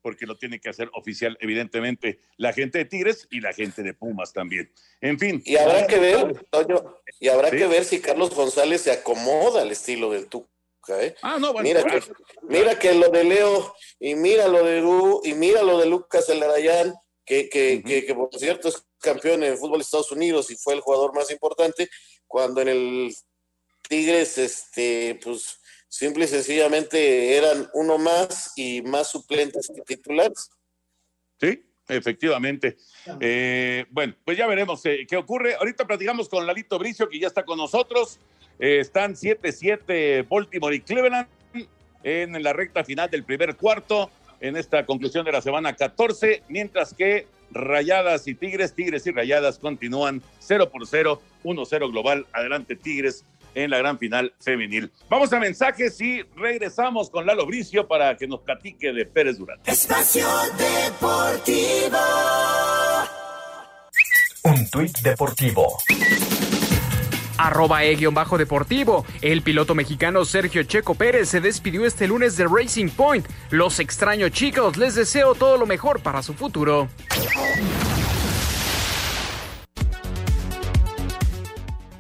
porque 0.01 0.26
lo 0.26 0.37
tiene 0.37 0.61
que 0.61 0.68
hacer 0.68 0.91
oficial, 0.95 1.39
evidentemente, 1.41 2.18
la 2.37 2.53
gente 2.53 2.78
de 2.78 2.85
Tigres 2.87 3.28
y 3.30 3.41
la 3.41 3.53
gente 3.53 3.83
de 3.83 3.95
Pumas 3.95 4.33
también. 4.33 4.72
En 5.01 5.18
fin. 5.18 5.41
Y 5.45 5.57
habrá 5.57 5.87
que 5.87 5.99
ver, 5.99 6.45
Toño, 6.51 7.01
y 7.20 7.28
habrá 7.28 7.51
que 7.51 7.66
ver 7.66 7.85
si 7.85 8.01
Carlos 8.01 8.35
González 8.35 8.83
se 8.83 8.91
acomoda 8.91 9.62
al 9.62 9.70
estilo 9.70 10.11
del 10.11 10.26
Tuca. 10.26 10.52
¿Eh? 10.89 11.14
Ah, 11.22 11.39
no, 11.39 11.53
mira, 11.55 11.83
que, 11.85 12.03
mira 12.43 12.78
que 12.78 12.95
lo 12.95 13.09
de 13.09 13.24
Leo, 13.24 13.74
y 14.01 14.14
mira 14.14 14.49
lo 14.49 14.64
de 14.64 14.80
Lu, 14.80 15.20
y 15.24 15.35
mira 15.35 15.62
lo 15.62 15.78
de 15.78 15.87
Lucas 15.87 16.28
Elarayán, 16.28 16.95
que, 17.24 17.49
que, 17.49 17.83
que, 17.85 18.05
que, 18.05 18.14
por 18.14 18.37
cierto 18.37 18.68
es 18.68 18.85
campeón 18.99 19.43
en 19.43 19.53
el 19.53 19.59
fútbol 19.59 19.78
de 19.78 19.85
Estados 19.85 20.12
Unidos 20.12 20.51
y 20.51 20.57
fue 20.57 20.74
el 20.74 20.80
jugador 20.80 21.14
más 21.14 21.30
importante, 21.30 21.89
cuando 22.26 22.61
en 22.61 22.68
el 22.68 23.14
Tigres, 23.89 24.39
este, 24.39 25.18
pues 25.22 25.59
simple 25.89 26.24
y 26.24 26.28
sencillamente 26.28 27.37
eran 27.37 27.68
uno 27.74 27.99
más 27.99 28.53
y 28.57 28.80
más 28.83 29.11
suplentes 29.11 29.70
que 29.74 29.83
titulares. 29.83 30.49
Sí, 31.39 31.62
efectivamente. 31.89 32.78
Eh, 33.20 33.85
bueno, 33.91 34.14
pues 34.24 34.39
ya 34.39 34.47
veremos 34.47 34.85
eh, 34.87 35.07
qué 35.07 35.16
ocurre. 35.16 35.55
Ahorita 35.55 35.87
platicamos 35.87 36.28
con 36.28 36.47
Lalito 36.47 36.78
Bricio, 36.78 37.09
que 37.09 37.18
ya 37.18 37.26
está 37.26 37.45
con 37.45 37.59
nosotros. 37.59 38.18
Eh, 38.63 38.79
están 38.79 39.17
7-7 39.17 40.25
Baltimore 40.29 40.77
y 40.77 40.81
Cleveland 40.81 41.27
en 42.05 42.41
la 42.41 42.53
recta 42.53 42.85
final 42.85 43.11
del 43.11 43.25
primer 43.25 43.57
cuarto, 43.57 44.09
en 44.41 44.57
esta 44.57 44.87
conclusión 44.87 45.25
de 45.25 45.33
la 45.33 45.41
semana 45.41 45.75
14, 45.75 46.45
mientras 46.49 46.95
que 46.95 47.27
Rayadas 47.51 48.29
y 48.29 48.37
Tigres, 48.37 48.73
Tigres 48.73 49.05
y 49.09 49.11
Rayadas 49.11 49.59
continúan 49.59 50.23
0 50.39 50.71
por 50.71 50.87
0, 50.87 51.21
1-0 51.43 51.91
global. 51.91 52.27
Adelante 52.33 52.77
Tigres 52.77 53.25
en 53.57 53.69
la 53.69 53.79
gran 53.79 53.99
final 53.99 54.33
femenil. 54.41 54.93
Vamos 55.11 55.33
a 55.33 55.41
mensajes 55.41 56.01
y 56.01 56.23
regresamos 56.37 57.11
con 57.11 57.27
Lalo 57.27 57.45
Bricio 57.47 57.89
para 57.89 58.17
que 58.17 58.29
nos 58.29 58.43
platique 58.43 58.93
de 58.93 59.07
Pérez 59.07 59.39
Durán. 59.39 59.59
Espacio 59.67 60.29
Deportivo. 60.57 61.99
Un 64.45 64.71
tuit 64.71 64.99
deportivo 65.01 65.79
arroba 67.47 67.84
e-deportivo. 67.84 69.05
El 69.20 69.43
piloto 69.43 69.74
mexicano 69.74 70.24
Sergio 70.24 70.62
Checo 70.62 70.95
Pérez 70.95 71.28
se 71.28 71.40
despidió 71.40 71.84
este 71.84 72.07
lunes 72.07 72.36
de 72.36 72.47
Racing 72.47 72.88
Point. 72.88 73.26
Los 73.51 73.80
extraño 73.80 74.28
chicos, 74.28 74.76
les 74.76 74.95
deseo 74.95 75.34
todo 75.34 75.57
lo 75.57 75.66
mejor 75.66 76.01
para 76.01 76.22
su 76.22 76.34
futuro. 76.34 76.88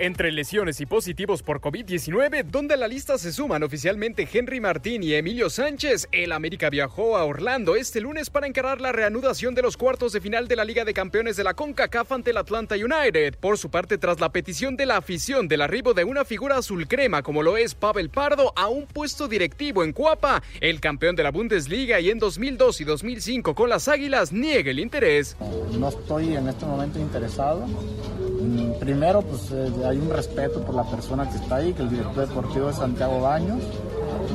Entre 0.02 0.32
lesiones 0.32 0.80
y 0.80 0.86
positivos 0.86 1.44
por 1.44 1.60
COVID-19, 1.60 2.42
donde 2.46 2.74
a 2.74 2.76
la 2.76 2.88
lista 2.88 3.18
se 3.18 3.32
suman 3.32 3.62
oficialmente 3.62 4.28
Henry 4.32 4.58
Martín 4.58 5.04
y 5.04 5.14
Emilio 5.14 5.48
Sánchez, 5.48 6.08
el 6.10 6.32
América 6.32 6.70
viajó 6.70 7.16
a 7.16 7.24
Orlando 7.24 7.76
este 7.76 8.00
lunes 8.00 8.28
para 8.28 8.48
encarar 8.48 8.80
la 8.80 8.90
reanudación 8.90 9.54
de 9.54 9.62
los 9.62 9.76
cuartos 9.76 10.12
de 10.12 10.20
final 10.20 10.48
de 10.48 10.56
la 10.56 10.64
Liga 10.64 10.84
de 10.84 10.92
Campeones 10.92 11.36
de 11.36 11.44
la 11.44 11.54
CONCACAF 11.54 12.10
ante 12.10 12.32
el 12.32 12.38
Atlanta 12.38 12.74
United. 12.74 13.36
Por 13.38 13.58
su 13.58 13.70
parte, 13.70 13.96
tras 13.96 14.18
la 14.18 14.32
petición 14.32 14.76
de 14.76 14.86
la 14.86 14.96
afición 14.96 15.46
del 15.46 15.60
arribo 15.60 15.94
de 15.94 16.02
una 16.02 16.24
figura 16.24 16.56
azul 16.58 16.88
crema 16.88 17.22
como 17.22 17.44
lo 17.44 17.56
es 17.56 17.76
Pavel 17.76 18.10
Pardo 18.10 18.52
a 18.56 18.66
un 18.66 18.86
puesto 18.86 19.28
directivo 19.28 19.84
en 19.84 19.92
Cuapa, 19.92 20.42
el 20.60 20.80
campeón 20.80 21.14
de 21.14 21.22
la 21.22 21.30
Bundesliga 21.30 22.00
y 22.00 22.10
en 22.10 22.18
2002 22.18 22.80
y 22.80 22.84
2005 22.84 23.54
con 23.54 23.68
las 23.68 23.86
Águilas 23.86 24.32
niega 24.32 24.72
el 24.72 24.80
interés. 24.80 25.36
No 25.78 25.90
estoy 25.90 26.34
en 26.34 26.48
este 26.48 26.66
momento 26.66 26.98
interesado. 26.98 27.68
Mm, 27.68 28.80
primero, 28.80 29.22
pues 29.22 29.52
eh, 29.52 29.91
hay 29.92 29.98
un 29.98 30.10
respeto 30.10 30.60
por 30.64 30.74
la 30.74 30.84
persona 30.84 31.28
que 31.28 31.36
está 31.36 31.56
ahí, 31.56 31.72
que 31.74 31.82
el 31.82 31.90
director 31.90 32.26
deportivo 32.26 32.70
es 32.70 32.76
Santiago 32.76 33.20
Baños. 33.20 33.62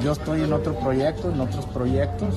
Yo 0.04 0.12
estoy 0.12 0.44
en 0.44 0.54
otro 0.54 0.74
proyecto, 0.80 1.32
en 1.32 1.42
otros 1.42 1.66
proyectos 1.68 2.36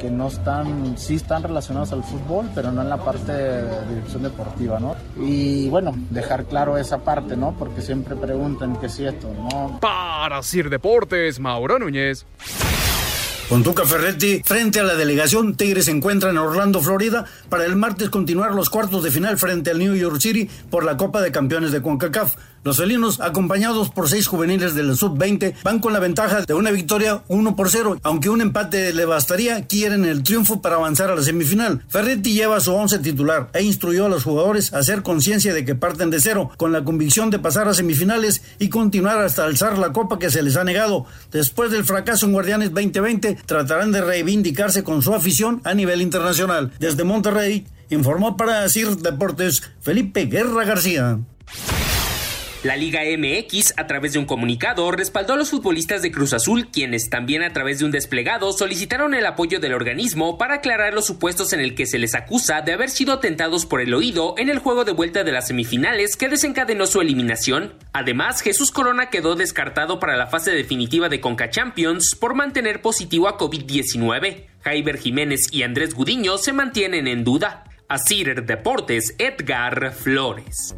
que 0.00 0.10
no 0.10 0.28
están, 0.28 0.96
sí 0.96 1.16
están 1.16 1.42
relacionados 1.42 1.92
al 1.92 2.02
fútbol, 2.04 2.48
pero 2.54 2.70
no 2.70 2.82
en 2.82 2.88
la 2.88 2.98
parte 2.98 3.32
de 3.32 3.86
dirección 3.88 4.22
deportiva, 4.22 4.78
¿no? 4.78 4.96
Y 5.20 5.68
bueno, 5.68 5.92
dejar 6.10 6.44
claro 6.44 6.78
esa 6.78 6.98
parte, 6.98 7.36
¿no? 7.36 7.54
Porque 7.58 7.80
siempre 7.80 8.14
preguntan 8.16 8.76
qué 8.76 8.86
es 8.86 8.98
esto, 8.98 9.28
¿no? 9.34 9.78
Para 9.80 10.42
Sir 10.42 10.70
Deportes, 10.70 11.40
Mauro 11.40 11.78
Núñez. 11.78 12.26
Con 13.48 13.62
Tuca 13.62 13.86
Ferretti, 13.86 14.42
frente 14.44 14.78
a 14.78 14.82
la 14.82 14.94
delegación, 14.94 15.56
Tigres 15.56 15.86
se 15.86 15.90
encuentra 15.90 16.28
en 16.28 16.36
Orlando, 16.36 16.82
Florida, 16.82 17.24
para 17.48 17.64
el 17.64 17.76
martes 17.76 18.10
continuar 18.10 18.52
los 18.54 18.68
cuartos 18.68 19.02
de 19.02 19.10
final 19.10 19.38
frente 19.38 19.70
al 19.70 19.78
New 19.78 19.94
York 19.94 20.20
City 20.20 20.50
por 20.70 20.84
la 20.84 20.98
Copa 20.98 21.22
de 21.22 21.32
Campeones 21.32 21.72
de 21.72 21.80
CONCACAF. 21.80 22.36
Los 22.64 22.76
felinos, 22.76 23.20
acompañados 23.20 23.90
por 23.90 24.08
seis 24.08 24.26
juveniles 24.26 24.74
del 24.74 24.96
sub-20, 24.96 25.54
van 25.62 25.78
con 25.78 25.92
la 25.92 26.00
ventaja 26.00 26.42
de 26.42 26.54
una 26.54 26.70
victoria 26.70 27.22
1 27.28 27.56
por 27.56 27.70
0. 27.70 27.98
Aunque 28.02 28.30
un 28.30 28.40
empate 28.40 28.92
le 28.92 29.04
bastaría, 29.04 29.66
quieren 29.66 30.04
el 30.04 30.22
triunfo 30.22 30.60
para 30.60 30.76
avanzar 30.76 31.10
a 31.10 31.16
la 31.16 31.22
semifinal. 31.22 31.84
Ferretti 31.88 32.34
lleva 32.34 32.60
su 32.60 32.74
once 32.74 32.98
titular 32.98 33.48
e 33.52 33.62
instruyó 33.62 34.06
a 34.06 34.08
los 34.08 34.24
jugadores 34.24 34.72
a 34.72 34.78
hacer 34.78 35.02
conciencia 35.02 35.54
de 35.54 35.64
que 35.64 35.74
parten 35.74 36.10
de 36.10 36.20
cero, 36.20 36.50
con 36.56 36.72
la 36.72 36.84
convicción 36.84 37.30
de 37.30 37.38
pasar 37.38 37.68
a 37.68 37.74
semifinales 37.74 38.42
y 38.58 38.68
continuar 38.68 39.20
hasta 39.20 39.44
alzar 39.44 39.78
la 39.78 39.92
copa 39.92 40.18
que 40.18 40.30
se 40.30 40.42
les 40.42 40.56
ha 40.56 40.64
negado. 40.64 41.06
Después 41.30 41.70
del 41.70 41.84
fracaso 41.84 42.26
en 42.26 42.32
Guardianes 42.32 42.74
2020, 42.74 43.38
tratarán 43.46 43.92
de 43.92 44.00
reivindicarse 44.00 44.82
con 44.82 45.02
su 45.02 45.14
afición 45.14 45.60
a 45.64 45.74
nivel 45.74 46.02
internacional. 46.02 46.72
Desde 46.78 47.04
Monterrey, 47.04 47.66
informó 47.90 48.36
para 48.36 48.68
CIR 48.68 48.96
Deportes 48.96 49.62
Felipe 49.80 50.26
Guerra 50.26 50.64
García. 50.64 51.18
La 52.64 52.74
Liga 52.74 53.02
MX, 53.04 53.74
a 53.76 53.86
través 53.86 54.14
de 54.14 54.18
un 54.18 54.24
comunicado, 54.24 54.90
respaldó 54.90 55.34
a 55.34 55.36
los 55.36 55.50
futbolistas 55.50 56.02
de 56.02 56.10
Cruz 56.10 56.32
Azul, 56.32 56.70
quienes 56.72 57.08
también 57.08 57.44
a 57.44 57.52
través 57.52 57.78
de 57.78 57.84
un 57.84 57.92
desplegado 57.92 58.52
solicitaron 58.52 59.14
el 59.14 59.26
apoyo 59.26 59.60
del 59.60 59.74
organismo 59.74 60.38
para 60.38 60.54
aclarar 60.54 60.92
los 60.92 61.06
supuestos 61.06 61.52
en 61.52 61.60
el 61.60 61.76
que 61.76 61.86
se 61.86 62.00
les 62.00 62.16
acusa 62.16 62.60
de 62.62 62.72
haber 62.72 62.90
sido 62.90 63.12
atentados 63.12 63.64
por 63.64 63.80
el 63.80 63.94
oído 63.94 64.34
en 64.38 64.48
el 64.48 64.58
juego 64.58 64.84
de 64.84 64.90
vuelta 64.90 65.22
de 65.22 65.30
las 65.30 65.46
semifinales 65.46 66.16
que 66.16 66.28
desencadenó 66.28 66.88
su 66.88 67.00
eliminación. 67.00 67.74
Además, 67.92 68.40
Jesús 68.40 68.72
Corona 68.72 69.08
quedó 69.08 69.36
descartado 69.36 70.00
para 70.00 70.16
la 70.16 70.26
fase 70.26 70.50
definitiva 70.50 71.08
de 71.08 71.20
Conca 71.20 71.50
Champions 71.50 72.16
por 72.16 72.34
mantener 72.34 72.82
positivo 72.82 73.28
a 73.28 73.38
COVID-19. 73.38 74.46
Jaiber 74.62 74.98
Jiménez 74.98 75.42
y 75.52 75.62
Andrés 75.62 75.94
Gudiño 75.94 76.38
se 76.38 76.52
mantienen 76.52 77.06
en 77.06 77.22
duda. 77.22 77.62
Asir 77.88 78.44
Deportes, 78.44 79.14
Edgar 79.18 79.92
Flores. 79.92 80.74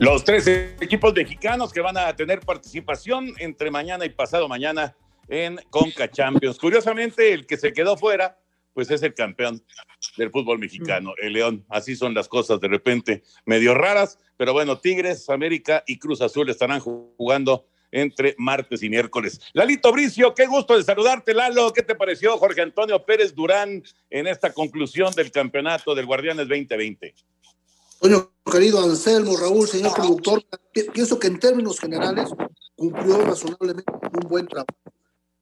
Los 0.00 0.24
tres 0.24 0.48
equipos 0.80 1.14
mexicanos 1.14 1.72
que 1.72 1.80
van 1.80 1.96
a 1.96 2.14
tener 2.16 2.40
participación 2.40 3.32
entre 3.38 3.70
mañana 3.70 4.04
y 4.04 4.08
pasado 4.08 4.48
mañana 4.48 4.96
en 5.28 5.56
Conca 5.70 6.10
Champions. 6.10 6.58
Curiosamente, 6.58 7.32
el 7.32 7.46
que 7.46 7.56
se 7.56 7.72
quedó 7.72 7.96
fuera, 7.96 8.36
pues 8.72 8.90
es 8.90 9.04
el 9.04 9.14
campeón 9.14 9.62
del 10.16 10.30
fútbol 10.30 10.58
mexicano, 10.58 11.14
el 11.22 11.34
León. 11.34 11.64
Así 11.68 11.94
son 11.94 12.12
las 12.12 12.26
cosas 12.26 12.60
de 12.60 12.66
repente 12.66 13.22
medio 13.46 13.72
raras, 13.72 14.18
pero 14.36 14.52
bueno, 14.52 14.78
Tigres, 14.78 15.30
América 15.30 15.84
y 15.86 15.98
Cruz 15.98 16.20
Azul 16.20 16.50
estarán 16.50 16.80
jugando 16.80 17.64
entre 17.92 18.34
martes 18.36 18.82
y 18.82 18.90
miércoles. 18.90 19.40
Lalito 19.52 19.92
Bricio, 19.92 20.34
qué 20.34 20.46
gusto 20.46 20.76
de 20.76 20.82
saludarte, 20.82 21.32
Lalo. 21.32 21.72
¿Qué 21.72 21.82
te 21.82 21.94
pareció 21.94 22.36
Jorge 22.36 22.62
Antonio 22.62 23.04
Pérez 23.06 23.32
Durán 23.32 23.84
en 24.10 24.26
esta 24.26 24.52
conclusión 24.52 25.14
del 25.14 25.30
campeonato 25.30 25.94
del 25.94 26.04
Guardianes 26.04 26.48
2020? 26.48 27.14
Coño, 28.00 28.30
querido 28.50 28.80
Anselmo, 28.82 29.36
Raúl, 29.36 29.66
señor 29.66 29.94
productor, 29.94 30.42
pienso 30.92 31.18
que 31.18 31.28
en 31.28 31.38
términos 31.40 31.80
generales 31.80 32.30
cumplió 32.76 33.18
razonablemente 33.22 33.90
un 33.92 34.28
buen 34.28 34.46
trabajo. 34.46 34.68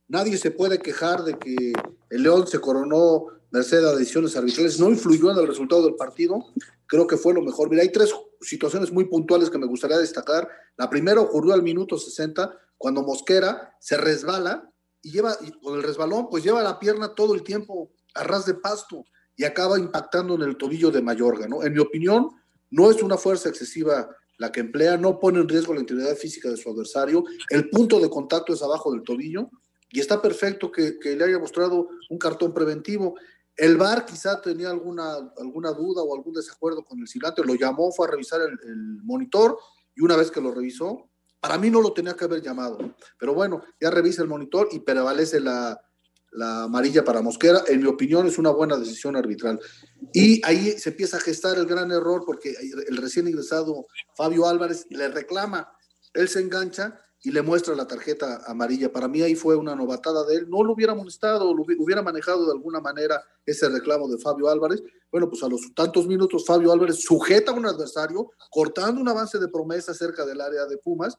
Nadie 0.09 0.36
se 0.36 0.50
puede 0.50 0.78
quejar 0.78 1.24
de 1.24 1.38
que 1.38 1.72
el 2.11 2.22
León 2.22 2.46
se 2.46 2.61
coronó 2.61 3.26
merced 3.50 3.84
a 3.84 3.96
decisiones 3.96 4.36
arbitrales, 4.36 4.78
no 4.78 4.88
influyó 4.88 5.30
en 5.30 5.38
el 5.38 5.46
resultado 5.46 5.84
del 5.84 5.94
partido, 5.94 6.44
creo 6.86 7.07
que 7.07 7.16
fue 7.16 7.34
lo 7.34 7.42
mejor. 7.42 7.68
Mira, 7.68 7.82
hay 7.82 7.90
tres 7.90 8.14
situaciones 8.40 8.92
muy 8.92 9.07
puntuales 9.07 9.50
que 9.50 9.59
me 9.59 9.66
gustaría 9.66 9.98
destacar. 9.98 10.48
La 10.76 10.88
primera 10.88 11.20
ocurrió 11.20 11.55
al 11.55 11.62
minuto 11.62 11.98
60, 11.98 12.53
cuando 12.78 13.03
Mosquera 13.03 13.76
se 13.80 13.96
resbala 13.96 14.70
y 15.03 15.12
lleva, 15.12 15.36
y 15.40 15.50
con 15.53 15.74
el 15.76 15.82
resbalón, 15.82 16.28
pues 16.30 16.44
lleva 16.44 16.62
la 16.62 16.78
pierna 16.78 17.14
todo 17.14 17.34
el 17.34 17.42
tiempo 17.42 17.92
a 18.14 18.24
ras 18.24 18.46
de 18.46 18.55
pasto 18.55 19.05
y 19.36 19.44
acaba 19.44 19.78
impactando 19.78 20.34
en 20.34 20.42
el 20.42 20.57
tobillo 20.57 20.90
de 20.90 21.03
Mayorga, 21.03 21.46
¿no? 21.48 21.62
En 21.62 21.72
mi 21.72 21.78
opinión, 21.78 22.30
no 22.73 22.91
es 22.91 23.03
una 23.03 23.16
fuerza 23.16 23.49
excesiva 23.49 24.09
la 24.39 24.51
que 24.51 24.61
emplea, 24.61 24.97
no 24.97 25.20
pone 25.20 25.39
en 25.39 25.49
riesgo 25.49 25.75
la 25.75 25.81
integridad 25.81 26.16
física 26.16 26.51
de 26.51 26.57
su 26.57 26.68
adversario, 26.68 27.23
el 27.51 27.70
punto 27.70 28.01
de 28.01 28.11
contacto 28.11 28.53
es 28.53 28.62
abajo 28.62 28.91
del 28.91 29.03
tobillo 29.03 29.51
y 29.91 30.01
está 30.01 30.20
perfecto 30.20 30.73
que, 30.73 30.97
le 31.05 31.25
haya 31.25 31.39
mostrado 31.39 31.91
un 32.11 32.18
cartón 32.18 32.53
preventivo. 32.53 33.14
El 33.55 33.77
VAR 33.77 34.07
quizá 34.07 34.41
tenía 34.41 34.70
alguna, 34.70 35.14
alguna 35.39 35.70
duda 35.73 36.03
o 36.03 36.16
algún 36.16 36.33
desacuerdo 36.33 36.83
con 36.83 36.99
el 36.99 37.07
silante, 37.07 37.45
lo 37.45 37.55
llamó, 37.55 37.93
fue 37.93 38.09
a 38.09 38.11
revisar 38.11 38.41
el, 38.41 38.59
el 38.68 39.03
monitor 39.05 39.59
y 39.95 40.03
una 40.03 40.16
vez 40.16 40.31
que 40.31 40.41
lo 40.41 40.51
revisó, 40.51 41.11
para 41.39 41.59
mí 41.59 41.70
no 41.70 41.83
lo 41.83 41.93
tenía 41.93 42.14
que 42.14 42.25
haber 42.25 42.41
llamado, 42.41 42.79
pero 43.18 43.35
bueno, 43.35 43.62
ya 43.81 43.91
revisa 43.91 44.23
el 44.23 44.29
monitor 44.29 44.68
y 44.73 44.81
prevalece 44.81 45.41
la, 45.41 45.79
la 46.33 46.64
amarilla 46.64 47.05
para 47.05 47.22
Mosquera, 47.22 47.62
en 47.68 47.80
mi 47.80 47.87
opinión 47.87 48.26
es 48.26 48.39
una 48.39 48.51
buena 48.51 48.76
decisión 48.76 49.16
arbitral. 49.16 49.61
Y 50.12 50.45
ahí 50.47 50.78
se 50.78 50.91
empieza 50.91 51.18
a 51.18 51.20
gestar 51.20 51.59
el 51.59 51.66
gran 51.66 51.91
error 51.91 52.22
porque 52.24 52.55
el 52.89 52.97
recién 52.97 53.28
ingresado 53.28 53.87
Fabio 54.16 54.47
Álvarez 54.47 54.87
le 54.91 55.09
reclama, 55.09 55.70
él 56.14 56.28
se 56.28 56.41
engancha 56.41 56.99
y 57.22 57.30
le 57.30 57.43
muestra 57.43 57.74
la 57.74 57.87
tarjeta 57.87 58.43
amarilla. 58.47 58.93
Para 58.93 59.09
mí 59.09 59.22
ahí 59.22 59.37
fue 59.37 59.57
una 59.57 59.76
novatada 59.76 60.24
de 60.24 60.37
él, 60.37 60.51
no 60.51 60.64
lo 60.64 60.72
hubiera 60.72 60.95
molestado, 60.95 61.51
hubiera 61.51 62.03
manejado 62.03 62.47
de 62.47 62.53
alguna 62.53 62.80
manera 62.80 63.22
ese 63.47 63.68
reclamo 63.68 64.09
de 64.09 64.18
Fabio 64.18 64.49
Álvarez. 64.49 64.83
Bueno, 65.11 65.28
pues 65.28 65.43
a 65.43 65.49
los 65.49 65.72
tantos 65.74 66.07
minutos 66.07 66.45
Fabio 66.47 66.72
Álvarez 66.72 67.03
sujeta 67.03 67.53
a 67.53 67.55
un 67.55 67.66
adversario, 67.66 68.30
cortando 68.51 69.01
un 69.01 69.09
avance 69.09 69.39
de 69.39 69.49
promesa 69.49 69.93
cerca 69.93 70.24
del 70.24 70.41
área 70.41 70.64
de 70.64 70.78
Pumas 70.78 71.18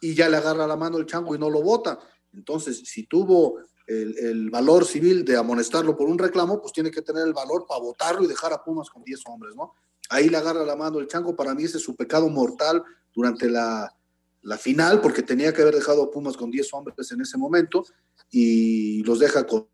y 0.00 0.14
ya 0.14 0.28
le 0.28 0.38
agarra 0.38 0.66
la 0.66 0.76
mano 0.76 0.96
el 0.96 1.06
chango 1.06 1.34
y 1.34 1.38
no 1.38 1.50
lo 1.50 1.62
bota. 1.62 1.98
Entonces, 2.32 2.82
si 2.84 3.06
tuvo 3.06 3.60
el, 3.86 4.50
valor 4.50 4.84
civil 4.84 5.24
de 5.24 5.36
amonestarlo 5.36 5.96
por 5.96 6.08
un 6.08 6.18
reclamo, 6.18 6.60
pues 6.60 6.72
tiene 6.72 6.90
que 6.90 7.02
tener 7.02 7.26
el 7.26 7.32
valor 7.32 7.66
para 7.66 7.80
votarlo 7.80 8.24
y 8.24 8.26
dejar 8.26 8.52
a 8.52 8.62
Pumas 8.62 8.88
con 8.90 9.02
10 9.02 9.20
hombres, 9.26 9.54
¿no? 9.54 9.74
Ahí 10.10 10.28
le 10.28 10.36
agarra 10.36 10.64
la 10.64 10.76
mano 10.76 10.98
el 10.98 11.06
chango, 11.06 11.34
para 11.34 11.54
mí 11.54 11.64
ese 11.64 11.78
es 11.78 11.82
su 11.82 11.96
pecado 11.96 12.28
mortal 12.28 12.82
durante 13.14 13.48
la, 13.48 13.94
la 14.42 14.58
final, 14.58 15.00
porque 15.00 15.22
tenía 15.22 15.52
que 15.52 15.62
haber 15.62 15.74
dejado 15.74 16.04
a 16.04 16.10
Pumas 16.10 16.36
con 16.36 16.50
10 16.50 16.72
hombres 16.74 17.10
en 17.12 17.20
ese 17.20 17.38
momento 17.38 17.84
y 18.30 19.02
los 19.04 19.18
deja 19.18 19.46
con, 19.46 19.68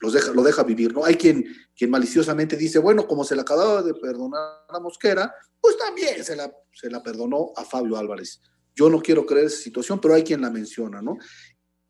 los 0.00 0.12
deja, 0.12 0.32
lo 0.32 0.42
deja 0.42 0.62
vivir, 0.62 0.92
¿no? 0.92 1.04
Hay 1.04 1.16
quien, 1.16 1.44
quien 1.76 1.90
maliciosamente 1.90 2.56
dice, 2.56 2.78
bueno, 2.78 3.06
como 3.06 3.24
se 3.24 3.34
le 3.34 3.42
acababa 3.42 3.82
de 3.82 3.94
perdonar 3.94 4.64
a 4.68 4.80
Mosquera, 4.80 5.34
pues 5.60 5.76
también 5.78 6.24
se 6.24 6.36
la, 6.36 6.52
se 6.72 6.90
la 6.90 7.02
perdonó 7.02 7.52
a 7.56 7.64
Fabio 7.64 7.96
Álvarez. 7.96 8.40
Yo 8.74 8.90
no 8.90 9.00
quiero 9.00 9.24
creer 9.24 9.46
esa 9.46 9.62
situación, 9.62 10.00
pero 10.00 10.14
hay 10.14 10.22
quien 10.22 10.40
la 10.40 10.50
menciona, 10.50 11.00
¿no? 11.00 11.16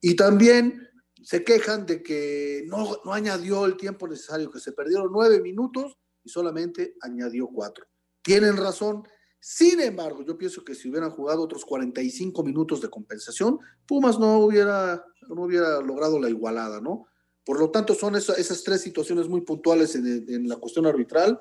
Y 0.00 0.14
también 0.14 0.88
se 1.24 1.42
quejan 1.42 1.86
de 1.86 2.02
que 2.02 2.64
no, 2.66 2.98
no 3.04 3.12
añadió 3.12 3.64
el 3.64 3.76
tiempo 3.76 4.06
necesario, 4.06 4.50
que 4.50 4.60
se 4.60 4.72
perdieron 4.72 5.08
nueve 5.10 5.40
minutos 5.40 5.96
y 6.22 6.28
solamente 6.28 6.96
añadió 7.00 7.48
cuatro. 7.48 7.86
Tienen 8.22 8.56
razón. 8.58 9.04
Sin 9.40 9.80
embargo, 9.80 10.22
yo 10.22 10.36
pienso 10.36 10.64
que 10.64 10.74
si 10.74 10.90
hubieran 10.90 11.10
jugado 11.10 11.42
otros 11.42 11.64
45 11.64 12.42
minutos 12.44 12.80
de 12.82 12.90
compensación, 12.90 13.58
Pumas 13.86 14.18
no 14.18 14.38
hubiera, 14.38 15.02
no 15.28 15.42
hubiera 15.42 15.80
logrado 15.80 16.20
la 16.20 16.28
igualada, 16.28 16.80
¿no? 16.80 17.06
Por 17.44 17.58
lo 17.58 17.70
tanto, 17.70 17.94
son 17.94 18.16
esas 18.16 18.62
tres 18.62 18.82
situaciones 18.82 19.28
muy 19.28 19.42
puntuales 19.42 19.94
en, 19.96 20.24
en, 20.28 20.48
la 20.48 20.56
cuestión 20.56 20.86
arbitral, 20.86 21.38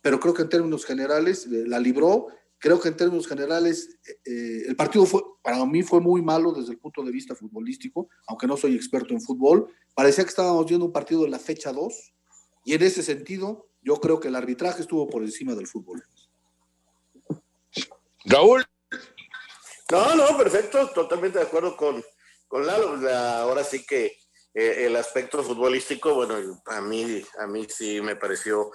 pero 0.00 0.20
creo 0.20 0.32
que 0.32 0.42
en 0.42 0.48
términos 0.48 0.84
generales 0.84 1.46
eh, 1.46 1.64
la 1.66 1.78
libró 1.78 2.28
Creo 2.64 2.80
que 2.80 2.88
en 2.88 2.96
términos 2.96 3.26
generales 3.26 3.98
eh, 4.24 4.62
el 4.66 4.74
partido 4.74 5.04
fue, 5.04 5.20
para 5.42 5.62
mí 5.66 5.82
fue 5.82 6.00
muy 6.00 6.22
malo 6.22 6.50
desde 6.50 6.72
el 6.72 6.78
punto 6.78 7.02
de 7.02 7.12
vista 7.12 7.34
futbolístico, 7.34 8.08
aunque 8.26 8.46
no 8.46 8.56
soy 8.56 8.74
experto 8.74 9.12
en 9.12 9.20
fútbol. 9.20 9.70
Parecía 9.94 10.24
que 10.24 10.30
estábamos 10.30 10.64
viendo 10.64 10.86
un 10.86 10.92
partido 10.92 11.24
de 11.24 11.28
la 11.28 11.38
fecha 11.38 11.74
2 11.74 12.14
y 12.64 12.72
en 12.72 12.82
ese 12.82 13.02
sentido 13.02 13.68
yo 13.82 13.96
creo 13.96 14.18
que 14.18 14.28
el 14.28 14.34
arbitraje 14.34 14.80
estuvo 14.80 15.06
por 15.10 15.22
encima 15.22 15.54
del 15.54 15.66
fútbol. 15.66 16.02
Raúl. 18.24 18.64
No, 19.90 20.14
no, 20.14 20.34
perfecto, 20.38 20.88
totalmente 20.94 21.40
de 21.40 21.44
acuerdo 21.44 21.76
con, 21.76 22.02
con 22.48 22.66
Lalo. 22.66 22.96
ahora 23.10 23.62
sí 23.62 23.84
que 23.84 24.06
eh, 24.54 24.86
el 24.86 24.96
aspecto 24.96 25.42
futbolístico, 25.42 26.14
bueno, 26.14 26.36
a 26.64 26.80
mí, 26.80 27.22
a 27.40 27.46
mí 27.46 27.66
sí 27.68 28.00
me 28.00 28.16
pareció 28.16 28.70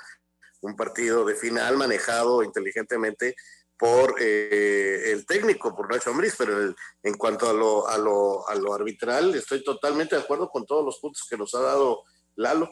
un 0.61 0.75
partido 0.75 1.25
de 1.25 1.33
final 1.33 1.75
manejado 1.77 2.43
inteligentemente 2.43 3.35
por 3.79 4.15
eh, 4.19 5.13
el 5.13 5.25
técnico, 5.25 5.73
por 5.73 5.89
Nacho 5.89 6.09
Ambriz, 6.11 6.35
pero 6.37 6.75
en 7.01 7.13
cuanto 7.13 7.49
a 7.49 7.53
lo, 7.53 7.87
a, 7.87 7.97
lo, 7.97 8.47
a 8.47 8.53
lo 8.55 8.73
arbitral, 8.73 9.33
estoy 9.33 9.63
totalmente 9.63 10.17
de 10.17 10.21
acuerdo 10.21 10.49
con 10.49 10.65
todos 10.65 10.83
los 10.83 10.99
puntos 10.99 11.25
que 11.27 11.37
nos 11.37 11.55
ha 11.55 11.61
dado 11.61 12.01
Lalo. 12.35 12.69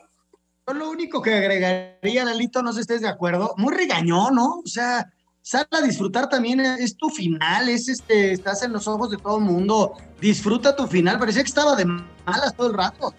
Yo 0.68 0.74
lo 0.74 0.90
único 0.90 1.22
que 1.22 1.34
agregaría, 1.34 2.26
Lalito, 2.26 2.62
no 2.62 2.74
sé 2.74 2.80
si 2.80 2.82
estés 2.82 3.02
de 3.02 3.08
acuerdo, 3.08 3.54
muy 3.56 3.74
regañón, 3.74 4.36
¿no? 4.36 4.60
O 4.60 4.68
sea, 4.68 5.10
sal 5.42 5.66
a 5.72 5.82
disfrutar 5.82 6.28
también, 6.28 6.60
es 6.60 6.98
tu 6.98 7.10
final, 7.10 7.70
es 7.70 7.88
este, 7.88 8.34
estás 8.34 8.64
en 8.64 8.74
los 8.74 8.86
ojos 8.86 9.10
de 9.10 9.16
todo 9.16 9.38
el 9.38 9.46
mundo, 9.46 9.94
disfruta 10.20 10.76
tu 10.76 10.88
final, 10.88 11.18
parecía 11.18 11.42
que 11.42 11.48
estaba 11.48 11.74
de 11.78 11.86
malas 11.86 12.54
todo 12.54 12.68
el 12.68 12.74
rato. 12.74 13.14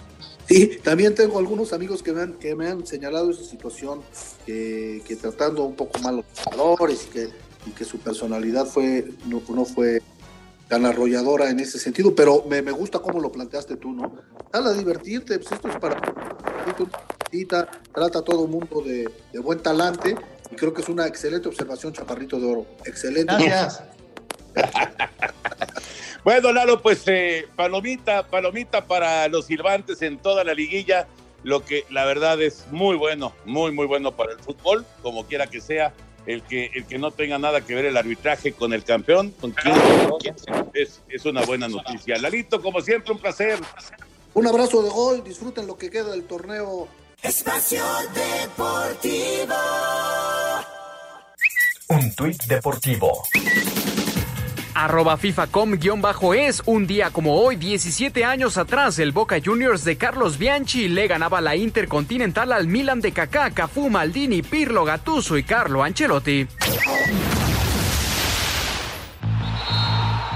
Sí, 0.47 0.79
también 0.85 1.15
tengo 1.15 1.39
algunos 1.39 1.73
amigos 1.73 2.03
que 2.03 2.13
me 2.13 2.21
han, 2.21 2.35
que 2.35 2.55
me 2.55 2.69
han 2.69 2.87
señalado 2.87 3.31
esa 3.31 3.45
situación, 3.45 4.03
que, 4.45 5.03
que 5.07 5.17
tratando 5.17 5.65
un 5.65 5.75
poco 5.75 5.99
mal 6.01 6.17
los 6.17 6.27
jugadores 6.45 7.09
y 7.69 7.73
que 7.73 7.85
su 7.85 7.99
personalidad 7.99 8.67
fue, 8.67 9.13
no, 9.27 9.43
no 9.49 9.65
fue 9.65 10.03
tan 10.69 10.85
arrolladora 10.85 11.51
en 11.51 11.61
ese 11.61 11.79
sentido, 11.79 12.15
pero 12.15 12.45
me, 12.49 12.61
me, 12.63 12.73
gusta 12.73 12.99
cómo 12.99 13.21
lo 13.21 13.33
planteaste 13.33 13.77
tú, 13.77 13.93
¿no? 13.93 14.13
Dale 14.53 14.69
a 14.69 14.73
divertirte, 14.73 15.39
pues 15.39 15.53
esto 15.53 15.69
es 15.69 15.77
para 15.77 15.99
trata 17.95 18.19
a 18.19 18.23
todo 18.23 18.47
mundo 18.47 18.83
de, 18.83 19.09
de, 19.33 19.39
buen 19.39 19.59
talante 19.61 20.15
Y 20.51 20.57
creo 20.57 20.73
que 20.75 20.83
es 20.83 20.89
una 20.89 21.07
excelente 21.07 21.49
observación, 21.49 21.93
Chaparrito 21.93 22.39
de 22.39 22.47
Oro. 22.47 22.67
Excelente. 22.85 23.35
Gracias. 23.39 23.83
Bueno, 26.25 26.53
Lalo, 26.53 26.83
pues 26.83 27.05
eh, 27.07 27.47
palomita, 27.57 28.27
palomita 28.27 28.85
para 28.85 29.29
los 29.29 29.47
silbantes 29.47 30.03
en 30.03 30.19
toda 30.19 30.45
la 30.45 30.53
liguilla, 30.53 31.07
lo 31.43 31.65
que 31.65 31.85
la 31.91 32.05
verdad 32.05 32.43
es 32.43 32.67
muy 32.71 32.97
bueno, 32.97 33.33
muy, 33.47 33.73
muy 33.73 33.87
bueno 33.87 34.15
para 34.15 34.33
el 34.33 34.39
fútbol, 34.39 34.85
como 35.01 35.25
quiera 35.25 35.47
que 35.47 35.63
sea, 35.63 35.95
el 36.29 36.43
que, 36.43 36.71
el 36.75 36.85
que 36.85 36.99
no 36.99 37.11
tenga 37.11 37.39
nada 37.39 37.63
que 37.63 37.75
ver 37.75 37.87
el 37.87 37.97
arbitraje 37.97 38.53
con 38.53 38.75
el 38.75 38.85
campeón, 38.85 39.31
con 39.41 39.51
quién, 39.53 39.75
es, 40.75 41.01
es 41.09 41.25
una 41.25 41.43
buena 41.43 41.69
noticia. 41.69 42.19
Lalito, 42.19 42.61
como 42.61 42.83
siempre, 42.83 43.13
un 43.13 43.19
placer. 43.19 43.59
Un 44.35 44.47
abrazo 44.47 44.83
de 44.83 44.91
gol, 44.91 45.25
disfruten 45.25 45.67
lo 45.67 45.79
que 45.79 45.89
queda 45.89 46.11
del 46.11 46.25
torneo. 46.25 46.87
Espacio 47.23 47.83
Deportivo. 48.15 49.55
Un 51.89 52.15
tuit 52.15 52.45
deportivo. 52.45 53.23
Arroba 54.79 55.17
FIFACom-es, 55.17 56.63
un 56.67 56.87
día 56.87 57.11
como 57.11 57.35
hoy, 57.35 57.57
17 57.57 58.25
años 58.25 58.57
atrás, 58.59 59.01
el 59.01 59.11
Boca 59.11 59.39
Juniors 59.45 59.83
de 59.83 59.97
Carlos 59.97 60.39
Bianchi 60.39 60.87
le 60.87 61.09
ganaba 61.09 61.41
la 61.41 61.57
Intercontinental 61.57 62.53
al 62.53 62.69
Milan 62.69 63.01
de 63.01 63.11
Kaká, 63.11 63.51
Cafú, 63.51 63.91
Maldini, 63.91 64.43
Pirlo, 64.43 64.85
Gattuso 64.85 65.37
y 65.37 65.43
Carlo 65.43 65.83
Ancelotti. 65.83 66.47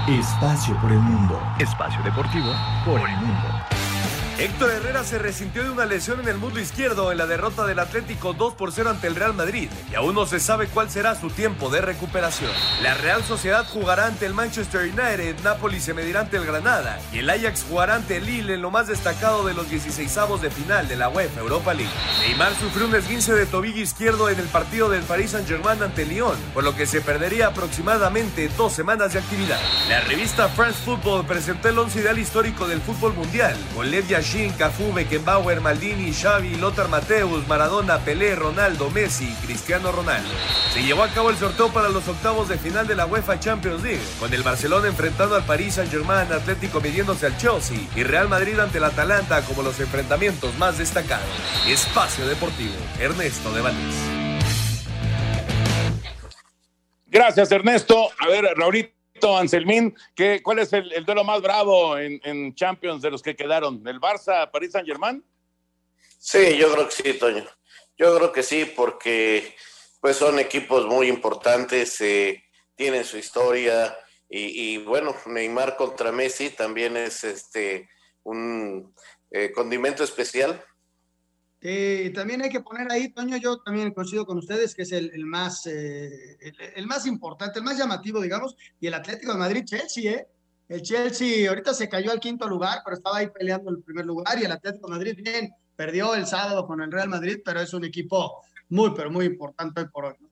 Espacio 0.09 0.75
por 0.81 0.91
el 0.91 0.99
mundo. 0.99 1.41
Espacio 1.59 2.03
deportivo 2.03 2.53
por 2.83 2.99
el 2.99 3.15
mundo. 3.15 3.72
Héctor 4.39 4.71
Herrera 4.71 5.03
se 5.03 5.19
resintió 5.19 5.63
de 5.63 5.69
una 5.69 5.85
lesión 5.85 6.19
en 6.19 6.27
el 6.27 6.37
muslo 6.37 6.59
izquierdo 6.59 7.11
en 7.11 7.19
la 7.19 7.27
derrota 7.27 7.67
del 7.67 7.77
Atlético 7.77 8.33
2 8.33 8.55
por 8.55 8.71
0 8.71 8.89
ante 8.89 9.05
el 9.05 9.15
Real 9.15 9.35
Madrid 9.35 9.69
y 9.91 9.95
aún 9.95 10.15
no 10.15 10.25
se 10.25 10.39
sabe 10.39 10.67
cuál 10.67 10.89
será 10.89 11.13
su 11.13 11.29
tiempo 11.29 11.69
de 11.69 11.81
recuperación. 11.81 12.49
La 12.81 12.95
Real 12.95 13.23
Sociedad 13.23 13.63
jugará 13.71 14.07
ante 14.07 14.25
el 14.25 14.33
Manchester 14.33 14.81
United, 14.81 15.35
Napoli 15.43 15.79
se 15.79 15.93
medirá 15.93 16.21
ante 16.21 16.37
el 16.37 16.45
Granada 16.45 16.99
y 17.11 17.19
el 17.19 17.29
Ajax 17.29 17.65
jugará 17.69 17.95
ante 17.95 18.17
el 18.17 18.25
Lille 18.25 18.55
en 18.55 18.63
lo 18.63 18.71
más 18.71 18.87
destacado 18.87 19.45
de 19.45 19.53
los 19.53 19.67
16avos 19.67 20.39
de 20.41 20.49
final 20.49 20.87
de 20.87 20.95
la 20.95 21.09
UEFA 21.09 21.39
Europa 21.39 21.75
League. 21.75 21.93
Neymar 22.21 22.55
sufrió 22.55 22.87
un 22.87 22.95
esguince 22.95 23.33
de 23.33 23.45
tobillo 23.45 23.81
izquierdo 23.81 24.29
en 24.29 24.39
el 24.39 24.47
partido 24.47 24.89
del 24.89 25.03
Paris 25.03 25.31
Saint-Germain 25.31 25.81
ante 25.83 26.05
Lyon, 26.05 26.37
por 26.55 26.63
lo 26.63 26.75
que 26.75 26.87
se 26.87 27.01
perdería 27.01 27.47
aproximadamente 27.47 28.49
dos 28.57 28.73
semanas 28.73 29.13
de 29.13 29.19
actividad. 29.19 29.59
La 29.87 30.01
revista 30.01 30.49
France 30.49 30.79
Football 30.83 31.27
presentó 31.27 31.69
el 31.69 31.77
once 31.77 31.99
ideal 31.99 32.17
histórico 32.17 32.67
del 32.67 32.81
fútbol 32.81 33.13
mundial, 33.13 33.55
con 33.75 33.91
Yashin, 34.23 34.53
Cafú, 34.53 34.93
Beckenbauer, 34.93 35.59
Maldini, 35.59 36.13
Xavi, 36.13 36.55
Lothar 36.55 36.87
Mateus, 36.87 37.45
Maradona, 37.45 37.99
Pelé, 37.99 38.35
Ronaldo, 38.35 38.89
Messi 38.89 39.27
Cristiano 39.45 39.91
Ronaldo. 39.91 40.29
Se 40.73 40.81
llevó 40.81 41.03
a 41.03 41.09
cabo 41.09 41.29
el 41.29 41.35
sorteo 41.35 41.67
para 41.73 41.89
los 41.89 42.07
octavos 42.07 42.47
de 42.47 42.57
final 42.57 42.87
de 42.87 42.95
la 42.95 43.05
UEFA 43.05 43.37
Champions 43.37 43.83
League, 43.83 44.01
con 44.21 44.33
el 44.33 44.41
Barcelona 44.41 44.87
enfrentando 44.87 45.35
al 45.35 45.43
Paris 45.43 45.73
Saint-Germain, 45.73 46.31
Atlético 46.31 46.79
midiéndose 46.79 47.25
al 47.25 47.37
Chelsea 47.37 47.77
y 47.97 48.03
Real 48.03 48.29
Madrid 48.29 48.57
ante 48.59 48.77
el 48.77 48.85
Atalanta 48.85 49.41
como 49.41 49.61
los 49.61 49.77
enfrentamientos 49.81 50.57
más 50.57 50.77
destacados. 50.77 51.27
Espacio 51.67 52.25
Deportivo, 52.25 52.75
Ernesto 52.99 53.51
de 53.51 53.59
Valdés. 53.61 53.95
Gracias, 57.07 57.51
Ernesto. 57.51 58.09
A 58.19 58.27
ver, 58.27 58.45
Raulito 58.55 59.02
Anselmín, 59.31 59.95
¿qué, 60.15 60.41
¿cuál 60.43 60.59
es 60.59 60.73
el, 60.73 60.91
el 60.91 61.05
duelo 61.05 61.23
más 61.23 61.41
bravo 61.41 61.97
en, 61.97 62.53
Champions 62.55 63.01
de 63.01 63.11
los 63.11 63.21
que 63.21 63.35
quedaron? 63.35 63.85
¿El 63.87 63.99
Barça, 63.99 64.49
París 64.51 64.71
Saint 64.71 64.87
Germain? 64.87 65.23
Sí, 66.19 66.57
yo 66.57 66.71
creo 66.73 66.87
que 66.87 66.95
sí, 66.95 67.13
Toño. 67.13 67.45
Yo 67.97 68.15
creo 68.17 68.31
que 68.31 68.43
sí, 68.43 68.65
porque 68.65 69.55
pues 70.01 70.17
son 70.17 70.39
equipos 70.39 70.85
muy 70.85 71.07
importantes, 71.07 71.99
eh, 72.01 72.43
tienen 72.75 73.05
su 73.05 73.17
historia 73.17 73.97
y, 74.29 74.73
y, 74.73 74.77
bueno, 74.77 75.15
Neymar 75.25 75.75
contra 75.77 76.11
Messi 76.11 76.49
también 76.49 76.97
es 76.97 77.23
este 77.23 77.89
un 78.23 78.93
eh, 79.31 79.51
condimento 79.51 80.03
especial. 80.03 80.63
Eh, 81.65 82.11
también 82.13 82.41
hay 82.41 82.49
que 82.49 82.59
poner 82.59 82.91
ahí, 82.91 83.07
Toño, 83.13 83.37
yo 83.37 83.57
también 83.59 83.93
coincido 83.93 84.25
con 84.25 84.37
ustedes 84.37 84.75
que 84.75 84.81
es 84.81 84.91
el, 84.91 85.25
más, 85.25 85.65
eh, 85.65 86.37
el, 86.75 86.87
más 86.87 87.05
importante, 87.05 87.59
el 87.59 87.63
más 87.63 87.77
llamativo, 87.77 88.19
digamos, 88.19 88.57
y 88.81 88.87
el 88.87 88.93
Atlético 88.93 89.31
de 89.31 89.39
Madrid-Chelsea, 89.39 90.11
¿eh? 90.11 90.27
El 90.67 90.81
Chelsea 90.81 91.47
ahorita 91.47 91.73
se 91.73 91.87
cayó 91.87 92.11
al 92.11 92.19
quinto 92.19 92.49
lugar, 92.49 92.79
pero 92.83 92.97
estaba 92.97 93.19
ahí 93.19 93.29
peleando 93.29 93.71
el 93.71 93.81
primer 93.81 94.05
lugar, 94.05 94.37
y 94.37 94.43
el 94.43 94.51
Atlético 94.51 94.87
de 94.87 94.93
Madrid, 94.93 95.15
bien, 95.15 95.53
perdió 95.77 96.15
el 96.15 96.27
sábado 96.27 96.67
con 96.67 96.81
el 96.81 96.91
Real 96.91 97.07
Madrid, 97.07 97.37
pero 97.45 97.61
es 97.61 97.73
un 97.73 97.85
equipo 97.85 98.41
muy, 98.67 98.91
pero 98.93 99.09
muy 99.09 99.25
importante 99.25 99.79
hoy 99.79 99.87
por 99.87 100.05
hoy. 100.05 100.15
¿no? 100.19 100.27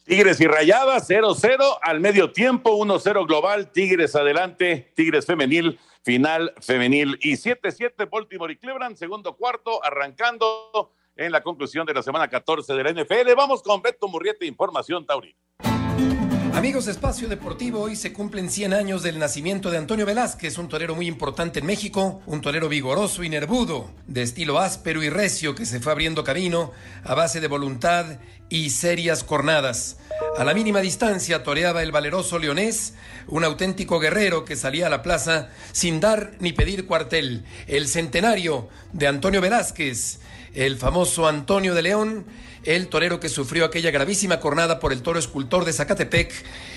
Tigres 0.09 0.41
y 0.41 0.47
Rayadas 0.47 1.07
0-0 1.07 1.77
al 1.83 1.99
medio 1.99 2.31
tiempo, 2.31 2.71
1-0 2.83 3.27
global, 3.27 3.71
Tigres 3.71 4.15
adelante, 4.15 4.91
Tigres 4.95 5.27
femenil, 5.27 5.79
final 6.01 6.51
femenil 6.61 7.19
y 7.21 7.33
7-7 7.33 8.09
Baltimore 8.09 8.51
y 8.51 8.57
Cleveland, 8.57 8.97
segundo 8.97 9.37
cuarto, 9.37 9.85
arrancando 9.85 10.93
en 11.15 11.31
la 11.31 11.43
conclusión 11.43 11.85
de 11.85 11.93
la 11.93 12.01
semana 12.01 12.27
14 12.27 12.73
de 12.73 12.83
la 12.83 12.91
NFL. 12.91 13.35
Vamos 13.37 13.61
con 13.61 13.83
Beto 13.83 14.07
Murriete, 14.07 14.47
información 14.47 15.05
Tauri. 15.05 15.35
Amigos 16.53 16.85
de 16.85 16.91
Espacio 16.91 17.27
Deportivo, 17.27 17.79
hoy 17.79 17.95
se 17.95 18.11
cumplen 18.11 18.49
100 18.49 18.73
años 18.73 19.03
del 19.03 19.19
nacimiento 19.19 19.69
de 19.69 19.77
Antonio 19.77 20.05
Velázquez, 20.05 20.57
un 20.57 20.67
torero 20.67 20.95
muy 20.95 21.07
importante 21.07 21.59
en 21.59 21.65
México, 21.65 22.21
un 22.25 22.41
torero 22.41 22.67
vigoroso 22.67 23.23
y 23.23 23.29
nervudo, 23.29 23.91
de 24.07 24.23
estilo 24.23 24.59
áspero 24.59 25.03
y 25.03 25.09
recio 25.09 25.55
que 25.55 25.65
se 25.65 25.79
fue 25.79 25.91
abriendo 25.91 26.23
camino 26.23 26.71
a 27.03 27.13
base 27.13 27.39
de 27.39 27.47
voluntad 27.47 28.19
y 28.49 28.71
serias 28.71 29.23
cornadas. 29.23 29.97
A 30.37 30.43
la 30.43 30.53
mínima 30.53 30.81
distancia 30.81 31.43
toreaba 31.43 31.83
el 31.83 31.91
valeroso 31.91 32.39
leonés, 32.39 32.93
un 33.27 33.43
auténtico 33.43 33.99
guerrero 33.99 34.43
que 34.43 34.55
salía 34.55 34.87
a 34.87 34.89
la 34.89 35.03
plaza 35.03 35.49
sin 35.71 35.99
dar 35.99 36.31
ni 36.39 36.51
pedir 36.51 36.87
cuartel. 36.87 37.45
El 37.67 37.87
centenario 37.87 38.69
de 38.91 39.07
Antonio 39.07 39.39
Velázquez, 39.39 40.19
el 40.53 40.77
famoso 40.77 41.27
Antonio 41.27 41.75
de 41.75 41.83
León, 41.83 42.25
el 42.63 42.87
torero 42.87 43.19
que 43.19 43.29
sufrió 43.29 43.65
aquella 43.65 43.91
gravísima 43.91 44.39
cornada 44.39 44.79
por 44.79 44.93
el 44.93 45.01
toro 45.01 45.19
escultor 45.19 45.65
de 45.65 45.73
Zacatepec 45.73 46.33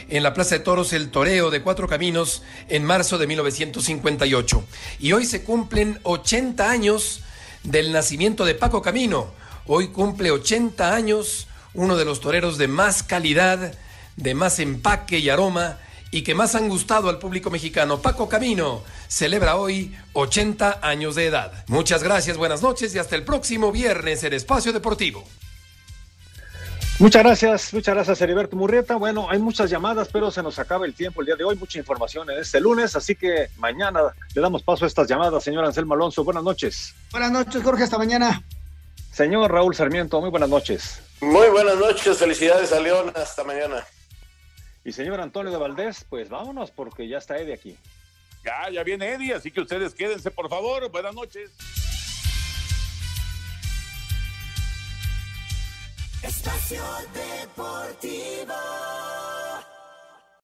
en 0.09 0.23
la 0.23 0.35
Plaza 0.35 0.57
de 0.57 0.65
Toros 0.65 0.93
El 0.93 1.11
Toreo 1.11 1.51
de 1.51 1.63
Cuatro 1.63 1.89
Caminos 1.89 2.43
en 2.69 2.85
marzo 2.85 3.19
de 3.19 3.27
1958. 3.27 4.65
Y 5.01 5.13
hoy 5.13 5.27
se 5.27 5.43
cumplen 5.43 5.99
80 6.03 6.71
años 6.71 7.23
del 7.65 7.93
nacimiento 7.93 8.45
de 8.45 8.55
Paco 8.55 8.83
Camino. 8.83 9.33
Hoy 9.67 9.89
cumple 9.89 10.31
80 10.31 10.95
años 10.95 11.47
uno 11.75 11.97
de 11.97 12.05
los 12.05 12.21
toreros 12.21 12.59
de 12.59 12.69
más 12.69 13.03
calidad, 13.03 13.75
de 14.17 14.35
más 14.35 14.59
empaque 14.59 15.19
y 15.19 15.31
aroma 15.31 15.79
y 16.11 16.23
que 16.23 16.35
más 16.35 16.55
han 16.55 16.69
gustado 16.69 17.09
al 17.09 17.19
público 17.19 17.51
mexicano. 17.51 18.03
Paco 18.03 18.29
Camino 18.29 18.83
celebra 19.09 19.57
hoy 19.57 19.97
80 20.13 20.81
años 20.83 21.15
de 21.15 21.27
edad. 21.27 21.65
Muchas 21.69 22.03
gracias, 22.03 22.37
buenas 22.37 22.63
noches 22.63 22.95
y 22.95 22.99
hasta 22.99 23.17
el 23.17 23.25
próximo 23.25 23.73
viernes 23.73 24.23
en 24.23 24.35
Espacio 24.35 24.73
Deportivo. 24.73 25.25
Muchas 27.03 27.25
gracias, 27.25 27.75
muchas 27.75 27.97
gracias 27.97 28.21
Heriberto 28.21 28.55
Murrieta. 28.55 28.95
Bueno, 28.95 29.27
hay 29.29 29.41
muchas 29.41 29.69
llamadas, 29.69 30.09
pero 30.13 30.31
se 30.31 30.41
nos 30.41 30.61
acaba 30.61 30.87
el 30.87 30.95
tiempo 30.95 31.21
el 31.21 31.27
día 31.27 31.35
de 31.35 31.43
hoy, 31.43 31.57
mucha 31.57 31.81
información 31.81 32.31
en 32.31 32.39
este 32.39 32.61
lunes, 32.61 32.95
así 32.95 33.17
que 33.17 33.49
mañana 33.57 34.15
le 34.33 34.41
damos 34.41 34.63
paso 34.63 34.85
a 34.85 34.87
estas 34.87 35.09
llamadas. 35.09 35.43
Señor 35.43 35.65
Anselmo 35.65 35.95
Alonso, 35.95 36.23
buenas 36.23 36.45
noches. 36.45 36.95
Buenas 37.11 37.33
noches, 37.33 37.61
Jorge, 37.61 37.83
hasta 37.83 37.99
mañana. 37.99 38.45
Señor 39.11 39.51
Raúl 39.51 39.75
Sarmiento, 39.75 40.21
muy 40.21 40.31
buenas 40.31 40.49
noches. 40.49 41.03
Muy 41.21 41.49
buenas 41.49 41.77
noches, 41.77 42.19
felicidades 42.19 42.73
a 42.73 42.79
León, 42.79 43.13
hasta 43.17 43.43
mañana. 43.43 43.85
Y 44.85 44.93
señor 44.93 45.21
Antonio 45.21 45.51
de 45.51 45.59
Valdés, 45.59 46.07
pues 46.09 46.29
vámonos 46.29 46.71
porque 46.71 47.09
ya 47.09 47.19
está 47.19 47.37
Eddie 47.37 47.55
aquí. 47.55 47.77
Ya, 48.45 48.71
ya 48.71 48.85
viene 48.85 49.13
Eddie, 49.13 49.35
así 49.35 49.51
que 49.51 49.61
ustedes 49.61 49.93
quédense, 49.93 50.31
por 50.31 50.49
favor. 50.49 50.89
Buenas 50.93 51.17
noches. 51.17 51.51
Espacio 56.23 56.83
Deportivo. 57.13 58.55